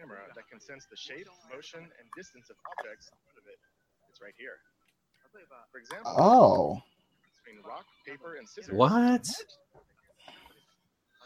[0.00, 3.46] Motion camera that can sense the shape, motion, and distance of objects in front of
[3.46, 3.58] it.
[4.08, 4.58] It's right here.
[5.70, 6.82] For example, Oh,
[7.44, 8.74] between rock, paper, and scissors.
[8.74, 9.26] What?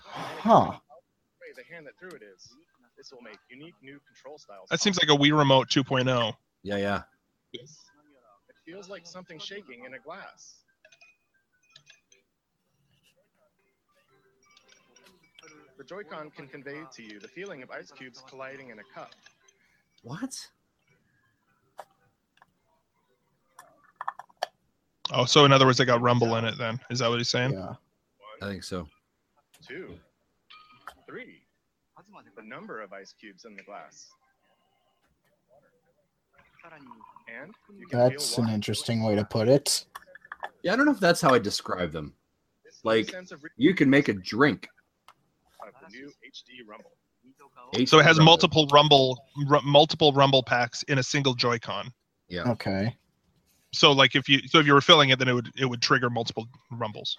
[0.05, 0.79] huh.
[1.57, 2.51] the hand that threw it is.
[2.97, 4.69] This will make unique new control styles.
[4.71, 5.83] That seems like a Wii Remote oh.
[5.83, 6.35] 2.0.
[6.63, 7.03] Yeah, yeah.
[7.53, 7.69] It
[8.67, 10.64] feels like something shaking in a glass.
[15.77, 19.11] The Joy-Con can convey to you the feeling of ice cubes colliding in a cup.
[20.03, 20.35] What?
[25.13, 26.57] Oh, so in other words, they got rumble in it.
[26.59, 27.53] Then is that what he's saying?
[27.53, 27.75] Yeah.
[28.43, 28.89] I think so.
[29.67, 29.95] Two,
[31.07, 31.41] three.
[32.37, 34.09] The number of ice cubes in the glass.
[37.29, 39.85] And you can That's an interesting way to put it.
[40.63, 42.15] Yeah, I don't know if that's how I describe them.
[42.83, 44.69] Like sense of re- you can make a drink.
[45.69, 46.93] Of the new HD Rumble.
[47.87, 48.25] So it has Rumble.
[48.25, 51.91] multiple rumble, ru- multiple rumble packs in a single Joy-Con.
[52.29, 52.51] Yeah.
[52.51, 52.95] Okay.
[53.73, 55.81] So like if you, so if you were filling it, then it would it would
[55.83, 57.17] trigger multiple rumbles.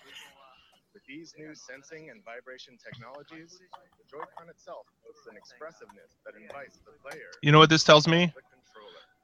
[0.94, 6.78] With these new sensing and vibration technologies, the Joy-Con itself boasts an expressiveness that invites
[6.86, 7.30] the player.
[7.42, 8.32] You know what this tells me?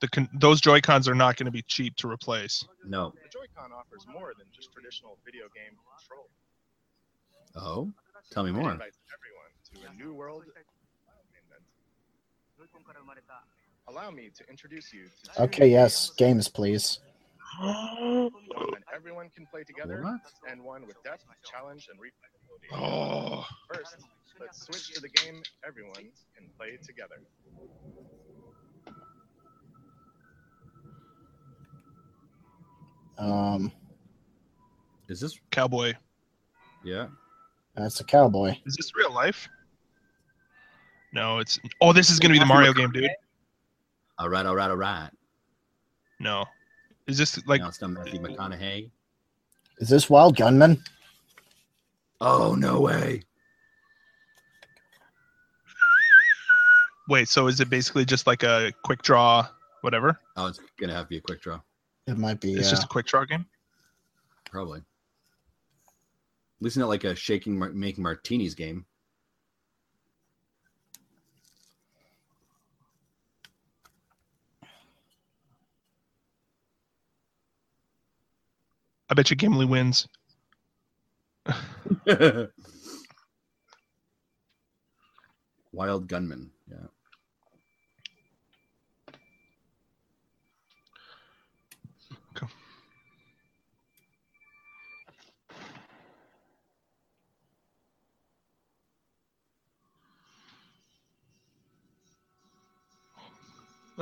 [0.02, 2.66] The con- those Joy-Cons are not going to be cheap to replace.
[2.86, 3.14] No.
[3.24, 6.28] The Joy-Con offers more than just traditional video game control.
[7.56, 7.92] Oh,
[8.30, 8.72] tell me more.
[8.72, 8.82] everyone
[9.74, 10.44] to a new world.
[13.88, 16.12] Allow me to introduce you to Okay, yes.
[16.12, 17.00] games, Games, please.
[17.60, 18.30] one
[18.94, 20.22] everyone can play together, What?
[20.50, 22.70] and one with depth, challenge, and replayability.
[22.74, 23.98] Oh, First,
[24.40, 27.22] let's switch to the game everyone can play together.
[33.18, 33.72] Um,
[35.10, 35.40] Is this?
[35.52, 35.94] cowboy.
[36.84, 37.08] Yeah.
[37.76, 38.58] That's a cowboy.
[38.66, 39.48] Is this real life?
[41.14, 41.60] No, it's.
[41.82, 43.10] Oh, this is going to be the Mario game, dude.
[44.18, 44.46] All right.
[44.46, 44.70] All right.
[44.70, 45.10] All right.
[46.20, 46.46] No,
[47.08, 47.62] is this like?
[47.62, 48.92] now it's not Matthew McConaughey.
[49.80, 50.82] Is this Wild Gunman?
[52.22, 53.24] Oh no way.
[57.10, 59.46] Wait, so is it basically just like a quick draw,
[59.82, 60.20] whatever?
[60.38, 61.60] Oh, it's gonna have to be a quick draw.
[62.08, 62.54] It might be.
[62.54, 62.70] It's yeah.
[62.70, 63.46] just a quick draw game.
[64.46, 64.82] Probably.
[66.62, 68.86] At least not like a shaking making martinis game.
[79.10, 80.08] I bet you Gimli wins.
[85.74, 86.52] Wild gunman.
[86.70, 86.86] Yeah.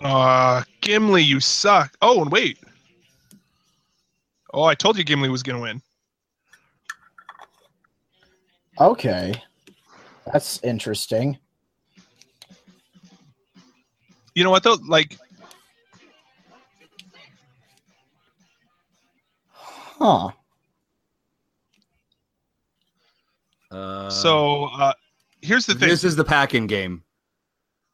[0.04, 1.96] Uh Gimli, you suck.
[2.02, 2.58] Oh, and wait.
[4.54, 5.82] Oh, I told you Gimli was gonna win.
[8.80, 9.34] Okay.
[10.32, 11.38] That's interesting.
[14.36, 14.78] You know what though?
[14.88, 15.18] Like,
[20.00, 20.30] Huh.
[23.70, 24.94] Uh, so uh
[25.42, 25.90] here's the thing.
[25.90, 27.04] this is the pack-in game.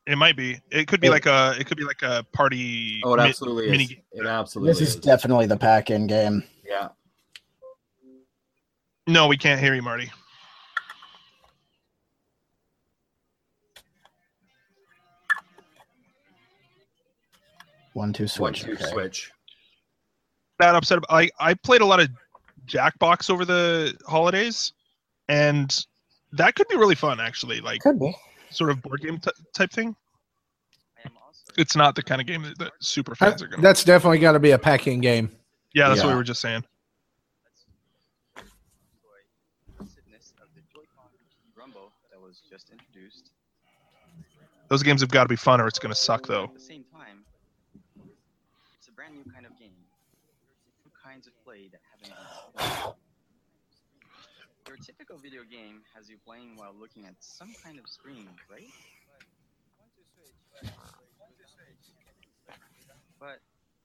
[0.08, 0.60] It might be.
[0.72, 1.56] It could be It- like a.
[1.60, 3.02] It could be like a party.
[3.04, 3.90] Oh, it mi- absolutely mini is.
[3.90, 4.02] game.
[4.12, 6.44] It absolutely This is definitely the pack in game.
[6.64, 6.90] Yeah.
[9.08, 10.12] No, we can't hear you, Marty.
[17.94, 18.64] One, two, One switch.
[18.64, 18.86] two okay.
[18.86, 19.32] switch.
[20.60, 21.00] That upset.
[21.10, 22.10] I I played a lot of
[22.66, 24.74] Jackbox over the holidays,
[25.28, 25.74] and
[26.34, 27.20] that could be really fun.
[27.20, 28.14] Actually, like Could be.
[28.56, 29.96] Sort of board game t- type thing.
[31.58, 33.62] It's not the kind of game that, that super fans are gonna.
[33.62, 35.32] That's definitely got to be a packing game.
[35.74, 36.64] yeah, that's what we were just saying.
[40.42, 41.10] of the Joy-Con
[41.58, 43.32] Rumble that was just introduced.
[44.70, 46.46] Those games have got to be fun, or it's gonna suck though.
[46.46, 47.24] At the same time,
[48.78, 49.70] it's a brand new kind of game.
[50.84, 52.16] Two kinds of play that haven't
[52.58, 52.96] been explored.
[54.68, 58.70] Your typical video game has you playing while looking at some kind of screen, right?
[63.20, 63.40] But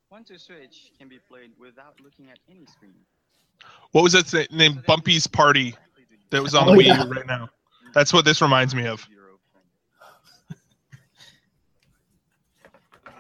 [0.09, 2.95] one two switch can be played without looking at any screen.
[3.93, 5.75] What was that thing named Bumpy's Party
[6.31, 7.05] that was on the Oh, Wii yeah.
[7.09, 7.49] Right now?
[7.95, 9.07] That's what this reminds me of.
[9.11, 9.17] You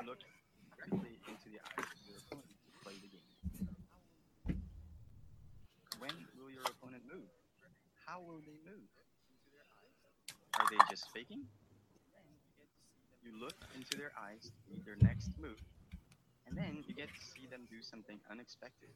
[0.06, 0.18] look
[0.76, 4.58] directly into the eyes of your opponent to play the game.
[5.98, 7.28] When will your opponent move?
[8.06, 8.88] How will they move?
[10.54, 11.40] Are they just faking?
[13.22, 15.60] You look into their eyes to read their next move,
[16.46, 18.88] and then you get to see them do something unexpected.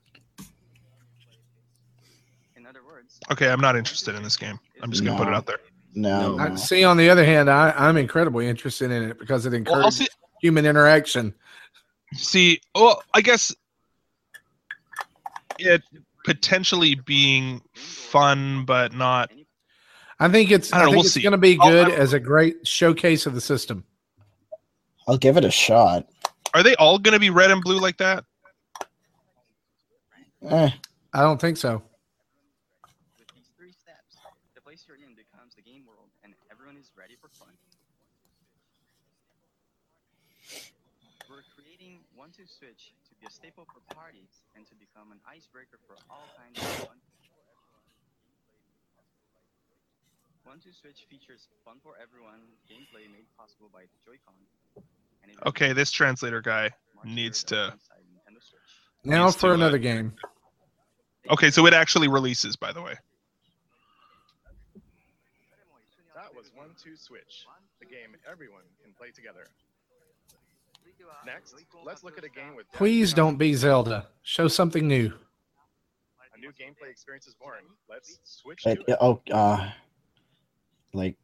[2.56, 4.58] In other words, Okay, I'm not interested in this game.
[4.82, 5.58] I'm just gonna put it out there.
[5.94, 6.36] No.
[6.36, 6.42] No.
[6.42, 9.58] I, see, on the other hand, I, I'm incredibly interested in it because it Well,
[9.58, 10.06] encourages see.
[10.40, 11.34] human interaction.
[12.14, 13.54] See, well, I guess
[15.58, 15.82] it
[16.24, 19.30] potentially being fun, but not.
[20.20, 20.72] I think it's.
[20.72, 22.66] I I, don't know, think we'll it's going to be good I'll- as a great
[22.66, 23.84] showcase of the system.
[25.06, 26.08] I'll give it a shot.
[26.54, 28.24] Are they all going to be red and blue like that?
[30.48, 30.70] Eh,
[31.12, 31.82] I don't think so.
[33.18, 34.16] With these three steps,
[34.54, 37.52] the place you're in becomes the game world, and everyone is ready for fun.
[41.28, 45.18] We're creating One Two Switch to be a staple for parties and to become an
[45.28, 46.88] icebreaker for all kinds of
[50.44, 50.52] fun.
[50.52, 52.40] One Two Switch features fun for everyone
[52.70, 54.34] gameplay made possible by the Joy-Con.
[55.46, 56.70] Okay, this translator guy
[57.04, 57.74] needs to.
[59.04, 60.12] Now Needs for to, uh, another game.
[61.30, 62.94] Okay, so it actually releases, by the way.
[66.14, 67.46] That was One Two Switch,
[67.80, 69.46] the game everyone can play together.
[71.26, 71.54] Next,
[71.84, 74.06] let's look at a game with Please don't be Zelda.
[74.22, 75.12] Show something new.
[76.34, 77.60] a new gameplay experience is born.
[77.88, 78.98] Let's switch it- to it.
[79.00, 79.70] oh, uh,
[80.94, 81.16] like.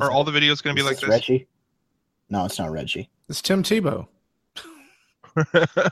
[0.00, 1.08] Are that- all the videos going to be like this this?
[1.08, 1.46] Reggie?
[2.30, 3.08] No, it's not Reggie.
[3.28, 4.06] It's Tim Tebow.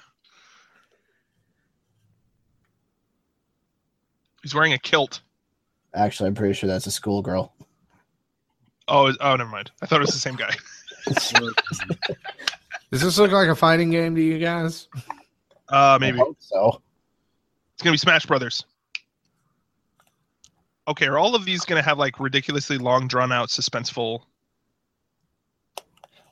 [4.43, 5.23] He's wearing a kilt.
[5.95, 7.53] Actually, I'm pretty sure that's a schoolgirl.
[8.89, 9.73] Oh, oh, never mind.
[9.83, 10.55] I thought it was the same guy.
[12.93, 14.89] Does this look like a fighting game to you guys?
[15.69, 16.81] Uh, maybe I hope so.
[17.75, 18.65] it's going to be Smash Brothers.
[20.89, 24.21] Okay, are all of these going to have like ridiculously long, drawn out, suspenseful?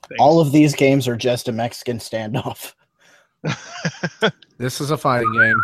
[0.07, 0.19] Things?
[0.19, 2.73] All of these games are just a Mexican standoff.
[4.57, 5.61] This is a fighting game.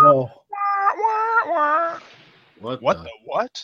[0.00, 0.28] Whoa.
[2.60, 2.82] What?
[2.82, 3.62] What the- the what?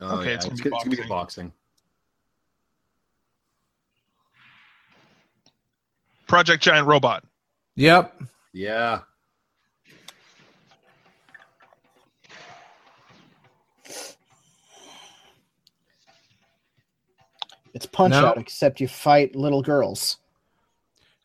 [0.00, 1.52] Oh, Okay, yeah, it's it's, gonna be gonna, it's gonna be boxing.
[6.26, 7.24] Project Giant Robot.
[7.76, 8.22] Yep.
[8.54, 9.00] Yeah.
[17.76, 18.28] It's Punch No.
[18.28, 20.16] Out, except you fight little girls.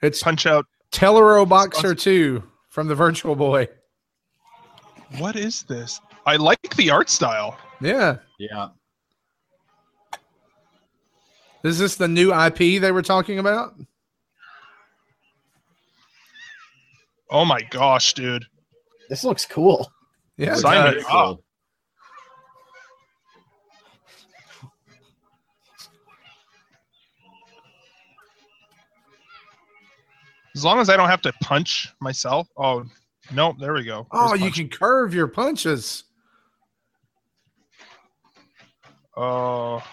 [0.01, 0.65] It's Punch Out.
[0.91, 3.69] Teleroboxer 2 from the Virtual Boy.
[5.17, 6.01] What is this?
[6.25, 7.57] I like the art style.
[7.79, 8.17] Yeah.
[8.37, 8.67] Yeah.
[11.63, 13.73] Is this the new IP they were talking about?
[17.29, 18.45] Oh my gosh, dude.
[19.07, 19.89] This looks cool.
[20.35, 20.55] Yeah.
[20.55, 21.39] Sign Very me up.
[30.55, 32.47] As long as I don't have to punch myself.
[32.57, 32.83] Oh,
[33.33, 34.05] no, there we go.
[34.11, 34.55] Oh, There's you punch.
[34.55, 36.03] can curve your punches.
[39.15, 39.83] Oh,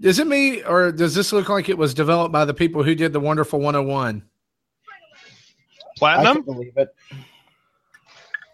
[0.00, 2.94] Is it me or does this look like it was developed by the people who
[2.94, 4.22] did the Wonderful 101?
[4.22, 6.34] I platinum.
[6.36, 6.94] can believe it.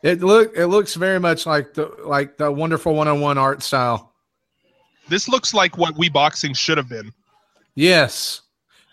[0.03, 4.13] It look it looks very much like the like the Wonderful 101 art style.
[5.09, 7.13] This looks like what Wii boxing should have been.
[7.75, 8.43] Yes.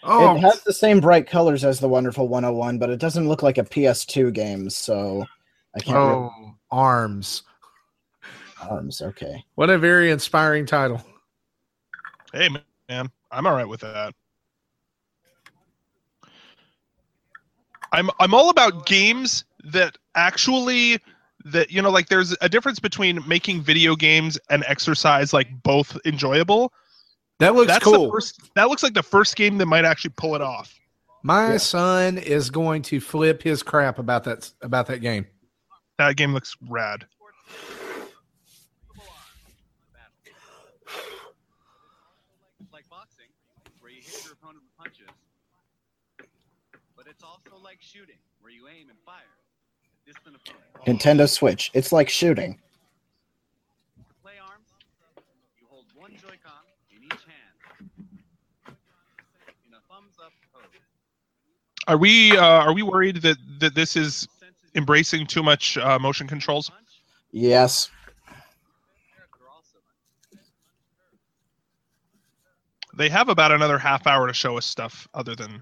[0.03, 3.43] Oh, It has the same bright colors as the Wonderful 101, but it doesn't look
[3.43, 5.25] like a PS2 game, so
[5.75, 5.97] I can't.
[5.97, 7.43] oh, arms.
[8.61, 9.43] Arms, okay.
[9.55, 11.01] What a very inspiring title.
[12.33, 12.49] Hey,
[12.89, 14.13] man, I'm all right with that.
[17.91, 20.99] I'm I'm all about games that actually
[21.45, 25.97] that you know like there's a difference between making video games and exercise like both
[26.05, 26.71] enjoyable.
[27.39, 28.05] That looks That's cool.
[28.07, 30.77] the first that looks like the first game that might actually pull it off.
[31.23, 31.57] My Yeah.
[31.57, 35.25] son is going to flip his crap about that about that game.
[35.97, 37.05] That game looks rad.
[42.71, 43.25] Like boxing,
[43.81, 45.09] where you hit your opponent with punches.
[46.95, 49.15] But it's also like shooting, where you aim and fire.
[49.23, 50.99] at Distant opponent.
[50.99, 51.71] Nintendo Switch.
[51.73, 52.59] It's like shooting.
[53.97, 54.67] To play arms,
[55.59, 57.55] you hold one Joy-Con in each hand.
[58.67, 60.63] In a thumbs-up pose.
[61.89, 64.27] Are we uh, are we worried that that this is
[64.75, 66.71] embracing too much uh, motion controls?
[67.31, 67.89] Yes.
[68.27, 69.77] they're also
[72.95, 75.61] They have about another half hour to show us stuff other than.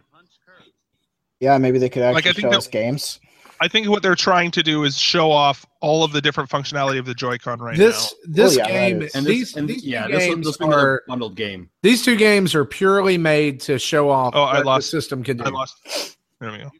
[1.40, 3.20] Yeah, maybe they could Like, actually I think show that- us games.
[3.60, 7.00] I think what they're trying to do is show off all of the different functionality
[7.00, 7.86] of the Joy-Con right now.
[7.88, 10.60] this this Oh, yeah, game is- And these, and these yeah, this will, games this
[10.60, 11.68] will be are bundled game.
[11.82, 15.38] these two games are purely made to show off Oh, I lost- the system can
[15.38, 15.46] do.
[15.46, 16.17] I lost.
[16.40, 16.72] There we go.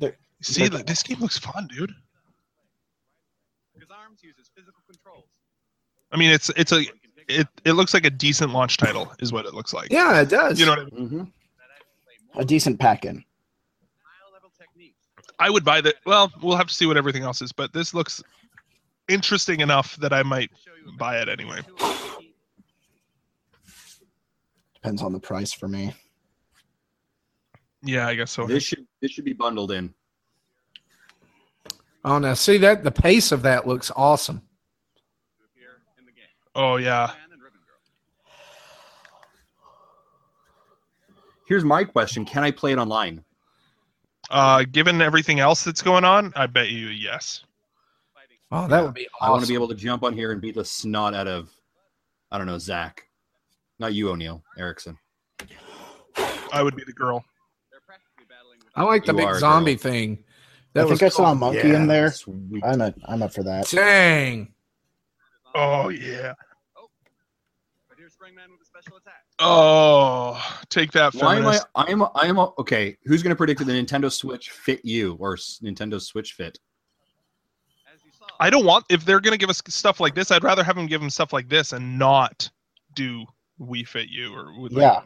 [0.00, 1.92] They're- See, they're- this game looks fun, dude.
[3.74, 5.24] Because arms uses physical controls.
[6.12, 6.84] I mean, it's it's a
[7.28, 9.90] it it looks like a decent launch title, is what it looks like.
[9.90, 10.60] Yeah, it does.
[10.60, 11.08] You know what I mean?
[11.08, 12.38] Mm-hmm.
[12.40, 13.24] A decent pack-in.
[15.38, 15.96] I would buy that.
[16.06, 18.22] Well, we'll have to see what everything else is, but this looks
[19.08, 20.50] interesting enough that I might
[20.98, 21.60] buy it anyway.
[24.74, 25.92] Depends on the price for me.
[27.86, 28.46] Yeah, I guess so.
[28.46, 29.94] This should this should be bundled in.
[32.04, 34.42] Oh, now see that the pace of that looks awesome.
[36.54, 37.12] Oh yeah.
[41.46, 43.24] Here's my question: Can I play it online?
[44.30, 47.44] Uh, given everything else that's going on, I bet you yes.
[48.50, 50.54] Oh, that would be I want to be able to jump on here and beat
[50.54, 51.50] the snot out of,
[52.30, 53.06] I don't know, Zach.
[53.78, 54.42] Not you, O'Neill.
[54.56, 54.96] Erickson.
[56.52, 57.24] I would be the girl.
[58.76, 59.82] I like the You big zombie girl.
[59.82, 60.24] thing.
[60.74, 61.76] I think I saw a monkey Yeah.
[61.76, 62.12] in there.
[62.12, 62.62] Sweet.
[62.64, 63.66] I'm a, I'm up for that.
[63.68, 64.52] Dang.
[65.54, 66.34] Oh yeah.
[67.88, 69.24] But here's Springman with a special attack.
[69.38, 70.38] Oh,
[70.68, 71.58] take that, Why am I?
[71.74, 72.02] I am.
[72.02, 72.38] I am.
[72.38, 72.96] Okay.
[73.04, 76.58] Who's going to predict that the Nintendo Switch fit you or Nintendo Switch fit?
[77.92, 80.30] As you saw, I don't want if they're gonna give us stuff like this.
[80.30, 82.50] I'd rather have them give them stuff like this and not
[82.94, 83.24] do
[83.60, 85.00] Wii Fit U or Yeah.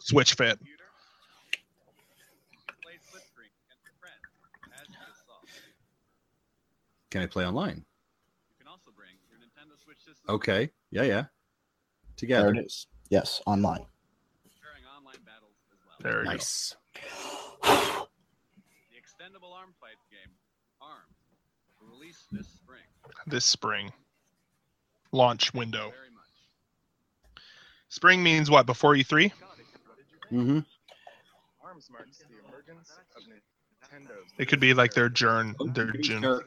[0.00, 0.58] Switch Fit.
[2.82, 4.14] play split screen against your friend.
[4.80, 5.34] As you just saw.
[7.14, 7.76] Can I play online?
[7.76, 10.68] You can also bring your Nintendo Switch system Okay.
[10.90, 11.04] Yeah.
[11.04, 11.24] Yeah.
[12.16, 12.42] Together.
[12.46, 12.62] There Together.
[12.62, 12.88] it is.
[13.08, 13.86] Yes, online.
[14.58, 15.96] during online battles as well.
[16.02, 16.74] There you Nice.
[17.62, 17.68] The
[18.98, 20.34] extendable arm fight game,
[20.80, 21.06] ARM,
[21.80, 22.82] will release this spring.
[23.28, 23.92] This spring.
[25.12, 25.90] Launch window.
[25.90, 27.44] Very much.
[27.90, 28.66] Spring means what?
[28.66, 29.30] Before E E3?
[30.32, 30.58] Mm-hmm.
[31.64, 34.32] ARMS marks the emergence of Nintendo's.
[34.36, 35.54] It could be like their June.
[35.74, 36.40] Their June.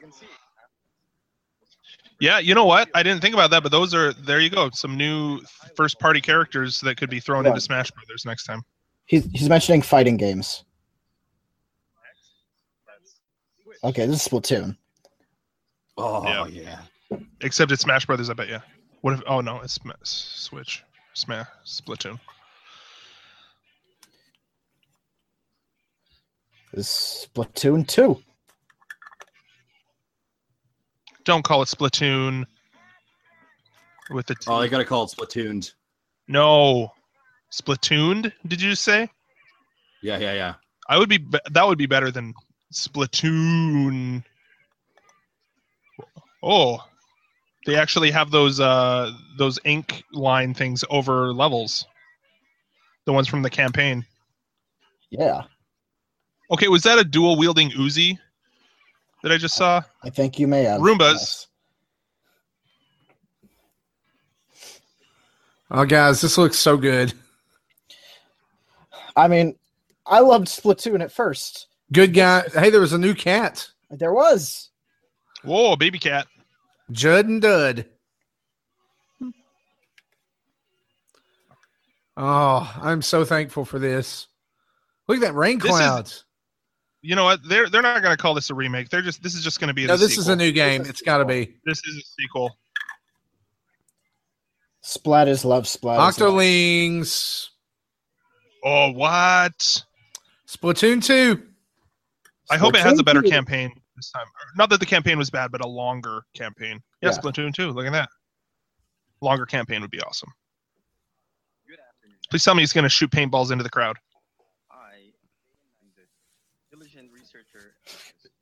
[2.20, 2.88] You can see Yeah, you know what?
[2.94, 4.40] I didn't think about that, but those are there.
[4.40, 4.70] You go.
[4.70, 5.40] Some new
[5.76, 7.50] first-party characters that could be thrown Yeah.
[7.50, 8.62] into Smash Brothers next time.
[9.06, 10.64] He's he's mentioning fighting games.
[13.84, 14.76] Okay, this is Splatoon.
[15.96, 16.80] Oh Yeah.
[17.10, 17.18] yeah.
[17.40, 18.28] Except it's Smash Brothers.
[18.28, 18.60] I bet you.
[19.02, 19.22] What if?
[19.26, 20.82] Oh no, it's Sma- Switch.
[21.14, 22.18] Smash Splatoon.
[26.74, 28.22] This is Splatoon 2.
[31.28, 32.46] Don't call it Splatoon.
[34.10, 34.46] With the T.
[34.46, 35.74] Oh, they got to call it Splatooned.
[36.26, 36.90] no,
[37.52, 38.32] Splatooned.
[38.46, 39.10] Did you say?
[40.02, 40.16] Yeah.
[40.16, 40.32] Yeah.
[40.32, 40.54] Yeah.
[40.88, 41.18] I would be.
[41.18, 42.32] be- That would be better than
[42.72, 44.24] Splatoon.
[46.42, 46.78] Oh,
[47.66, 51.84] they actually have those uh those ink line things over levels.
[53.04, 54.06] The ones from the campaign.
[55.10, 55.42] Yeah,
[56.50, 58.18] Okay, was that a dual wielding Uzi
[59.22, 59.82] that I just saw?
[60.02, 60.80] I think you may have.
[60.80, 61.14] Roombas.
[61.14, 61.46] yes.
[65.70, 67.12] Oh, guys, this looks so good.
[69.16, 69.56] I mean,
[70.06, 71.66] I loved Splatoon at first.
[71.92, 72.44] Good guy.
[72.54, 74.70] Hey, there was a new cat, There was.
[75.42, 76.26] Whoa, baby cat.
[76.90, 77.84] Judd and Dud.
[82.16, 84.26] Oh, I'm so thankful for this.
[85.06, 86.24] Look at that rain This is- clouds.
[87.00, 87.40] You know what?
[87.48, 88.88] They're they're not gonna call this a remake.
[88.90, 89.86] They're just this is just gonna be.
[89.86, 90.82] No, the this is a new game.
[90.84, 91.56] It's got to be.
[91.64, 92.58] This is a sequel.
[94.82, 96.18] Splatters love Splatters.
[96.18, 97.48] Octolings.
[98.64, 99.82] Oh, what?
[100.48, 101.42] Splatoon 2.
[102.50, 103.28] I hope it has a better two.
[103.28, 104.26] campaign this time.
[104.56, 106.80] Not that the campaign was bad, but a longer campaign.
[107.02, 107.18] Yeah, Yeah.
[107.18, 107.70] Splatoon 2.
[107.70, 108.08] Look at that.
[109.20, 110.32] Longer campaign would be awesome.
[111.68, 112.16] Good afternoon.
[112.30, 113.96] Please tell me he's going to shoot paintballs into the crowd.
[114.70, 114.94] I
[115.82, 117.92] am the diligent researcher at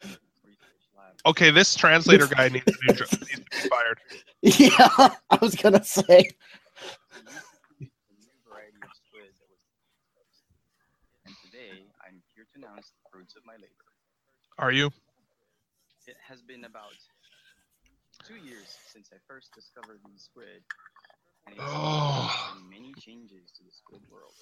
[0.03, 1.15] this research lab.
[1.27, 3.19] Okay, this translator guy needs to be, needs to
[3.63, 3.99] be fired.
[4.43, 6.31] Yeah, I was gonna say.
[7.81, 9.61] The new variety of squid that was
[11.27, 13.91] and today I'm here to announce the fruits of my labor.
[14.59, 14.87] Are you?
[16.07, 16.95] It has been about
[18.25, 20.63] two years since I first discovered these squid,
[21.47, 22.57] and it's Oh.
[22.71, 24.33] many changes to the squid world.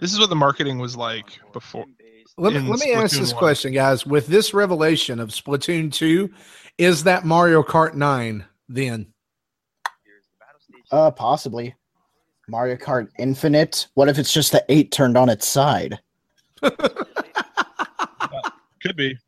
[0.00, 1.86] This is what the marketing was like before.
[2.36, 3.38] Let me, let me ask this 1.
[3.38, 4.06] question, guys.
[4.06, 6.30] With this revelation of Splatoon 2,
[6.78, 9.06] is that Mario Kart 9 then?
[10.04, 10.84] Here's the battle stage.
[10.92, 11.74] Uh, possibly.
[12.48, 13.88] Mario Kart Infinite.
[13.94, 15.98] What if it's just the eight turned on its side?
[16.62, 16.76] Could
[18.96, 19.18] be.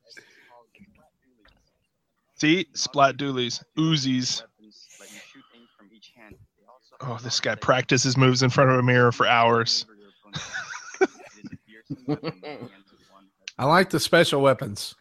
[2.36, 2.66] See?
[2.74, 3.62] Splat Dualies.
[3.76, 4.40] Uzis.
[4.40, 6.36] Weapons let you shoot ink from each hand.
[6.58, 9.84] They also Oh, this guy practices moves in front of a mirror for hours.
[10.30, 10.70] Maneuver
[11.00, 11.36] your opponent.
[11.38, 14.00] It is a fearsome weapon in the hands of one who has I like the
[14.00, 14.94] special weapons.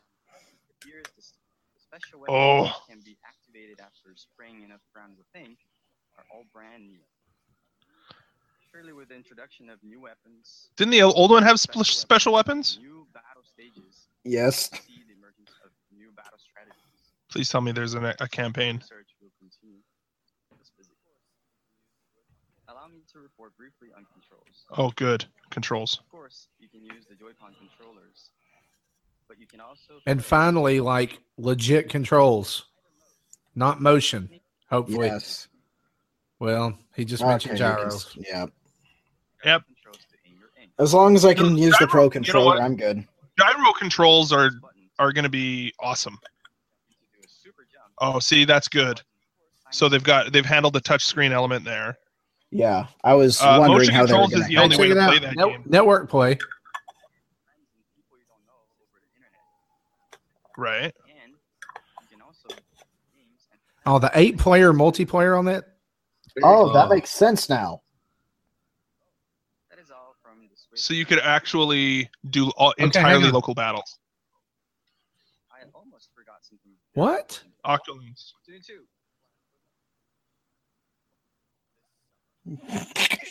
[0.85, 1.33] Here's the, s-
[1.75, 2.71] the special weapon Oh.
[2.89, 5.57] can be activated after spraying enough rounds of ink.
[6.33, 6.99] all brand new.
[8.71, 12.77] Surely, with the introduction of new weapons, Didn't the old one have sp- special weapons?
[12.79, 14.69] new battle stages, Yes.
[14.69, 17.13] see the emergence of new battle strategies.
[17.31, 18.75] Please tell me there's a, a campaign.
[18.77, 19.81] Research will continue.
[20.51, 20.93] Let's visit.
[22.67, 24.65] Allow me to report briefly on controls.
[24.77, 25.25] Oh, good.
[25.49, 25.99] Controls.
[25.99, 28.29] Of course, you can use the Joy-Con controllers,
[29.27, 32.65] but you can also And finally, like legit controls,
[33.55, 34.29] not motion.
[34.69, 35.07] Hopefully.
[35.07, 35.47] Yes.
[36.39, 38.05] Well, he just Okay, mentioned you can gyros.
[38.05, 38.45] s- Yeah.
[39.45, 39.63] Yep.
[40.77, 42.61] As long as I can use the pro You know controller.
[42.61, 43.05] I'm good.
[43.37, 44.51] Gyro controls are
[44.99, 46.17] are going to be awesome.
[47.99, 49.01] Oh, see, that's good.
[49.71, 51.97] So they've got they've handled the touch screen element there.
[52.51, 54.91] Yeah, I was Uh, wondering how they were controls is going the only way to
[54.99, 55.63] it play that Net- game.
[55.67, 56.37] Network play.
[60.57, 60.93] Right.
[63.85, 65.63] Oh, the eight player multiplayer on that.
[66.43, 67.81] Oh, that makes sense now.
[70.75, 73.97] So you could actually do all, hang entirely local battles.
[75.51, 76.71] I almost forgot something.
[76.93, 77.41] What?
[77.65, 78.33] Octolings.
[78.45, 78.81] Two two.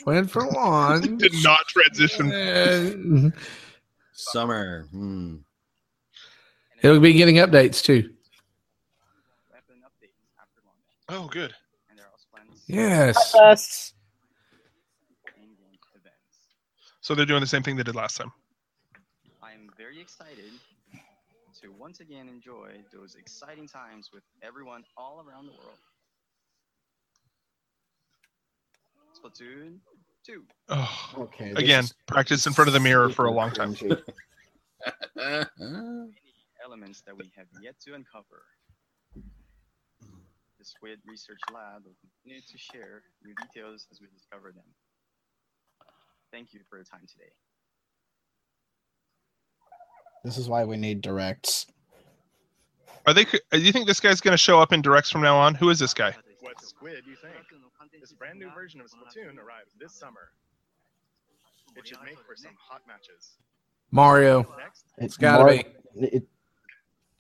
[0.07, 1.17] Went for one.
[1.19, 3.33] Did not transition.
[4.13, 4.87] Summer.
[4.91, 5.37] Hmm.
[6.81, 8.11] He'll be getting updates too.
[11.09, 11.55] Oh, good.
[12.67, 13.33] Yes.
[13.35, 13.95] Yes.
[17.01, 18.31] So they're doing the same thing they did last time.
[19.43, 20.53] I am very excited
[21.63, 25.79] to once again enjoy those exciting times with everyone all around the world.
[29.19, 29.79] Splatoon
[30.27, 30.43] 2.
[30.69, 31.51] Oh, Okay.
[31.53, 33.75] again, is practice in front of the mirror for a long time.
[33.75, 34.01] cringy.
[35.17, 35.47] Many
[36.65, 38.45] elements that we have yet to uncover.
[39.15, 44.65] The Squid Research Lab will continue to share new details as we discover them.
[46.33, 47.31] Thank you for your time today.
[50.25, 51.67] This is why we need directs.
[53.07, 53.25] Are they?
[53.25, 55.55] Do you think this guy's going to show up in directs from now on?
[55.55, 56.15] Who is this guy?
[56.41, 57.35] What squid do you think?
[58.01, 60.31] This brand new version of Splatoon arrives this summer.
[61.77, 63.37] It should make for some hot matches.
[63.91, 64.47] Mario.
[64.99, 65.65] It's gotta Mar- be.
[66.17, 66.29] it-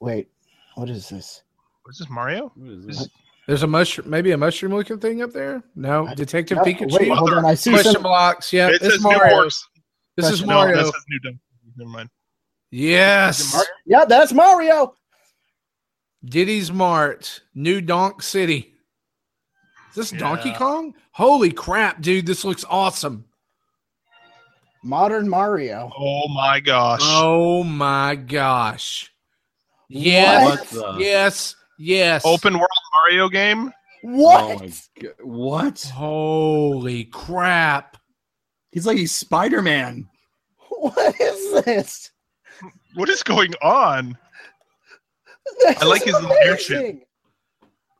[0.00, 0.28] wait,
[0.74, 1.42] what is this?
[1.88, 2.52] Is this Mario?
[2.54, 3.08] What is Is- this?
[3.46, 5.62] There's a mushroom, maybe a mushroom looking thing up there.
[5.74, 6.98] No, Detective No, Pikachu.
[6.98, 7.46] wait, hold on.
[7.46, 8.02] I see Question some.
[8.02, 8.52] blocks.
[8.52, 9.34] Yeah, It it's Mario.
[9.36, 9.66] horse.
[10.16, 10.76] This is No, Mario.
[10.76, 11.38] that says New Donk.
[11.76, 12.10] Never mind.
[12.70, 13.64] Yes.
[13.86, 14.94] Yeah, that's Mario.
[16.24, 18.74] Diddy's Mart, New Donk City.
[19.90, 20.94] Is this Donkey Kong?
[21.12, 22.26] Holy crap, dude!
[22.26, 23.24] This looks awesome.
[24.84, 25.90] Modern Mario.
[25.98, 27.00] Oh my gosh.
[27.02, 29.12] Oh my gosh!
[29.88, 32.22] Yes, What yes, yes.
[32.24, 32.68] Open world
[33.04, 33.72] Mario game?
[34.02, 34.62] What?
[35.02, 35.08] Oh.
[35.22, 35.80] What?
[35.94, 37.96] Holy crap!
[38.70, 40.08] He's like he's Spider Man.
[40.80, 42.12] What is this?
[42.94, 44.16] What is going on?
[45.60, 47.07] This I like is his leadership.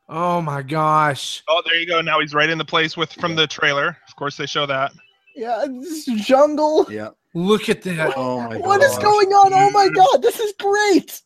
[0.08, 0.22] Amazing.
[0.24, 1.42] Oh my gosh!
[1.48, 2.00] Oh, there you go.
[2.00, 3.96] Now he's right in the place with from the trailer.
[4.08, 4.92] Of course, they show that.
[5.36, 6.86] Yeah, this jungle.
[6.90, 7.10] Yeah.
[7.34, 8.14] Look at that!
[8.16, 8.66] Oh my god.
[8.66, 9.52] What is going on?
[9.54, 11.20] Oh my god, this is great.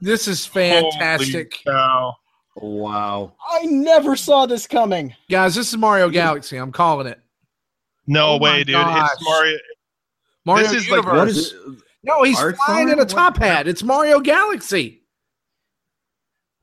[0.00, 2.14] This is fantastic, Holy cow.
[2.56, 3.32] Wow.
[3.50, 5.14] I never saw this coming.
[5.30, 5.54] guys.
[5.54, 6.56] This is Mario Galaxy.
[6.56, 7.18] I'm calling it
[8.06, 8.74] No Oh way, dude.
[8.74, 9.10] gosh.
[9.14, 9.58] It's Mario.
[10.44, 11.18] Mario This is like- Universe.
[11.18, 11.54] What is
[12.02, 13.66] no, he's flying in a top hat.
[13.66, 15.03] It's Mario Galaxy.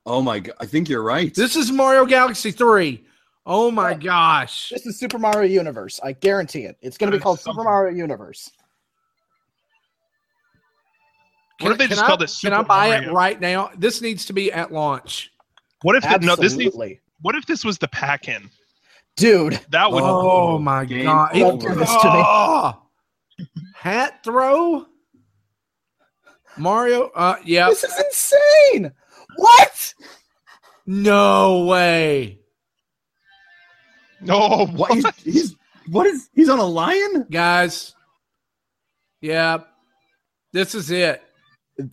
[0.05, 0.55] Oh my god.
[0.59, 1.33] I think you're right.
[1.33, 3.03] This is Mario Galaxy 3.
[3.45, 4.69] Oh my gosh.
[4.69, 5.99] This is Super Mario Universe.
[6.03, 6.77] I guarantee it.
[6.81, 7.39] It's going to be called.
[7.39, 8.51] Super Mario Universe.
[11.59, 12.63] What if they just I, called it Super Mario?
[12.63, 13.71] Can I Super buy it right now?
[13.77, 15.31] This needs to be at launch.
[15.83, 16.35] What if the, no?
[16.35, 16.75] This needs,
[17.21, 18.49] What if this was the pack-in?
[19.15, 20.03] Dude, That would.
[20.03, 21.33] Oh my Game god.
[21.33, 22.23] Don't do this to me.
[22.25, 22.81] Oh!
[23.75, 24.85] Hat throw?
[26.57, 27.11] Mario?
[27.15, 27.69] Uh yeah.
[27.69, 28.91] This is insane.
[29.35, 29.93] What?
[30.85, 32.39] No way.
[34.19, 34.67] No.
[34.73, 35.55] what he's, he's
[35.89, 37.25] what is he's on a lion?
[37.31, 37.95] Guys.
[39.21, 39.59] Yeah.
[40.53, 41.23] This is it.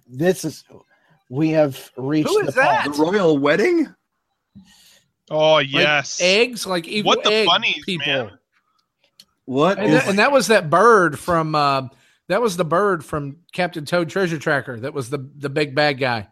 [0.06, 0.65] This is.
[1.31, 2.93] We have reached Who the that?
[2.93, 3.94] The royal wedding?
[5.31, 6.20] Oh Like yes.
[6.23, 8.06] eggs, like evil What the egg bunnies, people.
[8.06, 8.31] man?
[9.44, 11.89] What And is that, and that was that bird from uh,
[12.28, 14.81] that was the bird from Captain Toad Treasure Tracker.
[14.81, 16.28] That was the the big bad guy.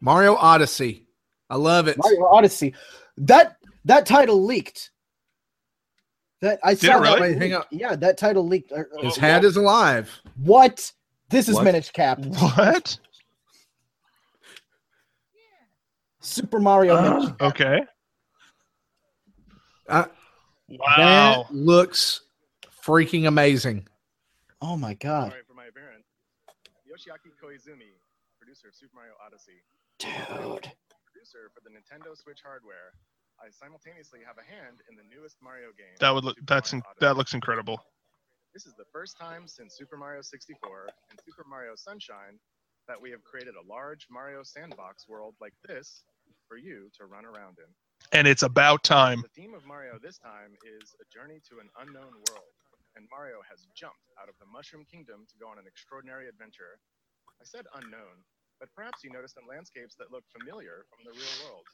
[0.00, 1.06] Mario Odyssey.
[1.48, 1.96] I love it.
[1.98, 2.74] Mario Odyssey.
[3.18, 4.90] That that title leaked.
[6.40, 7.14] That I Did saw it that.
[7.18, 7.20] really?
[7.20, 7.66] Wait, hang leaked.
[7.70, 8.72] Yeah, that title leaked.
[8.72, 10.10] Uh, uh, His hat is alive.
[10.42, 10.90] What?
[11.28, 11.64] This is What?
[11.64, 12.18] Minish Cap.
[12.24, 12.98] What?
[16.20, 16.94] Super Mario.
[16.94, 17.80] Uh, Okay.
[19.88, 20.04] Uh,
[20.68, 21.46] Wow.
[21.48, 22.20] That looks
[22.86, 23.88] freaking amazing.
[24.62, 26.04] Oh my god, Sorry for my appearance.
[26.88, 27.90] Yoshiaki Koizumi,
[28.38, 29.64] producer of Super Mario Odyssey.
[30.00, 30.72] Dude.
[31.04, 32.96] Producer for the Nintendo Switch hardware.
[33.36, 35.96] I simultaneously have a hand in the newest Mario game.
[36.00, 36.36] That would look.
[36.36, 37.80] Super That's in, that looks incredible.
[38.52, 42.40] This is the first time since Super Mario 64 and Super Mario Sunshine
[42.88, 46.02] that we have created a large Mario sandbox world like this
[46.48, 47.70] for you to run around in.
[48.10, 49.22] And it's about time.
[49.22, 52.50] The theme of Mario this time is a journey to an unknown world,
[52.96, 56.80] and Mario has jumped out of the Mushroom Kingdom to go on an extraordinary adventure.
[57.38, 58.26] I said unknown,
[58.60, 61.64] but perhaps you noticed some landscapes that look familiar from the real world.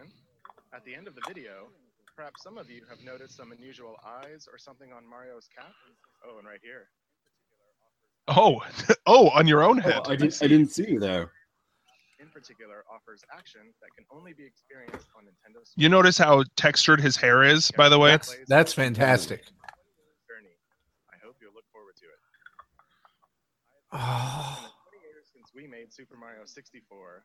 [0.00, 0.10] And
[0.74, 1.68] at the end of the video,
[2.14, 5.72] perhaps some of you have noticed some unusual eyes or something on Mario's cap.
[6.28, 6.88] Oh, and right here.
[8.28, 8.60] Oh,
[9.06, 10.00] oh, on your own Oh, head.
[10.06, 10.38] I didn't.
[10.42, 11.30] I didn't see you there.
[12.20, 15.72] in particular offers action that can only be experienced on Nintendo Switch.
[15.76, 18.10] You notice how textured his hair is, by the way.
[18.10, 19.44] That's that's fantastic.
[20.28, 20.56] Journey.
[21.12, 22.18] I hope you'll look forward to it.
[23.98, 27.24] Oh, In the 20 years since we made Super Mario 64,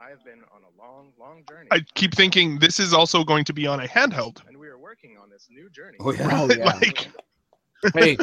[0.00, 1.68] I have been on a long, long journey.
[1.70, 4.46] I keep thinking this is also going to be on a handheld.
[4.48, 5.96] and we are working on this new journey.
[6.00, 6.28] Oh yeah.
[6.32, 6.64] Oh yeah.
[6.64, 7.08] like,
[7.94, 8.16] hey,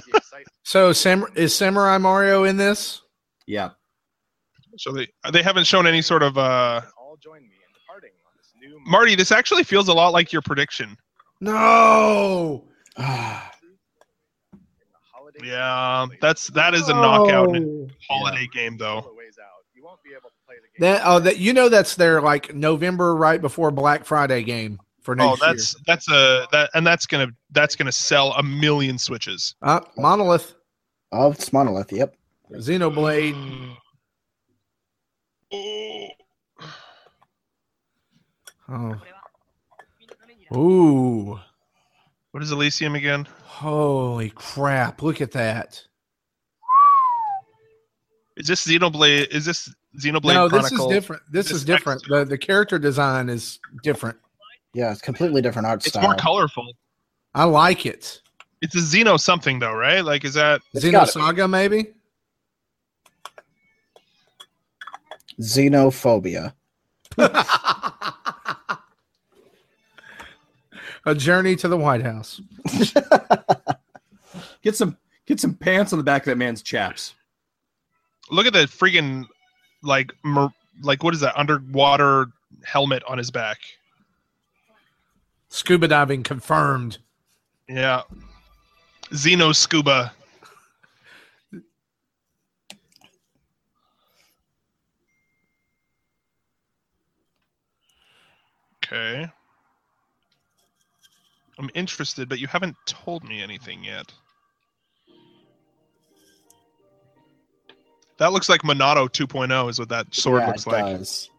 [0.63, 3.01] so Sam, is Samurai Mario in this?
[3.47, 3.69] Yeah.
[4.77, 8.31] so they they haven't shown any sort of uh all join me in departing on
[8.37, 9.15] this new Marty.
[9.15, 10.97] This actually feels a lot like your prediction.
[11.41, 12.65] No.
[12.97, 13.51] Ah,
[14.53, 17.87] in the holiday Yeah, that's that is a knockout Oh.
[18.09, 18.99] holiday game though.
[19.01, 19.63] Still a ways out.
[19.75, 20.91] You won't be able to play the game.
[20.93, 25.15] That oh that you know that's their like November right before Black Friday game for
[25.15, 28.97] next Oh, next that's that's a that and that's gonna that's gonna sell a million
[28.97, 29.55] switches.
[29.63, 29.71] year.
[29.75, 30.55] Uh, Monolith,
[31.11, 31.91] oh, it's Monolith.
[31.91, 32.15] Yep.
[32.53, 33.75] Xenoblade.
[38.71, 38.95] Oh.
[40.55, 41.39] Ooh.
[42.39, 43.27] What is Elysium again?
[43.43, 45.01] Holy crap.
[45.01, 45.83] Look at that.
[48.37, 49.27] Is this Xenoblade?
[49.27, 49.69] Is this
[50.01, 50.35] Xenoblade?
[50.35, 51.21] no, this is different.
[51.29, 52.03] This This is different.
[52.03, 54.19] next- The the character design is different.
[54.73, 56.01] Yeah, it's completely different art It's style.
[56.01, 56.71] It's more colorful.
[57.35, 58.21] I like it.
[58.61, 59.99] It's a Xeno something though, right?
[59.99, 60.61] Like, is that?
[60.73, 61.19] It's gotta be.
[61.19, 61.87] Xenosaga, maybe?
[65.41, 66.53] Xenophobia.
[71.09, 72.39] A journey to the White House.
[74.61, 74.95] Get some.
[75.25, 77.15] Get some pants on the back of that man's chaps.
[78.29, 79.25] Look at the freaking
[79.81, 80.53] like mer-
[80.83, 82.27] like what is that underwater
[82.63, 83.57] helmet on his back?
[85.47, 86.99] Scuba diving confirmed.
[87.67, 88.03] Yeah,
[89.11, 90.13] Xeno Scuba.
[98.85, 99.31] Okay.
[101.59, 104.11] I'm interested, but you haven't told me anything yet.
[108.17, 110.85] That looks like Monado 2.0 is what that sword yeah, looks it like.
[110.97, 111.29] does.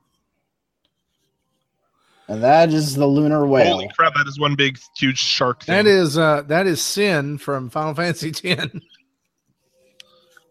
[2.28, 3.72] And that is the lunar whale.
[3.72, 5.74] Holy crap, that is one big huge shark thing.
[5.74, 8.66] That is uh that is Sin from Final Fantasy X.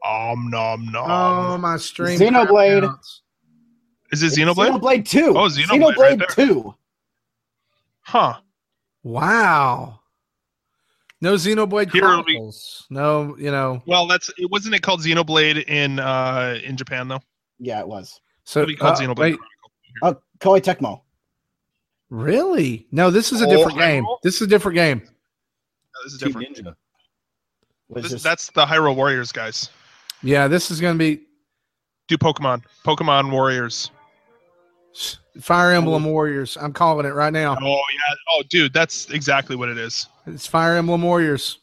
[0.04, 1.10] Om nom nom.
[1.10, 2.20] Oh my stream.
[2.20, 2.80] Xenoblade.
[2.82, 3.22] crap counts.
[4.12, 4.80] is it It's Xenoblade?
[4.82, 5.28] Xenoblade 2.
[5.38, 6.28] Oh, Xenoblade right there.
[6.48, 6.76] 2.
[8.02, 8.36] Huh.
[9.04, 10.00] Wow.
[11.22, 12.88] No Xenoblade Here it'll be- Chronicles.
[12.90, 13.84] No, you know.
[13.86, 14.50] Well, that's it.
[14.50, 17.22] Wasn't it called Xenoblade in uh in Japan though?
[17.60, 18.20] Yeah, it was.
[18.46, 19.18] So It'll be called uh, Xenoblade.
[19.32, 19.40] wait,
[20.02, 21.02] Oh, Koei Tecmo.
[22.10, 22.88] really?
[22.92, 23.82] No, this is a Oh, different Hyrule?
[23.82, 24.06] game.
[24.24, 25.00] This is a different game.
[25.04, 26.58] No, this is Team different.
[26.58, 26.76] Ninja.
[27.92, 29.70] This, this, that's the Hyrule Warriors guys.
[30.24, 31.24] Yeah, this is going to be
[32.08, 32.64] Do Pokemon.
[32.86, 33.92] Pokemon Warriors.
[35.40, 36.58] Fire Emblem Warriors.
[36.60, 37.58] I'm calling it right now.
[37.62, 38.16] Oh yeah.
[38.32, 40.08] Oh dude, that's exactly what it is.
[40.28, 41.60] It's Fire Emblem Warriors.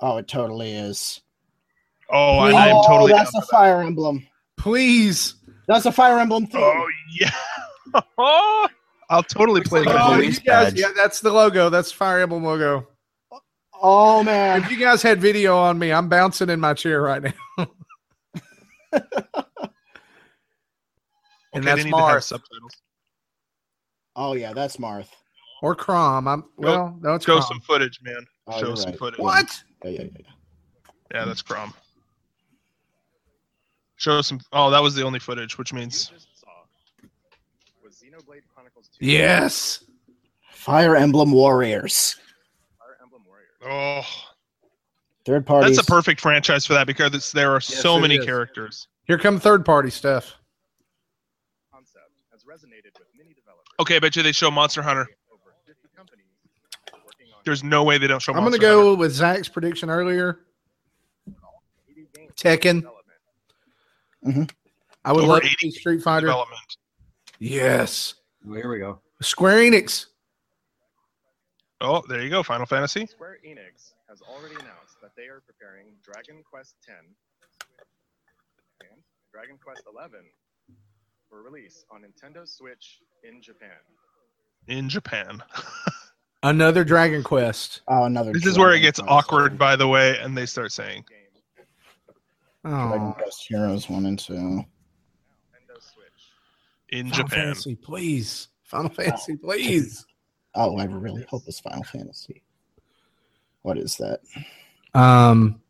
[0.00, 1.20] oh, it totally is.
[2.10, 2.56] Oh, I, Please.
[2.56, 3.50] I am oh, totally down that's for a that.
[3.50, 4.26] Fire Emblem.
[4.56, 5.34] Please.
[5.66, 6.62] That's a Fire Emblem thing.
[6.62, 6.88] Oh
[7.18, 8.02] yeah.
[8.18, 8.68] oh,
[9.10, 10.00] I'll totally play like that.
[10.00, 10.80] Oh, you police guys, badge.
[10.80, 11.68] yeah, that's the logo.
[11.68, 12.88] That's Fire Emblem logo.
[13.80, 14.62] Oh, man.
[14.62, 17.32] If you guys had video on me, I'm bouncing in my chair right now.
[18.92, 19.04] and
[21.54, 22.72] Okay, that's need to have Marth subtitles.
[24.16, 25.08] Oh, yeah, that's Marth.
[25.62, 26.26] or Chrom.
[26.32, 27.48] I'm well, no, it's Show Chrom.
[27.48, 28.26] some footage, man.
[28.46, 28.98] Oh, Show some right.
[28.98, 29.20] footage.
[29.20, 29.46] What?
[29.84, 30.08] Yeah, yeah, yeah.
[30.20, 30.26] yeah.
[31.14, 31.72] Yeah, that's Chrom.
[33.96, 34.40] Show some.
[34.52, 36.48] Oh, that was the only footage, which means just saw
[37.82, 39.06] was Xenoblade Chronicles 2.
[39.06, 39.84] Yes.
[40.50, 42.16] Fire Emblem Warriors.
[42.78, 43.50] Fire Emblem Warriors.
[43.64, 44.02] oh,
[45.24, 45.68] Third party.
[45.74, 48.24] that's a perfect franchise for that because there are Yes, so many is.
[48.24, 48.88] characters.
[49.04, 50.34] Here come third party stuff.
[51.72, 53.65] Concept has resonated with many developers.
[53.78, 55.06] Okay, I bet you they show Monster Hunter.
[55.32, 56.24] Over 50 companies
[57.04, 58.32] working on There's no way they don't show.
[58.32, 58.98] I'm going to go Hunter.
[59.00, 60.40] with Zach's prediction earlier.
[61.90, 62.82] 80 games Tekken.
[64.26, 64.44] Mm-hmm.
[65.04, 66.26] I would Over love to see Street Fighter.
[66.26, 66.60] development.
[67.38, 68.14] Yes.
[68.44, 69.00] Well, here we go.
[69.22, 70.06] Square Enix.
[71.80, 72.42] Oh, there you go.
[72.42, 73.06] Final Fantasy.
[73.06, 76.96] Square Enix has already announced that they are preparing Dragon Quest X
[78.80, 78.98] and
[79.32, 80.16] Dragon Quest XI
[81.28, 83.70] for release on Nintendo Switch in Japan.
[84.68, 85.42] in Japan.
[86.42, 87.80] Another Dragon Quest.
[87.88, 88.32] Oh, another.
[88.32, 89.10] This is where it gets Quest.
[89.10, 91.42] awkward, by the way, and they start saying, Game
[92.64, 94.32] Dragon Oh, Quest Heroes one and two.
[94.34, 94.64] Nintendo
[95.80, 96.06] Switch.
[96.90, 97.44] in Final Japan.
[97.46, 98.48] Fantasy, please.
[98.62, 100.06] Final Fantasy, please.
[100.54, 102.42] Oh, I really hope it's Final Fantasy.
[103.62, 104.20] What is that?
[104.94, 105.60] Um,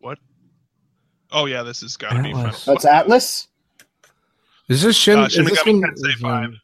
[0.00, 0.18] What?
[1.30, 2.32] Oh yeah, this has got to be.
[2.32, 2.50] Final.
[2.66, 3.46] That's Atlus.
[4.70, 5.18] Is this Shin?
[5.18, 6.44] Uh, is Shin this Megami one- Tensei is, 5.
[6.44, 6.60] um,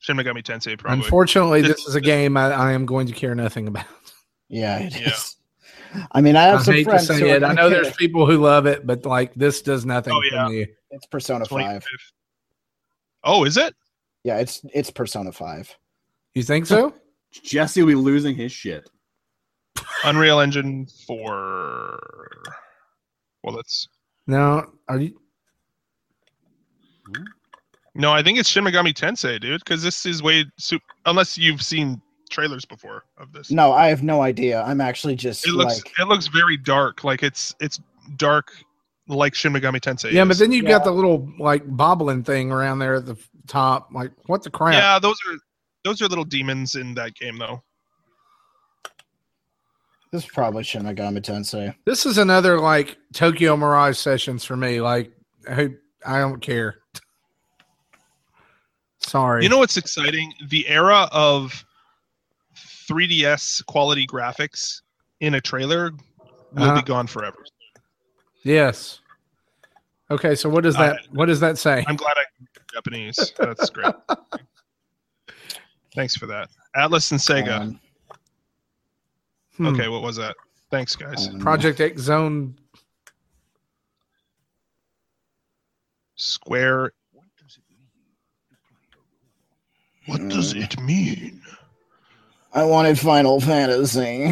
[0.00, 1.04] Shin Megami Tensei, probably.
[1.04, 3.86] Unfortunately, This- this is a game I, I am going to care nothing about.
[4.48, 5.36] Yeah, it is.
[5.94, 6.06] Yeah.
[6.12, 7.06] I mean, I I have some hate to friends.
[7.06, 7.42] say who are it.
[7.44, 7.96] I know there's care.
[7.96, 10.46] people who love it, but like this does nothing Oh, yeah.
[10.46, 10.66] for me.
[10.90, 11.48] It's Persona 25th.
[11.82, 11.86] Five.
[13.24, 13.74] Oh, is it?
[14.22, 15.74] Yeah, it's it's Persona Five.
[16.34, 16.94] You think so?
[17.42, 18.88] Jesse will be losing his shit.
[20.04, 22.42] Unreal Engine 4.
[23.42, 23.88] Well, that's.
[24.26, 24.64] now.
[24.88, 25.18] are you?
[27.94, 30.44] No, I think it's Shin Megami Tensei, dude, because this is way.
[30.58, 33.50] Su- unless you've seen trailers before of this.
[33.50, 34.62] No, I have no idea.
[34.62, 37.04] I'm actually just It looks like it looks very dark.
[37.04, 37.80] Like it's it's
[38.16, 38.52] dark
[39.08, 40.12] like Shin Megami Tensei.
[40.12, 40.28] Yeah, is.
[40.28, 40.70] but then you Yeah.
[40.70, 43.16] got the little like bobbling thing around there at the
[43.46, 43.88] top.
[43.92, 44.74] Like, what the crap?
[44.74, 45.38] yeah, those are
[45.84, 47.62] those are little demons in that game though.
[50.12, 51.74] this is probably Shin Megami Tensei.
[51.84, 54.80] This is another like Tokyo Mirage sessions for me.
[54.80, 55.12] Like,
[55.54, 55.74] who
[56.04, 56.78] I don't care.
[59.06, 59.44] Sorry.
[59.44, 60.32] You know what's exciting?
[60.48, 61.64] The era of
[62.88, 64.82] 3DS quality graphics
[65.20, 65.92] in a trailer
[66.52, 66.74] will Uh-huh.
[66.74, 67.38] be gone forever.
[68.42, 69.00] Yes.
[70.10, 71.84] Okay, so what does Uh, that what does that say?
[71.86, 72.24] I'm glad I
[72.72, 73.32] Japanese.
[73.38, 73.94] That's great.
[75.94, 76.50] Thanks for that.
[76.76, 77.60] Atlus and Sega.
[77.60, 77.80] Um,
[79.56, 79.66] Hmm.
[79.68, 80.36] okay, what was that?
[80.70, 81.28] Thanks, guys.
[81.28, 82.58] um, Project X Zone.
[86.16, 86.92] Square.
[90.06, 90.62] What does Mm.
[90.64, 91.42] it mean?
[92.52, 94.26] I wanted Final Fantasy.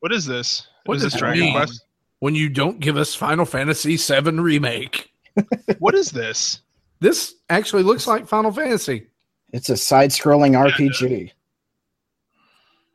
[0.00, 0.66] What is this?
[0.84, 1.52] What is does this Dragon mean?
[1.52, 1.82] Quest?
[2.20, 5.10] When you don't give us Final Fantasy VII remake.
[5.80, 6.60] What is this?
[7.00, 9.06] This actually looks like Final Fantasy.
[9.52, 11.30] It's a side-scrolling RPG.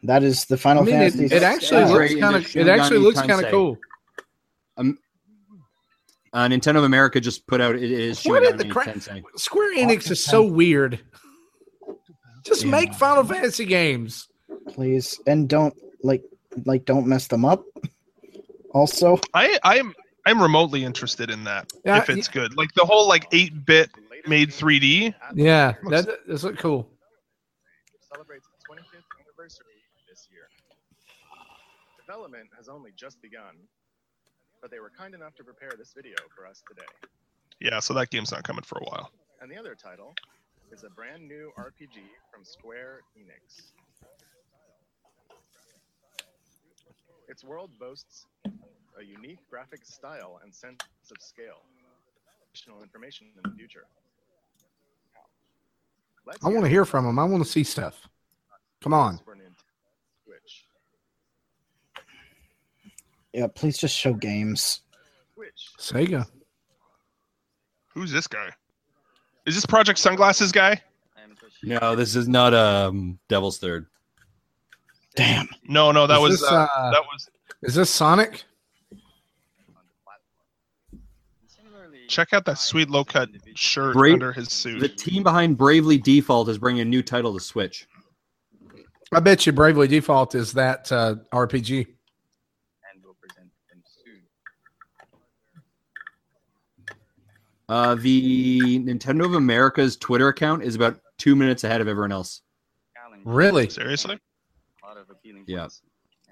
[0.03, 1.25] That is the I Final mean, Fantasy.
[1.25, 1.87] it actually Yeah.
[1.89, 3.51] looks kind of it actually looks kind of Tensei.
[3.51, 3.77] cool.
[6.33, 8.87] Uh, Nintendo of America just put out it is What in the Megami crap?
[8.87, 9.21] Tensei.
[9.35, 10.99] Square Enix is so weird.
[12.43, 12.71] Just Yeah.
[12.71, 14.27] make Final Fantasy games.
[14.69, 16.23] please, and don't like
[16.65, 17.63] like don't mess them up.
[18.73, 19.93] Also, I I'm
[20.25, 22.55] I'm remotely interested in that Yeah, if it's good.
[22.55, 23.89] Like the whole like eight bit
[24.27, 25.13] made 3D.
[25.35, 26.87] Yeah, that does look cool.
[28.13, 29.65] celebrates its 25th anniversary
[30.07, 30.47] this year.
[32.05, 33.55] Development has only just begun,
[34.61, 36.87] but they were kind enough to prepare this video for us today.
[37.59, 39.11] Yeah, so that game's not coming for a while.
[39.41, 40.13] And the other title
[40.71, 41.99] is a brand new RPG
[42.31, 43.73] from Square Enix.
[47.27, 48.25] Its world boasts
[48.99, 50.81] a unique graphic style and sense
[51.11, 51.63] of scale.
[52.49, 53.85] Additional information in the future.
[56.25, 57.19] Let's I want to hear from them.
[57.19, 58.07] I want to see stuff.
[58.81, 59.19] Come on.
[60.23, 60.65] Switch.
[63.33, 64.81] yeah, please just show games.
[65.33, 66.25] Switch Sega.
[67.93, 68.51] Who's this guy?
[69.45, 70.81] Is this Project Sunglasses guy?
[71.17, 71.79] I am Toshi.
[71.81, 73.87] No, this is not um Devil's Third.
[75.15, 75.47] Damn.
[75.67, 77.29] No, no, that Is was this, uh, uh, that was.
[77.63, 78.43] Is this Sonic?
[78.91, 78.97] on
[79.85, 81.03] the platform.
[81.47, 84.79] Similarly, Check out that sweet low cut shirt Brave- under his suit.
[84.79, 87.87] The team behind Bravely Default is bringing a new title to Switch.
[89.13, 91.79] I bet you Bravely Default is that uh, RPG.
[92.93, 94.21] and will present them soon.
[97.71, 102.41] Uh, the Nintendo of America's Twitter account is about two minutes ahead of everyone else.
[103.23, 103.69] Really?
[103.69, 104.19] Seriously?
[104.83, 105.61] a lot of appealing Yeah.
[105.61, 105.81] points,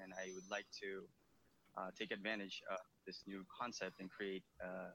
[0.02, 1.04] and I would like to
[1.78, 2.76] uh, take advantage of
[3.06, 4.42] this new concept and create.
[4.62, 4.90] Uh,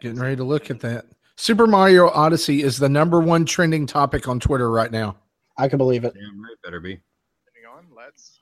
[0.00, 1.06] Getting ready to look at that.
[1.36, 5.16] Super Mario Odyssey is the number one trending topic on Twitter right now.
[5.58, 6.14] I can believe it.
[6.14, 7.00] Damn right, better be.
[7.46, 8.38] Moving on, let's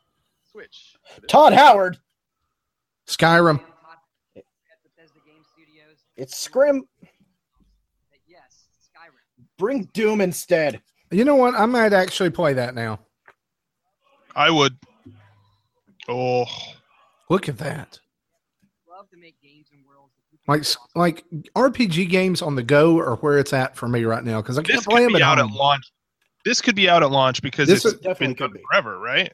[0.53, 0.97] switch.
[1.29, 1.99] Todd Howard.
[3.07, 3.65] Skyrim.
[6.19, 6.83] It's Scrim.
[9.59, 9.67] Yes, Skyrim.
[9.67, 10.81] Bring Doom instead.
[11.11, 11.55] You know what?
[11.55, 13.01] I might actually play that now.
[14.37, 14.77] I would.
[16.09, 16.45] Oh,
[17.31, 17.99] Look at that.
[18.89, 20.13] Love to make games and worlds.
[20.17, 21.25] that you can Like cross- like
[21.55, 24.63] RPG games on the go are where it's at for me right now because I
[24.63, 25.51] can't this play could them be at out home.
[25.51, 25.85] at launch.
[26.45, 28.61] This could be out at launch because This it's is- Definitely been could be.
[28.71, 29.31] forever, right?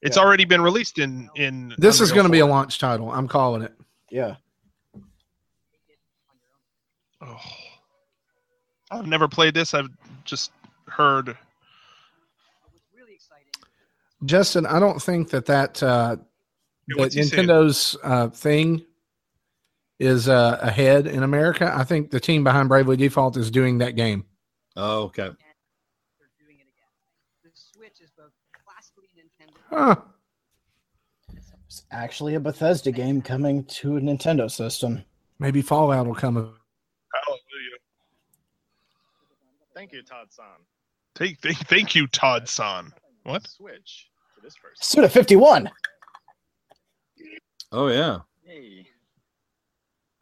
[0.00, 0.22] It's Yeah.
[0.22, 1.74] already been released in in.
[1.78, 3.10] This is going to be a launch title.
[3.12, 3.74] I'm calling it.
[4.10, 4.36] Yeah.
[7.20, 7.40] Oh.
[8.90, 9.74] I've never played this.
[9.74, 9.88] I've
[10.24, 10.52] just
[10.88, 11.26] heard.
[11.26, 11.36] But
[12.72, 13.46] what's really exciting
[14.24, 16.16] Justin, I don't think that that uh,
[16.88, 17.48] that what's he saying?
[17.48, 18.84] Nintendo's uh, thing
[19.98, 21.72] is uh, ahead in America.
[21.74, 24.24] I think the team behind Bravely Default is doing that game.
[24.76, 25.22] Oh, okay.
[25.22, 26.90] they're doing it again.
[27.44, 28.32] The Switch is both
[28.64, 29.56] classically Nintendo.
[29.70, 29.96] Huh.
[31.66, 35.04] It's actually a Bethesda game coming to a Nintendo system.
[35.38, 36.34] Maybe Fallout will come.
[36.36, 36.54] Hallelujah.
[39.74, 40.44] Thank you, Todd San.
[41.16, 42.92] Thank, thank, thank you, Todd San.
[43.24, 43.46] What?
[43.48, 44.76] Switch to this person.
[44.82, 45.70] Suda 51.
[47.72, 48.18] Oh yeah.
[48.44, 48.86] Hey.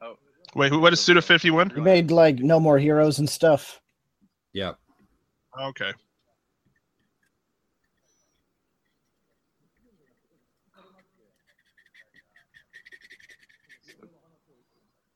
[0.00, 0.14] Oh,
[0.54, 1.70] Wait, who- what is Suda 51?
[1.70, 3.80] He made like No More Heroes and stuff.
[4.52, 4.72] Yeah.
[5.60, 5.92] Okay.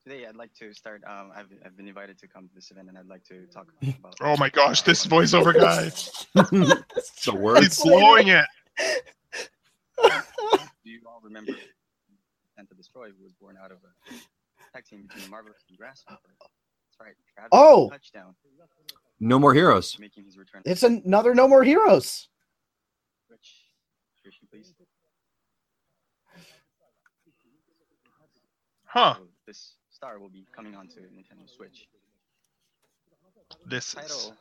[0.07, 1.03] Today I'd like to start.
[1.07, 3.67] Um, I've, I've been invited to come to this event, and I'd like to talk
[3.99, 4.15] about.
[4.21, 5.89] Oh my gosh, this voiceover guy.
[6.51, 6.83] the
[7.23, 7.81] He's words.
[7.83, 8.45] blowing it.
[10.03, 11.53] Do you all remember
[12.55, 14.13] Santa Destroy, was born out of a
[14.73, 16.19] tag team between Marvelous and Grasshopper?
[16.39, 17.13] That's right.
[17.33, 17.89] Travis Oh!
[17.89, 18.35] touchdown,
[19.19, 19.97] No more heroes.
[19.99, 20.61] making his return.
[20.65, 22.29] It's another No More Heroes.
[23.29, 23.65] Rich,
[24.25, 24.73] Rishi, please.
[28.85, 29.15] Huh.
[29.17, 31.87] So this star will be coming onto Nintendo Switch.
[33.65, 33.93] This is.
[33.95, 34.35] Title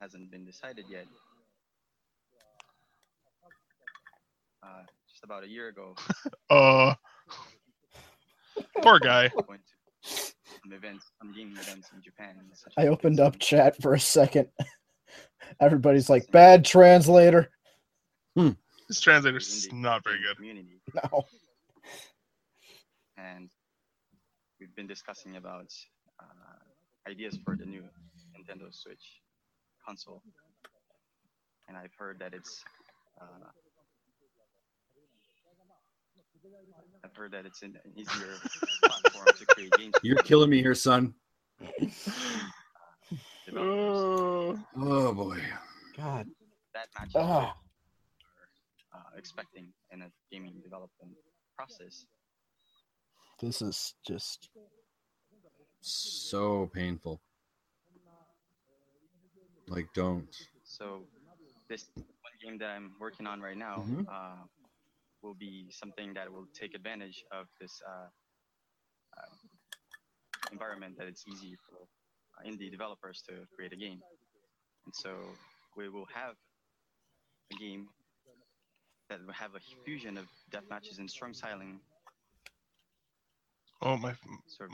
[0.00, 1.06] hasn't been decided yet.
[4.64, 5.94] Uh, just about a year ago,
[6.50, 6.94] Uh.
[8.82, 9.30] Poor guy.
[9.38, 9.56] I
[10.02, 12.34] some events, some gaming events in Japan.
[12.76, 14.48] I opened up chat for a second.
[15.60, 17.50] Everybody's like, bad translator.
[18.34, 18.50] Hmm.
[18.88, 20.36] This translator's not very good.
[20.36, 21.24] Community, No.
[23.16, 23.50] and we've
[24.76, 25.72] been discussing about
[26.20, 27.82] uh, ideas for the new
[28.36, 29.20] Nintendo Switch
[29.84, 30.22] console.
[31.68, 32.62] And I've heard that it's.
[33.20, 33.48] Uh,
[37.04, 38.34] I've heard that it's an an easier
[38.84, 39.94] platform to create games.
[40.02, 41.14] You're killing me here, son.
[43.46, 44.60] developers.
[44.76, 45.40] Oh boy.
[45.96, 46.26] God.
[46.74, 51.16] That matches what we're uh, expecting in a gaming development
[51.56, 52.04] process.
[53.40, 54.48] This is just.
[55.80, 57.20] So painful.
[59.68, 60.28] Like don't.
[60.64, 61.02] So
[61.68, 64.06] this one game that I'm working on right now Mhm.
[64.08, 64.46] uh,
[65.22, 68.08] will be something that will take advantage of this uh,
[69.18, 69.36] uh,
[70.52, 71.76] environment that it's easy for
[72.38, 74.00] uh, indie developers to create a game.
[74.84, 75.10] And so
[75.76, 76.36] we will have
[77.52, 77.88] a game
[79.08, 81.80] that will have a fusion of death matches and strong styling.
[83.82, 84.14] Oh my,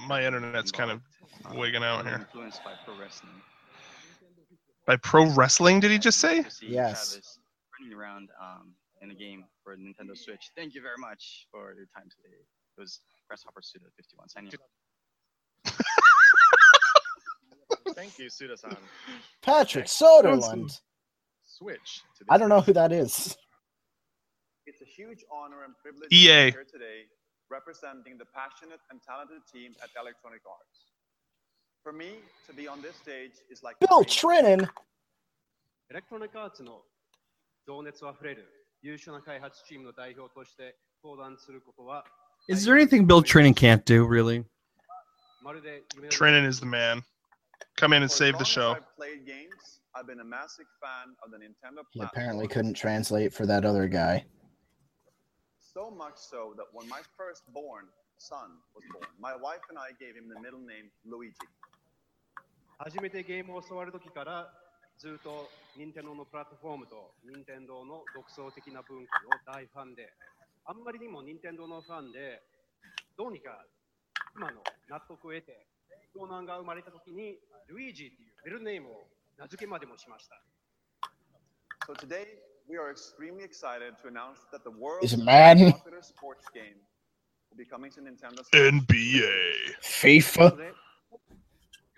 [0.07, 1.01] my internet's kind of
[1.39, 2.21] involved, uh, wigging out here.
[2.21, 3.33] Influenced by pro wrestling.
[4.87, 6.45] By pro wrestling, did he just say?
[6.61, 7.39] Yes.
[7.81, 10.51] Running around um, in a game for Nintendo Switch.
[10.57, 12.37] Thank you very much for your time today.
[12.77, 14.53] It was Grasshopper Suda 51 signing.
[15.67, 15.81] off.
[17.95, 18.77] Thank you, Suda-san.
[19.43, 20.81] Patrick Soderlund.
[21.45, 23.37] Switch to I don't know who that is.
[24.67, 26.27] It's a huge honor and privilege EA.
[26.27, 27.03] to be here today
[27.53, 30.89] representing the passionate and talented team at Electronic Arts.
[31.85, 34.67] For me, to be on this stage is like Bill Trinen.
[35.91, 36.81] エレクトロニックアーツの
[37.67, 38.49] 情熱あふれる
[38.81, 40.75] 優秀な開発チームの代表として
[41.05, 42.05] 登壇することは
[42.49, 44.45] Is there anything Bill Trinen can't do, really?
[46.09, 47.03] Trinen is the man.
[47.77, 48.77] Come in and save the show.
[51.91, 54.25] He apparently couldn't translate for that other guy.
[55.75, 57.89] So much so that when my firstborn
[58.19, 61.49] son was born, my wife and I gave him the middle name Luigi.
[62.79, 64.53] 初めてゲームを教わる時から
[64.99, 70.13] ずっと任天堂のプラットフォームと任天堂の独創的な文化の大ファンで
[70.65, 72.43] あんまりにも任天堂のファンで
[73.17, 73.65] どうにか
[74.37, 75.69] 今の納得を得て
[76.15, 77.39] 長男が生まれた時に
[77.69, 79.09] ルイージっていうベルネームを
[79.39, 80.43] 名付けまでもしました
[81.87, 82.27] So today,
[82.69, 85.73] we are extremely excited to announce that the world's Is Madden?
[85.73, 86.77] popular sports game
[87.51, 88.43] will be coming to Nintendo.
[88.55, 89.75] NBA.
[89.83, 90.73] FIFA.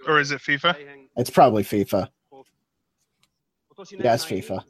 [0.06, 0.76] Or is it FIFA?
[1.16, 2.08] It's probably FIFA.
[3.98, 4.64] Yeah, it's FIFA.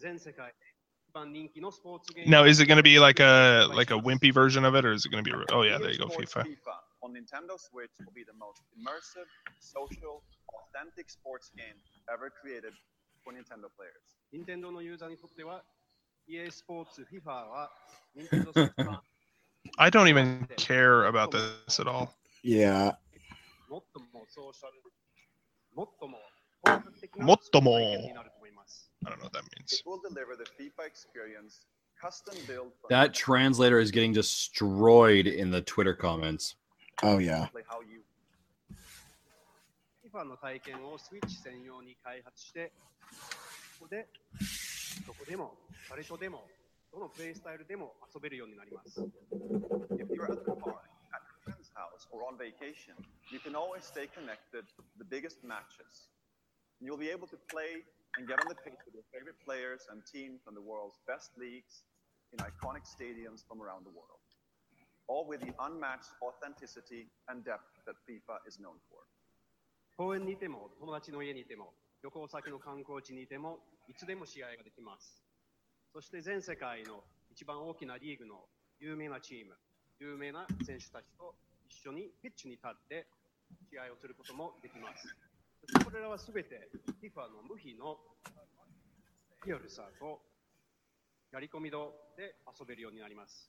[2.26, 4.92] Now, is it going to be like a like a wimpy version of it, or
[4.92, 5.44] is it going to be?
[5.52, 6.42] Oh yeah, there you go, FIFA.
[6.42, 9.28] FIFA on Nintendo Switch will be the most immersive,
[9.60, 11.76] social, authentic sports game
[12.10, 12.72] ever created
[13.22, 14.16] for Nintendo players.
[16.28, 17.68] EA Sports ah,
[19.78, 22.14] I don't even care about this at all.
[22.42, 22.92] Yeah.
[23.68, 24.72] もっともソーシャル、
[25.74, 26.18] もっとも、
[27.24, 29.72] もっとも、I don't know what that means.
[29.72, 31.66] It will deliver the FIFA experience
[32.00, 32.72] custom built.
[32.88, 36.54] That translator is getting destroyed in the Twitter comments.
[37.02, 37.48] Oh, yeah.
[45.05, 45.55] どこでも
[45.89, 46.45] 誰とでも
[46.91, 50.81] どのプレイスタイルでも遊べるようになります If you're at the park,
[51.13, 52.95] at a friend's house, or on vacation,
[53.31, 56.09] you can always stay connected to the biggest matches.
[56.81, 57.83] You'll be able to play
[58.17, 61.29] and get on the pitch with your favorite players and teams from the world's best
[61.37, 61.83] leagues
[62.33, 64.23] in iconic stadiums from around the world.
[65.07, 69.01] All with the unmatched authenticity and depth that FIFA is known for.
[69.97, 71.73] 公園にいても友達の家にいても
[72.04, 75.24] 旅行先の観光地にいてもいつでも試合ができます。
[75.90, 77.00] そして全世界の
[77.32, 78.44] 一番大きなリーグの
[78.78, 79.56] 有名なチーム
[79.98, 81.34] 有名な選手たちと
[81.66, 83.06] 一緒にピッチに立って
[83.70, 85.16] 試合をすることもできます。
[85.62, 86.68] そしてこれらは全て
[87.00, 87.96] FIFA の無比の
[89.46, 90.20] リアルさと
[91.32, 93.48] やり込み度で遊べるようになります。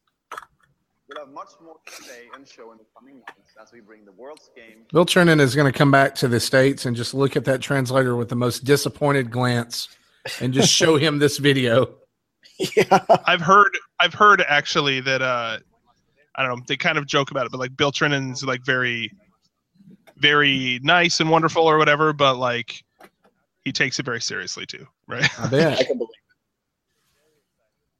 [1.08, 4.06] We'll have much more to say and show in the coming months as we bring
[4.06, 7.14] the world's game Bill Trinen is going to come back to the States and just
[7.14, 9.90] look at that translator with the most disappointed glance
[10.42, 11.94] and just show him this video.
[13.26, 15.60] I've heard I've heard actually that uh
[16.38, 19.12] I don't know, they kind of joke about it, but like Bill Trinen's like very
[20.18, 22.84] very nice and wonderful or whatever, but like
[23.64, 25.28] he takes it very seriously too, right?
[25.40, 25.88] I bet.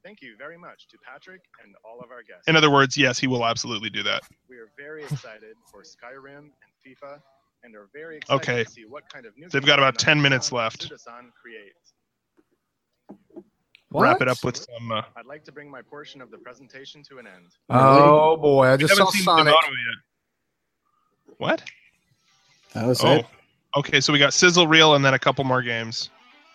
[0.06, 2.44] Thank you very much to Patrick and all of our guests.
[2.46, 4.22] In other words, yes, he will absolutely do that.
[4.48, 6.52] we are very excited for Skyrim and
[6.86, 7.18] FIFA,
[7.64, 8.62] and are very excited Okay.
[8.62, 10.88] to see what kind of new They've got about 10 minutes left.
[10.88, 11.94] Sudasan creates.
[13.90, 17.02] Wrap it up with some uh, I'd like to bring my portion of the presentation
[17.10, 17.46] to an end.
[17.68, 19.54] Oh boy, I just saw seen Sonic.
[19.54, 21.34] Yet.
[21.38, 21.64] What?
[22.74, 23.26] That was oh, it.
[23.76, 24.00] okay.
[24.00, 26.10] So we got Sizzle Reel and then a couple more games.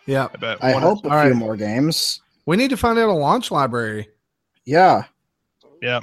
[0.06, 0.64] Yeah, I bet.
[0.64, 1.36] I One- hope a All few right.
[1.36, 2.22] more games.
[2.46, 4.10] We need to find out a launch library.
[4.66, 5.04] Yeah.
[5.82, 6.00] Yeah.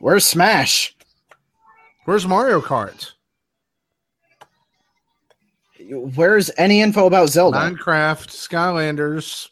[0.00, 0.96] Where's Smash?
[2.04, 3.12] Where's Mario Kart?
[5.90, 7.58] Where's any info about Zelda?
[7.58, 9.48] Minecraft, Skylanders,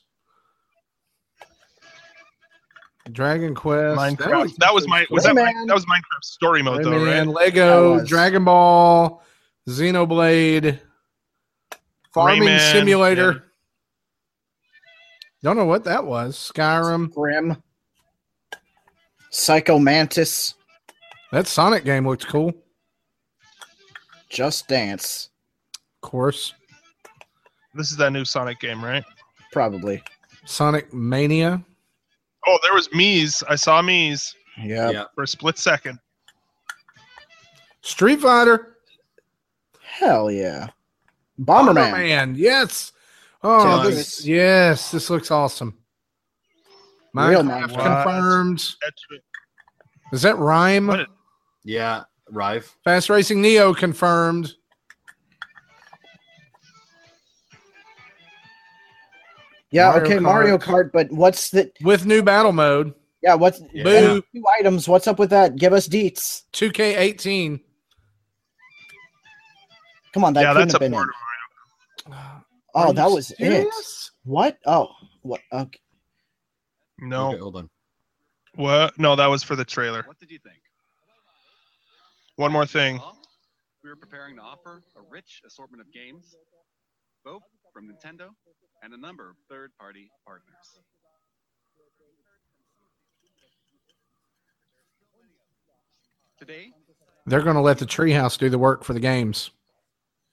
[3.11, 3.99] Dragon Quest.
[3.99, 4.57] Minecraft.
[4.57, 7.45] That was my was that my, that was Minecraft story mode though, Rayman, right?
[7.47, 9.23] Lego, Dragon Ball,
[9.69, 10.79] Xenoblade,
[12.13, 13.45] Farming Rayman, Simulator.
[15.43, 16.51] Don't know what that was.
[16.55, 17.13] Skyrim.
[17.13, 17.63] Grim.
[19.31, 20.55] Psycho Mantis.
[21.33, 22.53] That Sonic game looks cool.
[24.29, 25.31] Just Dance.
[26.03, 26.55] Of course.
[27.75, 29.05] This is that new Sonic game, right?
[29.53, 30.03] Probably.
[30.47, 31.63] Sonic Mania.
[32.47, 33.43] Oh, there was Miis.
[33.49, 34.91] I saw Miis Yeah.
[34.91, 35.05] Yeah.
[35.15, 35.99] for a split second.
[37.83, 38.77] Street Fighter.
[39.83, 40.69] Hell yeah.
[41.41, 41.93] Bomberman.
[41.93, 42.35] Bomberman.
[42.37, 42.93] Yes.
[43.43, 43.95] Oh, Nice.
[43.95, 44.91] this, yes.
[44.91, 45.77] This looks awesome.
[47.15, 47.83] Real Minecraft Minecraft.
[48.05, 48.65] confirmed.
[50.13, 50.87] Is that Rhyme?
[50.89, 51.07] What?
[51.65, 52.75] Yeah, Rive.
[52.85, 54.53] Fast Racing Neo confirmed.
[59.71, 60.23] Yeah, Mario okay, Kart.
[60.23, 62.95] Mario Kart, but what's the with new battle mode.
[63.23, 63.85] yeah, what's Yeah.
[63.85, 64.23] Boo.
[64.35, 64.89] two items?
[64.89, 65.57] What's up with that?
[65.57, 66.43] Give us deets.
[66.53, 67.61] 2K18.
[70.15, 71.11] Come on, that yeah, couldn't that's have a been part it.
[71.11, 71.15] of
[72.79, 73.67] Oh, that you was it.
[74.25, 74.59] What?
[74.67, 74.89] Oh,
[75.23, 75.41] what?
[75.53, 75.81] Okay.
[77.01, 77.71] No, Okay, hold on.
[78.55, 78.99] what?
[78.99, 80.03] No, that was for the trailer.
[80.07, 80.57] What did you think?
[82.37, 83.01] One more thing.
[83.83, 86.37] We are preparing to offer a rich assortment of games,
[87.25, 87.43] both
[87.73, 88.29] from Nintendo
[88.83, 90.81] and a number of third-party partners.
[96.39, 96.73] Today,
[97.25, 99.51] They're going to let the Treehouse do the work for the games.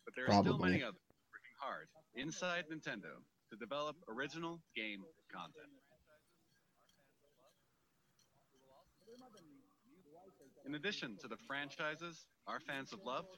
[0.06, 0.72] but there are still Probably.
[0.72, 1.00] many others
[1.32, 5.70] working hard inside Nintendo to develop original game content.
[10.66, 13.38] In addition to the franchises our fans have loved,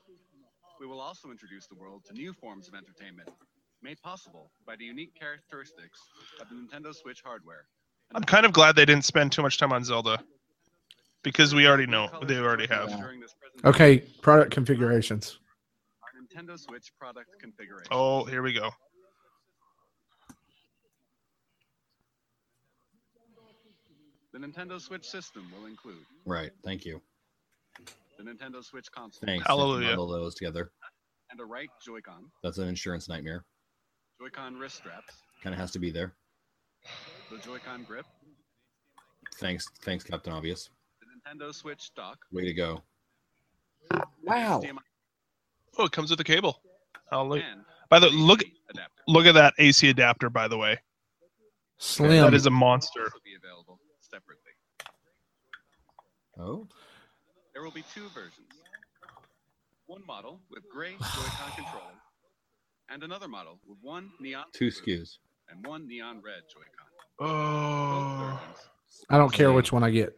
[0.79, 3.29] we will also introduce the world to new forms of entertainment
[3.81, 5.99] made possible by the unique characteristics
[6.41, 7.65] of the Nintendo Switch hardware.
[8.13, 10.19] I'm kind of glad they didn't spend too much time on Zelda.
[11.23, 12.95] because we already know they already have.
[13.65, 15.39] Okay, product configurations.
[16.35, 17.87] Our Nintendo Switch product configuration.
[17.91, 18.69] Oh, here we go.
[24.33, 26.51] The Nintendo Switch system will include Right.
[26.63, 27.01] Thank you.
[28.17, 29.45] the Nintendo Switch console Thanks.
[29.47, 29.89] Hallelujah.
[29.89, 30.71] Bundle those together.
[31.31, 33.43] and a right Joy-Con, That's an insurance nightmare.
[34.19, 35.13] Joy-Con wrist straps,
[35.43, 36.13] Kind of has to be there.
[37.31, 38.05] the Joy-Con grip,
[39.35, 40.69] Thanks, thanks, Captain Obvious.
[41.01, 42.83] the Nintendo Switch dock, Way to go.
[44.23, 44.61] Wow.
[44.61, 44.79] HDMI
[45.77, 46.61] Oh, it comes with a cable.
[47.11, 47.43] Oh, Hallelujah.
[47.51, 49.01] and By the look, adapter.
[49.07, 50.29] look at that AC adapter.
[50.29, 50.77] By the way,
[51.77, 52.09] Slim.
[52.21, 53.01] that is a monster.
[53.03, 54.51] will be available separately.
[56.37, 56.67] Oh,
[57.53, 58.47] There will be two versions.
[59.87, 61.93] One model with gray Joy-Con controller,
[62.89, 65.17] and another model with one neon two blue SKUs.
[65.49, 66.87] and one neon red Joy-Con.
[67.19, 68.41] Oh,
[69.09, 70.13] I don't care which one I get.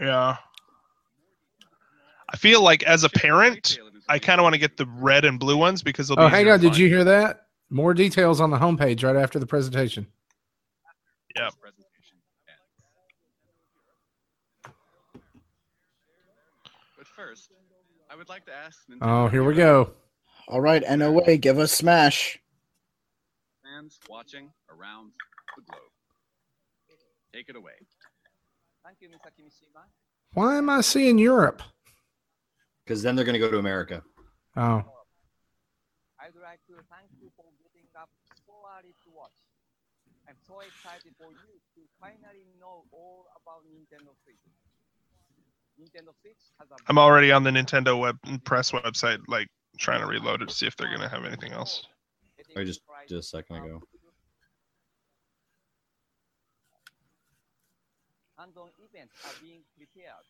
[0.00, 0.36] yeah.
[2.30, 3.78] I feel like as a parent,
[4.08, 6.26] I kind of want to get the red and blue ones because they'll oh, be.
[6.26, 6.60] Oh, hang easier on.
[6.60, 7.46] to Did you hear that?
[7.70, 10.06] More details on the homepage right after the presentation.
[11.36, 11.52] Yep.
[11.60, 12.16] Presentation.
[16.96, 17.50] But first,
[18.10, 19.92] I would like to ask Nintendo Oh, here we go.
[20.48, 22.38] All right, NOA, give us Smash.
[23.62, 25.12] fans watching around
[25.56, 25.82] the globe.
[27.34, 27.72] Take it away.
[28.82, 29.82] Thank you, Misaki Mishima.
[30.32, 31.62] Why am I seeing Europe?
[32.88, 34.02] Because then they're going to go to America.
[34.56, 34.80] Oh,
[36.18, 38.08] I'd like to thank you for getting up
[38.46, 39.36] so early to watch.
[40.26, 44.40] I'm so excited for you to finally know all about Nintendo Switch.
[45.78, 49.48] Nintendo Switch has a I'm already on the Nintendo web press website, like
[49.78, 51.86] trying to reload it to see if they're gonna have anything else.
[52.56, 53.82] I just just a second ago.
[58.38, 60.24] Hands-on events are being prepared,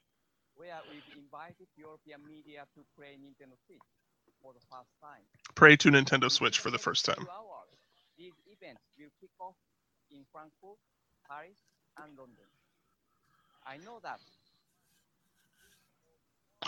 [0.58, 3.86] where we've invited European media to play Nintendo Switch
[4.42, 5.22] for the first time.
[5.54, 7.22] Pray to Nintendo Switch for the first time.
[7.22, 7.70] Two hours.
[8.18, 9.54] These events will kick off
[10.10, 10.78] in Frankfurt,
[11.30, 11.58] Paris,
[12.02, 12.50] and London.
[13.66, 14.18] I know that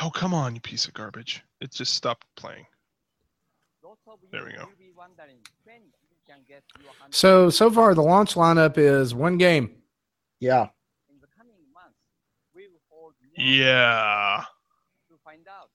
[0.00, 1.42] Oh come on, you piece of garbage!
[1.60, 2.64] It just stopped playing.
[3.82, 4.64] lots of you There we go.
[4.70, 8.78] will be wondering when you can get your hands so so far the launch lineup
[8.78, 9.70] is one game.
[10.38, 10.68] Yeah.
[11.10, 11.98] in the coming months.
[12.54, 14.44] We will hold more Yeah.
[15.24, 15.70] find out.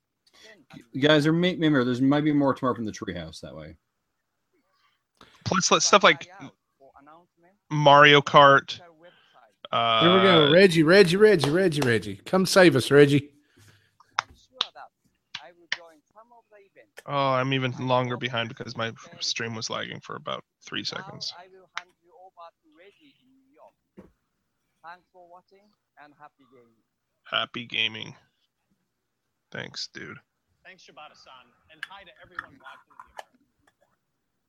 [0.99, 3.75] Guys, there may, remember, there's might be more tomorrow from the treehouse that way.
[5.45, 8.79] Plus, let stuff like try out for announcement Mario Kart.
[9.71, 10.53] Uh, Here we go.
[10.53, 12.15] Reggie, Reggie, Reggie, Reggie, Reggie.
[12.25, 13.29] Come save us, Reggie.
[14.19, 14.89] I'm sure that
[15.41, 17.01] I will join some of the events.
[17.05, 21.33] Oh, I'm even longer behind because my stream was lagging for about three seconds.
[21.35, 24.09] Now I will hand you over to Reggie in New York.
[24.83, 25.65] Thanks for watching
[26.03, 26.84] and happy gaming.
[27.26, 28.14] Happy gaming.
[29.49, 30.22] Thanks, dude.
[30.61, 33.49] Thanks, Shibata-san, and hi to everyone watching the American.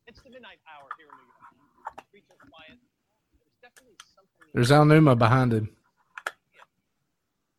[0.04, 2.04] It's the midnight hour here in New York.
[2.04, 2.76] Streets are quiet.
[3.40, 4.48] There's definitely something.
[4.52, 5.72] There's Aonuma behind him.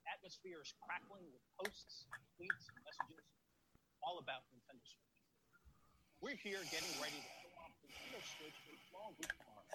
[0.06, 2.06] Atmosphere is crackling with posts,
[2.38, 3.26] tweets, and messages,
[4.06, 5.10] all about Nintendo Switch.
[6.22, 9.65] We're here getting ready to show off Nintendo Switch in small week tomorrow.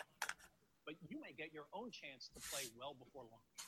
[0.86, 3.61] But you may get your own chance to play well before launch.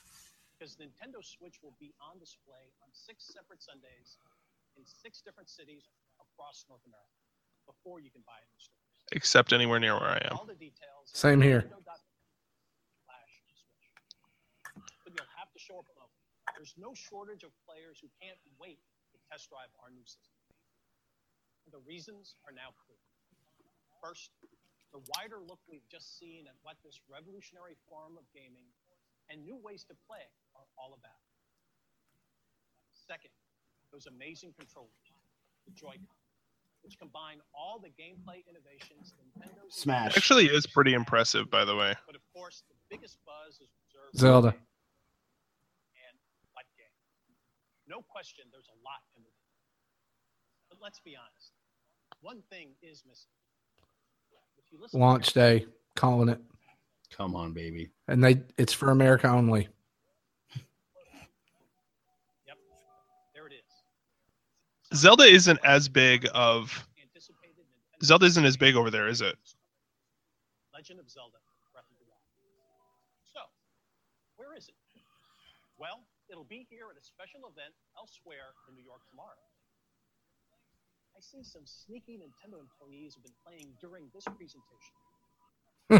[0.64, 4.16] Because Nintendo Switch will be on display on six separate Sundays
[4.80, 7.20] in six different cities across North America
[7.68, 8.96] before you can buy it in stores.
[9.12, 10.40] Except anywhere near where I am.
[10.40, 11.12] All the details.
[11.12, 11.68] Same here.
[11.68, 11.84] But
[15.12, 16.08] you'll have to show up alone.
[16.56, 18.80] There's no shortage of players who can't wait
[19.12, 20.32] to test drive our new system.
[21.68, 23.04] And the reasons are now clear.
[24.00, 24.32] First,
[24.96, 28.64] the wider look we've just seen at what this revolutionary form of gaming
[29.30, 30.24] and new ways to play
[30.54, 31.20] are all about.
[32.92, 33.30] Second,
[33.92, 35.12] those amazing controllers,
[35.66, 36.16] the Joy-Con,
[36.82, 40.16] which combine all the gameplay innovations Nintendo's Smash.
[40.16, 41.94] Actually, is pretty impressive, by the way.
[42.06, 44.52] but of course, the biggest buzz is reserved Zelda.
[44.52, 46.16] for and
[46.52, 46.92] what game.
[47.88, 49.54] No question, there's a lot in the game.
[50.68, 51.52] But let's be honest.
[52.20, 53.30] One thing is missing.
[54.58, 56.40] If you listen to Launch day, calling it.
[57.16, 57.90] Come on, baby.
[58.08, 59.68] And they it's for America only.
[62.46, 62.58] Yep,
[63.34, 64.98] there it is.
[64.98, 66.86] Zelda isn't as big of.
[68.02, 69.38] Zelda isn't as big over there, is it?
[70.74, 71.38] Legend of Zelda
[71.72, 72.26] Breath of the Wild.
[73.22, 73.40] So,
[74.36, 74.74] where is it?
[75.78, 79.46] Well, it'll be here at a special event elsewhere in New York tomorrow.
[81.16, 84.98] I see some sneaky Nintendo employees have been playing during this presentation.
[85.89, 85.99] You're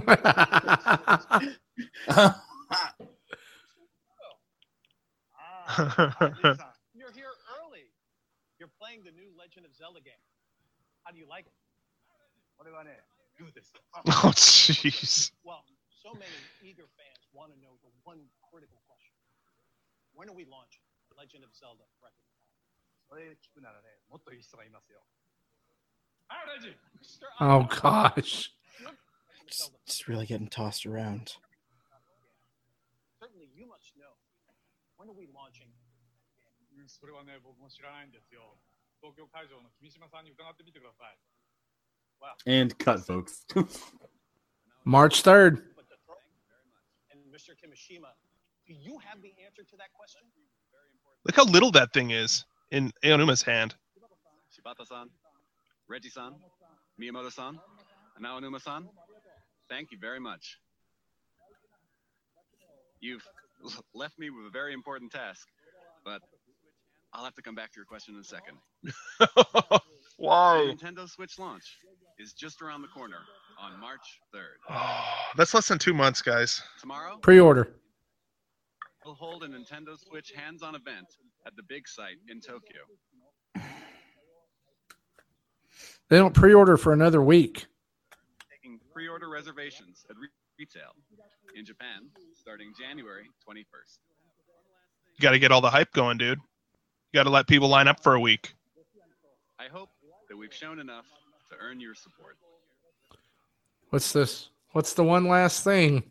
[7.13, 7.89] here early.
[8.59, 10.21] You're playing the new Legend of Zelda game.
[11.03, 11.53] How do you like it?
[12.57, 13.03] これはね、
[13.37, 13.73] グーです。
[14.05, 15.31] Oh, jeez.
[15.45, 15.63] Well,
[16.03, 16.25] so many
[16.61, 19.15] eager fans want to know the one critical question.
[20.13, 20.83] When are we launching
[21.15, 22.59] Legend of Zelda Breath of the Wild?
[23.07, 25.05] それ聞くならね、もっといい人がいますよ。
[26.27, 26.75] あ、レジ
[27.39, 28.51] Oh gosh.
[29.47, 31.33] It's, it's really getting tossed around.
[33.19, 34.13] Certainly you must know.
[34.97, 35.69] When are we launching?
[36.77, 38.55] うんそれはね、僕も知らないんですよ。
[39.01, 41.17] 東京会場の君島さんに伺ってみてください。
[42.45, 43.45] And cut, folks.
[44.85, 45.63] March 3rd.
[47.11, 47.55] And Mr.
[47.55, 48.11] Kimishima,
[48.67, 50.21] do you have the answer to that question?
[51.25, 53.75] Look how little that thing is in Aonuma's hand.
[54.51, 55.09] Shibata-san,
[55.87, 56.33] Reggie-san,
[56.99, 57.59] Miyamoto-san,
[58.17, 58.89] and Aonuma-san,
[59.68, 60.58] thank you very much.
[63.00, 63.26] You've
[63.94, 65.46] left me with a very important task,
[66.04, 66.20] but
[67.12, 68.58] I'll have to come back to your question in a second.
[70.16, 70.72] Why?
[70.78, 71.64] The Nintendo Switch launch
[72.18, 73.18] is just around the corner
[73.60, 74.56] on March 3rd.
[74.70, 75.04] Oh,
[75.36, 76.62] that's less than two months, guys.
[76.80, 77.74] Tomorrow, Pre-order.
[79.04, 81.06] we'll hold a Nintendo Switch hands-on event
[81.46, 82.80] at the Big Sight in Tokyo.
[86.10, 87.66] They don't pre-order for another week.
[88.94, 90.94] Taking pre-order reservations at re- retail
[91.56, 93.98] in Japan starting January 21st.
[95.16, 96.38] You got to get all the hype going, dude.
[97.12, 98.54] You got to let people line up for a week.
[99.58, 99.90] I hope
[100.28, 101.06] that we've shown enough
[101.50, 102.36] to earn your support.
[103.90, 104.50] What's this?
[104.72, 106.02] What's the one last thing?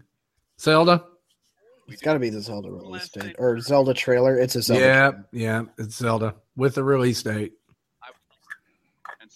[0.59, 1.03] Zelda?
[1.89, 4.37] It's got to be the Zelda release date or Zelda trailer.
[4.37, 4.81] It's a Zelda.
[4.81, 7.53] Yeah, yeah, it's Zelda with the release date.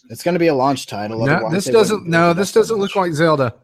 [0.10, 1.26] It's going to be a launch title.
[1.26, 2.08] No, this doesn't.
[2.08, 3.56] No, this doesn't look like Zelda.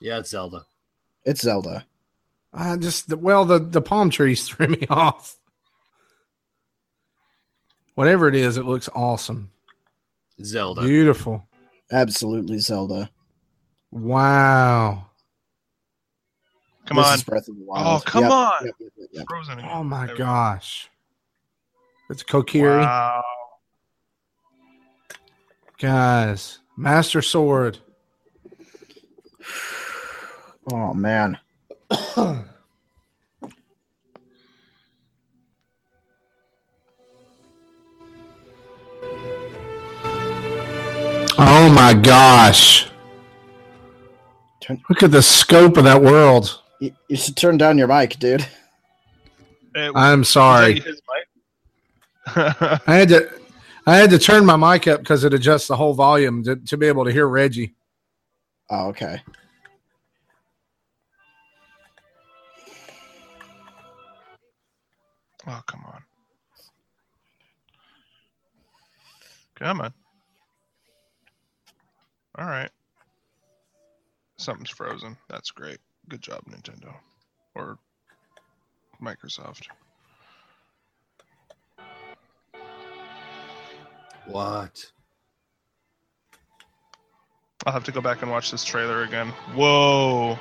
[0.00, 0.64] Yeah, it's Zelda.
[1.24, 1.86] It's Zelda.
[2.52, 5.36] I just well, the the palm trees threw me off.
[7.94, 9.50] Whatever it is, it looks awesome.
[10.42, 10.82] Zelda.
[10.82, 11.46] Beautiful.
[11.90, 13.10] Absolutely Zelda.
[13.90, 15.06] Wow.
[16.86, 17.20] Come This on.
[17.20, 18.52] Breath of the Oh, come Yep, on.
[18.64, 19.24] yep, yep, yep, yep.
[19.28, 19.60] Frozen.
[19.72, 20.90] Oh my There gosh.
[22.10, 22.80] It's Kokiri.
[22.80, 23.24] Wow.
[25.78, 27.78] Guys, Master Sword.
[30.72, 31.38] Oh man.
[41.38, 42.88] Oh my gosh.
[44.88, 46.62] Look at the scope of that world.
[46.80, 48.46] You, you should turn down your mic, dude.
[49.74, 50.80] I'm sorry.
[50.80, 52.36] his mic?
[52.36, 53.30] I had to
[53.86, 56.76] I had to turn my mic up because it adjusts the whole volume to, to
[56.76, 57.74] be able to hear Reggie.
[58.68, 59.22] Oh, okay.
[65.46, 66.02] Oh, come on.
[69.54, 69.94] Come on.
[72.36, 72.70] All right.
[74.36, 75.16] Something's frozen.
[75.30, 75.78] That's great.
[76.08, 76.92] Good job, Nintendo.
[77.54, 77.78] Or
[79.00, 79.68] Microsoft.
[84.26, 84.84] What?
[87.64, 89.28] I'll have to go back and watch this trailer again.
[89.54, 90.38] Whoa.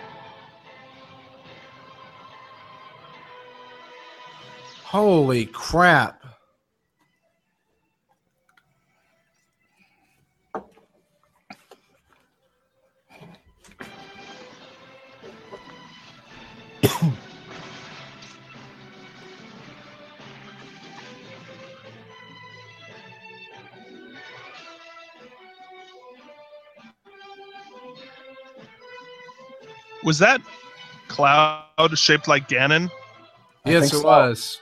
[4.84, 6.24] Holy crap.
[30.06, 30.40] Was that
[31.07, 31.65] cloud
[31.95, 32.91] shaped like Ganon?
[33.65, 34.03] I Yes, it so.
[34.03, 34.61] was.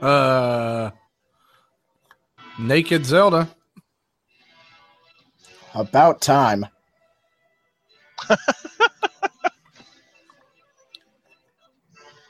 [0.00, 0.90] Uh,
[2.58, 3.48] Naked Zelda.
[5.74, 6.66] About time.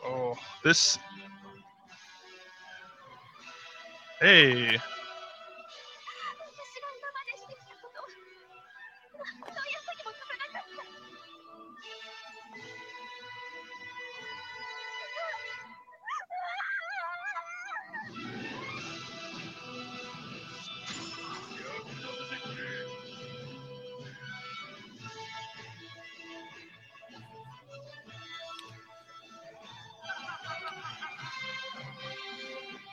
[0.02, 0.34] Oh,
[0.64, 0.98] this.
[4.20, 4.78] Hey.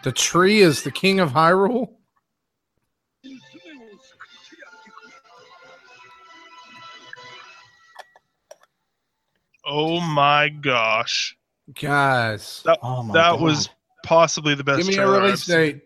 [0.07, 1.89] The tree is the king of Hyrule?
[9.65, 11.35] Oh my gosh.
[11.77, 12.61] Guys.
[12.63, 13.67] That, oh that was
[14.05, 15.81] possibly the best Give me a release date.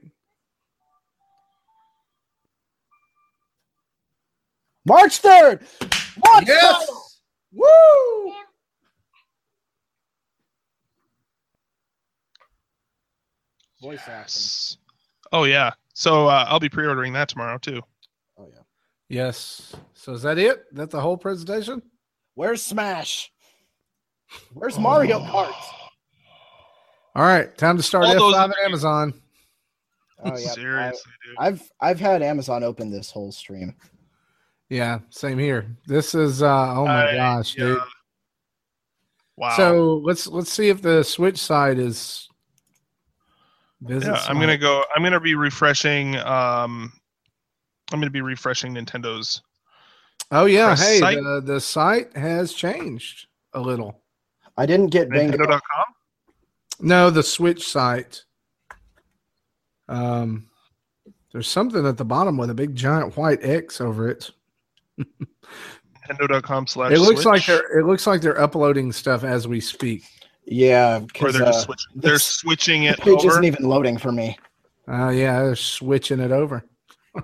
[4.85, 5.63] March 3rd.
[6.23, 6.87] March yes.
[6.87, 6.95] 3rd.
[7.53, 8.10] Woo!
[13.81, 14.77] Voice acting.
[15.31, 15.71] Oh yeah.
[15.93, 17.81] So uh, I'll be pre-ordering that tomorrow too.
[18.37, 18.61] Oh yeah.
[19.09, 19.75] Yes.
[19.93, 20.65] So is that it?
[20.71, 21.81] That's the whole presentation?
[22.35, 23.31] Where's Smash?
[24.53, 25.53] Where's Mario Kart?
[27.13, 29.13] All right, time to start All F5 those at Amazon.
[30.23, 30.47] Oh yeah.
[30.51, 31.35] Seriously, dude.
[31.39, 33.75] I, I've I've had Amazon open this whole stream.
[34.69, 35.75] Yeah, same here.
[35.87, 37.81] This is uh oh my I- gosh, dude.
[39.35, 39.57] Wow.
[39.57, 42.29] So let's let's see if the Switch side is
[43.81, 44.83] visit yeah, I'm gonna go.
[44.95, 46.15] I'm gonna be refreshing.
[46.17, 46.91] Um,
[47.91, 49.41] I'm gonna be refreshing Nintendo's.
[50.31, 51.17] Oh yeah, hey, site.
[51.17, 54.01] the, the site has changed a little.
[54.57, 55.37] I didn't get bingo.
[55.37, 55.85] Nintendo.com.
[56.79, 58.23] No, the Switch site.
[59.87, 60.47] Um,
[61.31, 64.31] there's something at the bottom with a big giant white X over it.
[66.09, 66.91] Nintendo.com slash.
[66.91, 70.03] It looks like they're it looks like they're uploading stuff as we speak.
[70.45, 71.91] Yeah, Or because they're uh, switching.
[71.95, 73.29] They're this- switching the it page over.
[73.29, 74.37] isn't even loading for me.
[74.87, 76.63] Oh yeah, they're switching it over.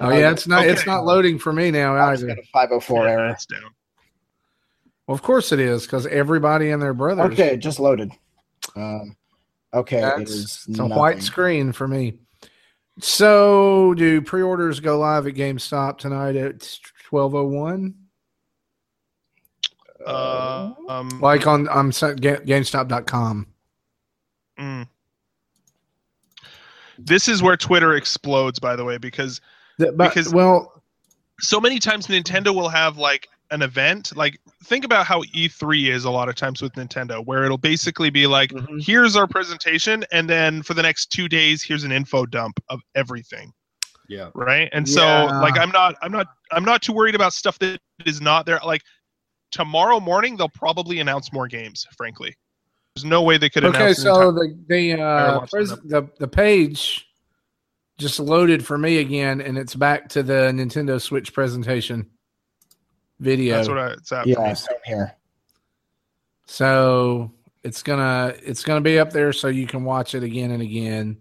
[0.00, 2.26] Oh yeah, it's not it's not loading for me now I either.
[2.26, 3.28] got a 504 Yeah, error.
[3.28, 3.60] that's down.
[5.06, 7.22] Well, of course it is because everybody and their brother.
[7.24, 8.10] Okay, just loaded.
[8.74, 9.16] Um,
[9.72, 12.14] okay, it That's, is it's a white screen for me.
[13.00, 16.78] So, do pre-orders go live at GameStop tonight at
[17.08, 17.94] twelve oh one?
[20.06, 23.46] Uh, um, Like on I'm GameStop.com.
[24.58, 24.88] mm.
[26.98, 29.40] This is where Twitter explodes, by the way, because
[29.80, 30.82] Th- But, Because- well,
[31.40, 34.14] so many times Nintendo will have like an event.
[34.16, 38.10] Like think about how E3 is a lot of times with Nintendo, where it'll basically
[38.10, 38.78] be like, Mm-hmm.
[38.80, 42.80] here's our presentation, and then for the next two days, here's an info dump of
[42.94, 43.52] everything.
[44.08, 44.28] Yeah.
[44.34, 44.68] Right.
[44.72, 48.20] And so like I'm not I'm not I'm not too worried about stuff that is
[48.20, 48.60] not there.
[48.64, 48.82] Like
[49.52, 52.34] tomorrow morning they'll probably announce more games, frankly.
[52.94, 53.78] There's no way they could okay.
[53.78, 57.06] announce an So the the uh, pres- the the page
[57.98, 62.10] just loaded for me again, and it's back to the Nintendo Switch presentation
[63.20, 63.56] video.
[63.56, 65.16] that's what I it's at Yeah, same here.
[66.46, 70.62] So it's gonna it's gonna be up there so you can watch it again and
[70.62, 71.18] again.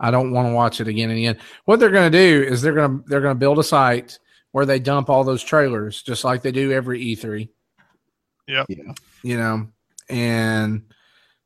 [0.00, 1.38] I don't want to watch it again and again.
[1.64, 4.18] What they're gonna do is they're gonna they're gonna build a site
[4.56, 7.46] where they dump all those trailers just like they do every E3.
[8.48, 8.66] Yep.
[8.70, 8.92] Yeah.
[9.22, 9.68] You know,
[10.08, 10.90] and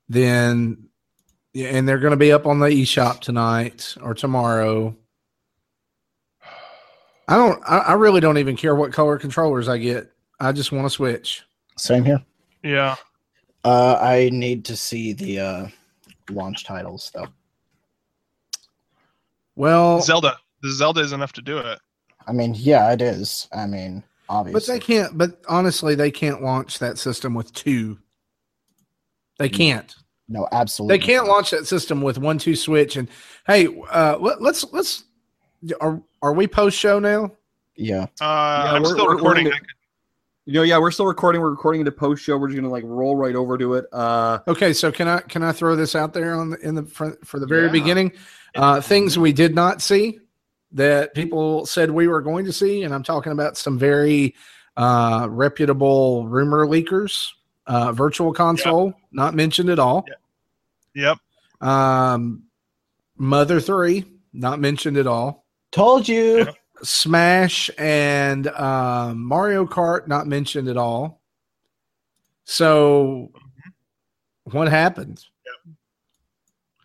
[0.09, 0.85] then
[1.53, 4.95] yeah, and they're gonna be up on the eShop tonight or tomorrow.
[7.27, 10.13] I don't I, I really don't even care what color controllers I get.
[10.39, 11.43] I just want to switch.
[11.77, 12.23] Same here.
[12.63, 12.95] Yeah.
[13.65, 15.67] Uh, I need to see the uh,
[16.31, 17.27] launch titles though.
[19.57, 20.39] Well, Zelda.
[20.63, 21.81] The Zelda is enough to do it.
[22.27, 23.49] I mean, yeah, it is.
[23.53, 24.53] I mean, obviously.
[24.53, 24.75] But obviously.
[24.75, 25.19] they can't.
[25.19, 27.99] But honestly, they can't launch that system with two.
[29.39, 29.95] They can't.
[30.29, 30.99] no, absolutely.
[30.99, 32.97] They can't launch that system with one two switch.
[32.97, 33.09] And
[33.47, 35.05] hey, uh, let, let's let's.
[35.81, 37.33] Are are we post show now?
[37.77, 38.03] Yeah.
[38.03, 39.53] Uh, Yeah, I'm we're- still we're- we're recording.
[40.47, 41.41] You know, yeah, we're still recording.
[41.41, 42.37] We're recording the post show.
[42.37, 43.85] We're just gonna like roll right over to it.
[43.93, 46.83] Uh, Okay, so can I can I throw this out there on the in the
[46.85, 47.73] front for the very Yeah.
[47.73, 48.13] beginning?
[48.57, 50.19] Uh, things we did not see
[50.73, 54.35] that people said we were going to see, and I'm talking about some very
[54.77, 57.29] uh, reputable rumor leakers.
[57.67, 60.05] Uh, Virtual console not mentioned at all.
[60.95, 61.19] Yep.
[61.61, 62.45] Um,
[63.17, 65.45] Mother Three not mentioned at all.
[65.71, 66.49] Told you.
[66.83, 71.21] Smash and um, Mario Kart not mentioned at all.
[72.45, 73.33] So,
[74.45, 75.23] what happened?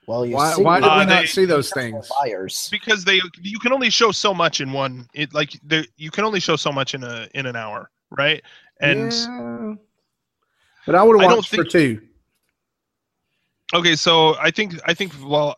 [0.07, 2.09] Well, you Why, see, why did Uh, we not they- see those things?
[2.21, 2.67] Liars.
[2.71, 6.23] because they you can only show so much in one it like they, you can
[6.25, 8.43] only show so much in a in an hour right
[8.81, 9.73] and Yeah.
[10.85, 12.01] But I would I have watched for think- two.
[13.73, 15.57] okay so i think i think well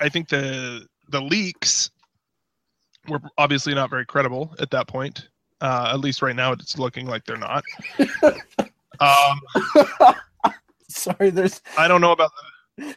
[0.00, 1.90] i think the the leaks
[3.08, 5.28] were obviously not very credible at that point
[5.60, 7.64] uh at least right now it's looking like they're not
[9.00, 9.40] um
[10.88, 11.60] Sorry, there's.
[11.76, 12.30] i don't know about
[12.78, 12.94] the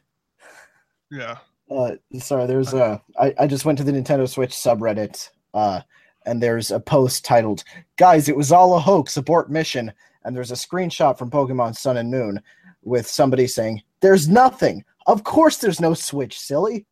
[1.11, 1.37] yeah
[1.69, 5.81] Uh, sorry, there's uh, I, I just went to the Nintendo Switch subreddit, uh,
[6.25, 7.63] and there's a post titled
[7.97, 9.91] "Guys, it was all a hoax, abort mission,"
[10.23, 12.41] and there's a screenshot from Pokemon Sun and Moon
[12.83, 14.83] with somebody saying, "There's nothing.
[15.07, 16.85] Of course, there's no Switch, silly."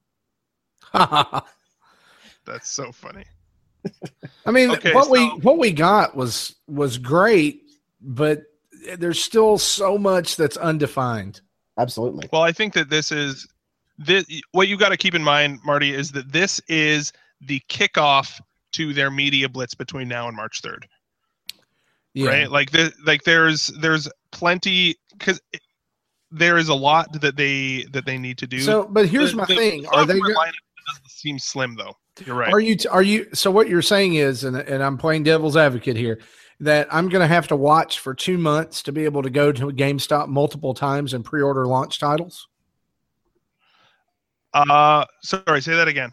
[0.93, 3.25] that's so funny
[4.45, 7.63] I mean, Okay, what we what we got was was great,
[8.01, 8.43] but
[8.97, 11.41] there's still so much that's undefined.
[11.77, 12.29] Absolutely.
[12.31, 13.47] Well, I think that this is
[13.97, 14.25] this.
[14.51, 17.11] What you got to keep in mind, Marty, is that this is
[17.41, 18.39] the kickoff
[18.73, 20.87] to their media blitz between now and March third.
[22.13, 22.29] Yeah.
[22.29, 22.51] Right?
[22.51, 25.41] Like the like there's there's plenty because
[26.31, 28.59] there is a lot that they that they need to do.
[28.59, 30.33] So, but here's The- my the thing: are they go-
[30.87, 31.93] doesn't seem slim though?
[32.25, 32.53] You're right.
[32.53, 35.97] Are you are you so what you're saying is and and I'm playing devil's advocate
[35.97, 36.19] here
[36.61, 39.51] that I'm going to have to watch for 2 months to be able to go
[39.51, 42.47] to GameStop multiple times and pre-order launch titles?
[44.55, 46.11] Uh, sorry, say that again.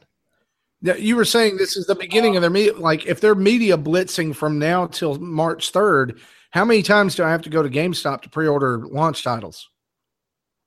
[0.83, 3.79] Yeah, you were saying this is the beginning of their media like if they're media
[3.79, 6.19] blitzing from now till March 3rd,
[6.51, 9.69] how many times do I have to go to GameStop to pre-order launch titles?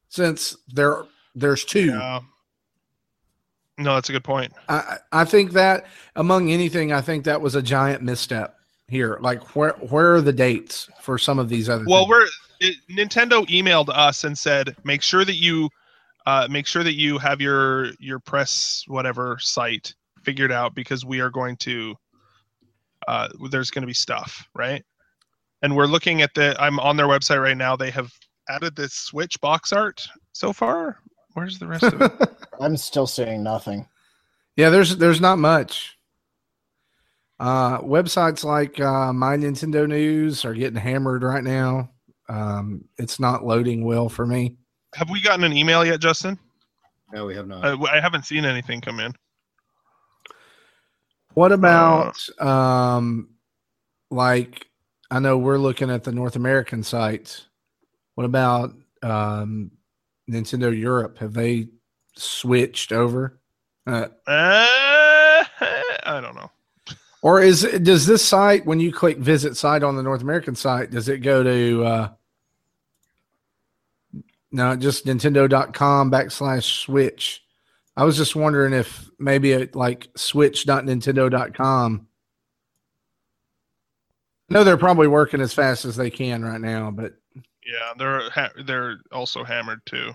[0.08, 1.04] Since there
[1.36, 1.88] there's two.
[1.88, 2.22] Yeah.
[3.78, 4.54] No, that's a good point.
[4.70, 8.56] I, I think that among anything, I think that was a giant misstep
[8.88, 9.18] here.
[9.20, 12.10] Like where where are the dates for some of these other Well, things?
[12.10, 12.28] we're
[12.62, 15.70] it, Nintendo emailed us and said make sure that you
[16.26, 19.94] uh, make sure that you have your your press whatever site
[20.24, 21.96] figured out because we are going to
[23.08, 24.84] uh, there's going to be stuff right,
[25.62, 27.76] and we're looking at the I'm on their website right now.
[27.76, 28.12] They have
[28.50, 30.02] added this Switch box art
[30.34, 30.98] so far.
[31.34, 32.12] Where's the rest of it?
[32.60, 33.88] I'm still seeing nothing.
[34.56, 35.96] Yeah, there's there's not much.
[37.40, 41.90] Uh, websites like uh, My Nintendo News are getting hammered right now.
[42.30, 44.56] Um, it's not loading well for me.
[44.96, 46.40] Have we gotten an email yet, Justin?
[47.12, 47.66] No, we have not.
[47.66, 49.14] I, I haven't seen anything come in.
[51.34, 53.30] What about um,
[54.10, 54.68] like
[55.12, 57.48] I know we're looking at the North American sites.
[58.16, 58.74] What about
[59.04, 59.72] um,
[60.30, 61.18] Nintendo Europe?
[61.20, 61.68] Have they
[62.16, 63.40] switched over?
[63.86, 65.46] Uh, Uh,
[66.06, 66.50] I don't know.
[67.22, 70.92] Or is does this site when you click visit site on the North American site,
[70.92, 72.10] does it go to uh
[74.56, 77.44] no, just Nintendo.com backslash switch.
[77.98, 82.08] I was just wondering if maybe it like switch.nintendo.com.
[84.50, 87.14] I know they're probably working as fast as they can right now, but
[87.66, 90.12] Yeah, they're ha- they're also hammered too.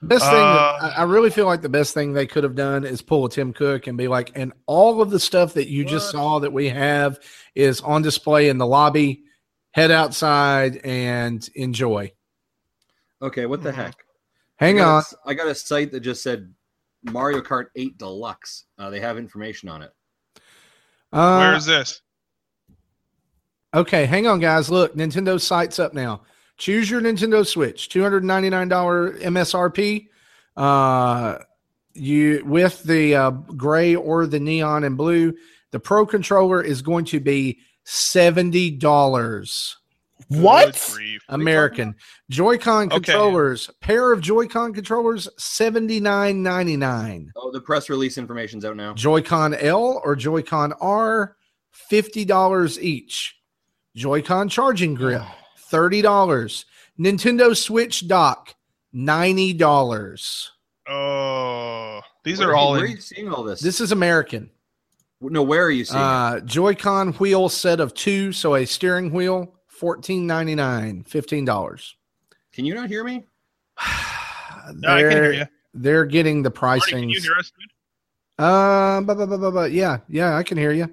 [0.00, 2.84] Best thing, Uh, I I really feel like the best thing they could have done
[2.84, 5.84] is pull a Tim Cook and be like, and all of the stuff that you
[5.84, 7.20] just saw that we have
[7.54, 9.22] is on display in the lobby.
[9.70, 12.12] Head outside and enjoy.
[13.22, 13.80] Okay, what the Mm-hmm.
[13.80, 13.94] heck?
[14.56, 14.98] Hang I got on.
[14.98, 16.52] s- I got a site that just said
[17.04, 18.64] Mario Kart 8 Deluxe.
[18.78, 19.92] Uh, they have information on it.
[21.12, 22.00] Uh, Where is this?
[23.74, 24.70] Okay, hang on, guys.
[24.70, 26.22] Look, Nintendo site's up now.
[26.58, 30.08] Choose your Nintendo Switch, two hundred ninety nine dollar MSRP.
[30.56, 31.38] Uh,
[31.94, 35.34] you with the uh, gray or the neon and blue.
[35.70, 39.78] The Pro controller is going to be seventy dollars.
[40.40, 40.96] What?
[41.28, 41.94] American
[42.30, 42.94] Joy-Con Okay.
[42.96, 47.30] controllers, pair of Joy-Con controllers, seventy nine ninety nine.
[47.36, 48.94] Oh, the press release information's out now.
[48.94, 51.36] Joy-Con L or Joy-Con R,
[51.72, 53.36] fifty dollars each.
[53.96, 55.22] Joy-Con charging grip,
[55.58, 56.64] thirty dollars.
[56.98, 58.54] Nintendo Switch dock,
[58.92, 60.50] ninety dollars.
[60.88, 62.86] Oh, these Where are are all where in.
[62.86, 63.60] are you seeing all this?
[63.60, 64.50] This is American.
[65.20, 66.04] No, where are you seeing it?
[66.04, 71.96] Uh, Joy-Con wheel set of two, so a steering wheel, fourteen ninety nine, fifteen dollars.
[72.52, 73.24] Can you not hear me?
[74.74, 75.46] No, I can hear you.
[75.74, 77.00] They're getting the pricing.
[77.00, 77.50] can you hear us?
[77.50, 77.68] dude?
[78.38, 80.88] Uh, but, but, but, but, but, yeah, yeah, I can hear you.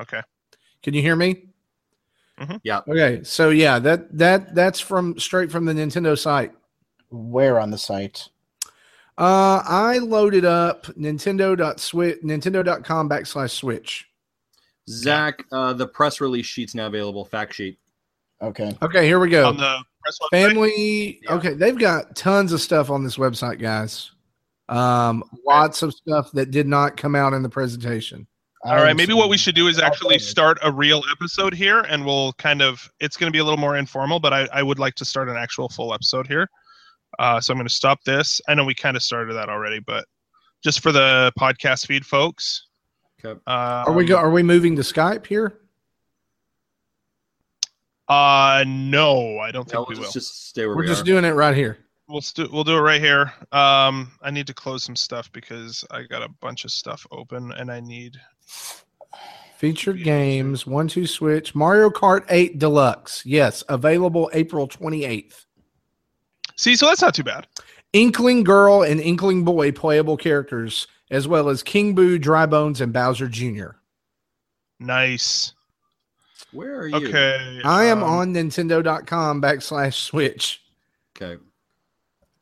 [0.00, 0.22] Okay.
[0.80, 1.48] Can you hear me?
[2.62, 2.82] Yeah.
[2.86, 6.52] Okay, so yeah, that that that's from straight from the Nintendo site.
[7.10, 8.28] Where on the site?
[9.18, 14.09] Uh, I loaded up Nintendo.switch Nintendo.com backslash Switch.
[14.88, 17.24] Zach, uh, the press release sheet's now available.
[17.24, 17.78] Fact sheet.
[18.42, 18.76] Okay.
[18.82, 19.48] Okay, here we go.
[19.48, 20.48] On the press website?
[20.48, 21.20] Family.
[21.28, 24.10] Okay, they've got tons of stuff on this website, guys.
[24.68, 28.26] Um, lots of stuff that did not come out in the presentation.
[28.62, 32.04] All right, maybe what we should do is actually start a real episode here, and
[32.04, 32.90] we'll kind of.
[33.00, 35.30] It's going to be a little more informal, but I, I would like to start
[35.30, 36.46] an actual full episode here.
[37.18, 38.40] Uh, so I'm going to stop this.
[38.48, 40.04] I know we kind of started that already, but
[40.62, 42.66] just for the podcast feed, folks.
[43.24, 43.38] Okay.
[43.46, 44.16] Uh, Are we go?
[44.16, 45.58] Are we moving to Skype here?
[48.08, 50.12] Uh, no, I don't think No, we let's will.
[50.12, 51.04] just stay where We're we just are.
[51.04, 51.78] doing it right here.
[52.08, 53.32] We'll st- we'll do it right here.
[53.52, 57.52] Um, I need to close some stuff because I got a bunch of stuff open,
[57.52, 58.16] and I need.
[59.58, 63.24] Featured games, one two switch, Mario Kart 8 Deluxe.
[63.26, 65.44] Yes, available April 28th.
[66.56, 67.46] See, so that's not too bad.
[67.92, 72.92] Inkling Girl and Inkling Boy playable characters as well as King Boo, Dry Bones, and
[72.92, 73.70] Bowser Jr.
[74.78, 75.52] Nice.
[76.52, 76.96] Where are you?
[77.08, 77.60] Okay.
[77.64, 80.62] I am um, on Nintendo.com backslash Switch.
[81.16, 81.40] Okay.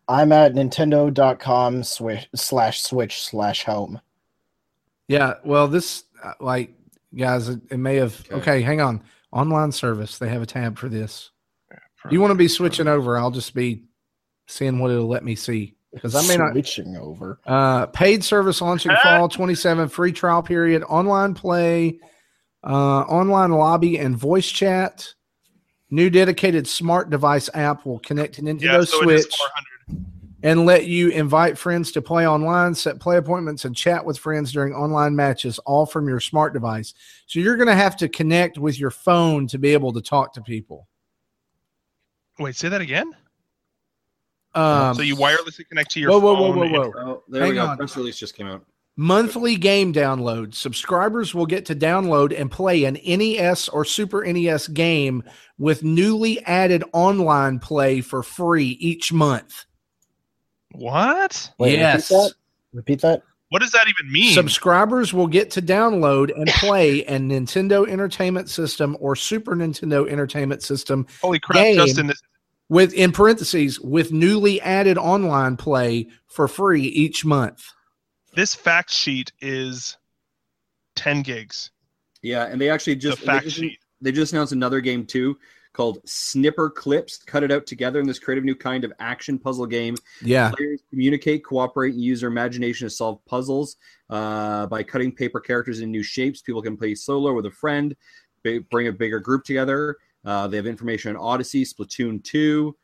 [0.06, 4.00] I'm at Nintendo.com switch slash Switch slash Home.
[5.06, 6.74] Yeah, well, this uh, like
[7.14, 8.26] guys, it, it may have.
[8.30, 8.62] Okay.
[8.62, 9.02] hang on.
[9.32, 10.18] Online service.
[10.18, 11.30] They have a tab for this.
[12.10, 13.18] You want to be switching over?
[13.18, 13.84] I'll just be
[14.46, 16.52] seeing what it'll let me see because I may not.
[16.52, 17.40] switching over.
[17.46, 21.98] Uh, paid service launching fall 27, free trial period, online play,
[22.64, 25.14] uh, online lobby, and voice chat.
[25.90, 29.34] New dedicated smart device app will connect to Nintendo Yeah, so Switch
[30.42, 34.52] and let you invite friends to play online, set play appointments, and chat with friends
[34.52, 36.94] during online matches, all from your smart device.
[37.26, 40.34] So you're going to have to connect with your phone to be able to talk
[40.34, 40.86] to people.
[42.38, 43.12] Wait, say that again.
[44.54, 46.56] Um, so you wirelessly connect to your whoa, whoa, phone.
[46.58, 47.00] whoa, whoa, and- whoa.
[47.12, 47.66] Oh, there Hang we go.
[47.66, 47.76] on.
[47.76, 48.64] Press release just came out.
[48.96, 50.54] Monthly game download.
[50.56, 55.22] Subscribers will get to download and play an NES or Super NES game
[55.56, 59.66] with newly added online play for free each month.
[60.72, 61.50] What?
[61.58, 62.10] Wait, yes.
[62.10, 62.32] Repeat that.
[62.72, 63.22] Repeat that.
[63.50, 64.34] What does that even mean?
[64.34, 70.62] Subscribers will get to download and play a Nintendo Entertainment System or Super Nintendo Entertainment
[70.62, 71.06] System.
[71.22, 72.20] Holy crap, game Justin, this-
[72.68, 77.64] with in parentheses with newly added online play for free each month.
[78.34, 79.96] This fact sheet is
[80.96, 81.70] 10 gigs.
[82.22, 83.78] Yeah, and they actually just, fact they just sheet.
[84.00, 85.38] they just announced another game too
[85.72, 87.24] called Snipperclips.
[87.24, 89.96] Cut it out together in this creative new kind of action puzzle game.
[90.20, 90.50] Yeah.
[90.56, 93.76] Players communicate, cooperate, and use their imagination to solve puzzles
[94.10, 96.42] uh, by cutting paper characters in new shapes.
[96.42, 97.94] People can play solo with a friend,
[98.42, 99.96] bring a bigger group together.
[100.28, 102.76] Uh, they have information on Odyssey, Splatoon 2.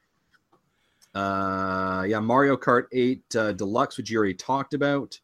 [1.14, 5.20] Uh, yeah, Mario Kart 8 uh, Deluxe, which you already talked about.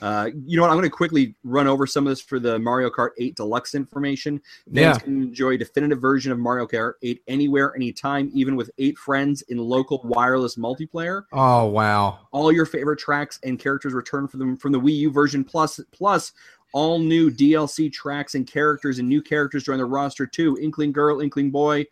[0.00, 0.70] Uh, you know what?
[0.70, 3.74] I'm going to quickly run over some of this for the Mario Kart 8 Deluxe
[3.74, 4.40] information.
[4.66, 4.98] Fans Yeah.
[4.98, 9.42] can enjoy a definitive version of Mario Kart 8 anywhere, anytime, even with eight friends
[9.48, 11.22] in local wireless multiplayer.
[11.32, 12.20] Oh wow.
[12.30, 15.42] All your favorite tracks and characters return from them from the Wii U version.
[15.42, 16.32] Plus, plus
[16.72, 20.58] all new DLC tracks and characters and new characters join the roster too.
[20.60, 21.86] Inkling Girl, Inkling Boy,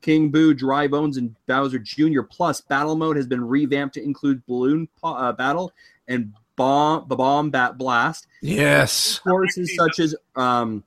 [0.00, 2.22] King Boo, Dry Bones, and Bowser Jr.
[2.22, 5.72] Plus, battle mode has been revamped to include balloon po- uh, battle
[6.08, 8.26] and bomb, bomb bat blast.
[8.40, 9.18] Yes.
[9.20, 10.82] Courses such as um,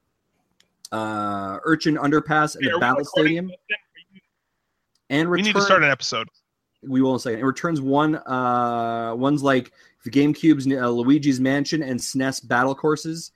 [0.91, 3.51] uh, Urchin Underpass and Hey, the Battle Stadium.
[5.09, 6.27] And We need to start an episode.
[6.81, 7.39] we will in a second.
[7.39, 8.15] It returns one.
[8.15, 9.71] Uh, one's like
[10.05, 13.31] the GameCube's uh, Luigi's Mansion and SNES battle courses.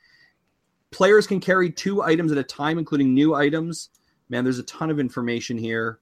[0.92, 3.90] Players can carry two items at a time, including new items.
[4.30, 6.00] Man, there's a ton of information here.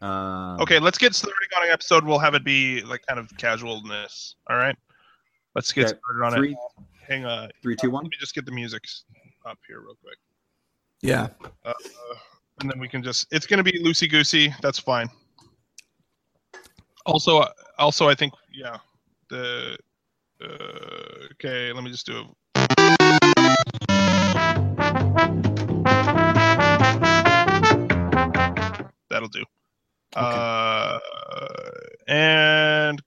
[0.00, 2.04] Um, Okay, let's get started on an episode.
[2.04, 4.36] We'll have it be like kind of casualness.
[4.48, 4.76] All right.
[5.56, 6.84] Let's get Okay, started on three, it.
[7.08, 7.50] Hang on.
[7.60, 8.04] three, two, one.
[8.04, 8.84] Let me just get the music
[9.44, 10.16] up here real quick.
[11.02, 11.28] Yeah.
[11.64, 11.72] Uh,
[12.60, 14.54] and then we can just it's gonna be loosey goosey.
[14.62, 15.08] That's fine.
[17.06, 17.44] Also,
[17.78, 18.76] also, I think yeah.
[19.30, 19.78] The
[20.42, 20.46] uh,
[21.34, 21.72] okay.
[21.72, 22.26] Let me just do it.
[29.08, 29.44] That'll do.
[30.16, 30.98] Uh,
[32.08, 33.00] and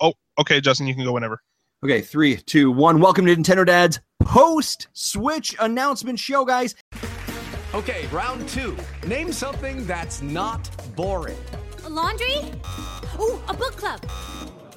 [0.00, 1.40] oh, okay, Justin, you can go whenever.
[1.84, 3.00] Okay, three, two, one.
[3.00, 6.76] Welcome to Nintendo Dad's post Switch announcement show, guys.
[7.74, 8.76] Okay, round two.
[9.08, 11.36] Name something that's not boring.
[11.88, 12.36] laundry?
[13.18, 14.00] Ooh, a book club.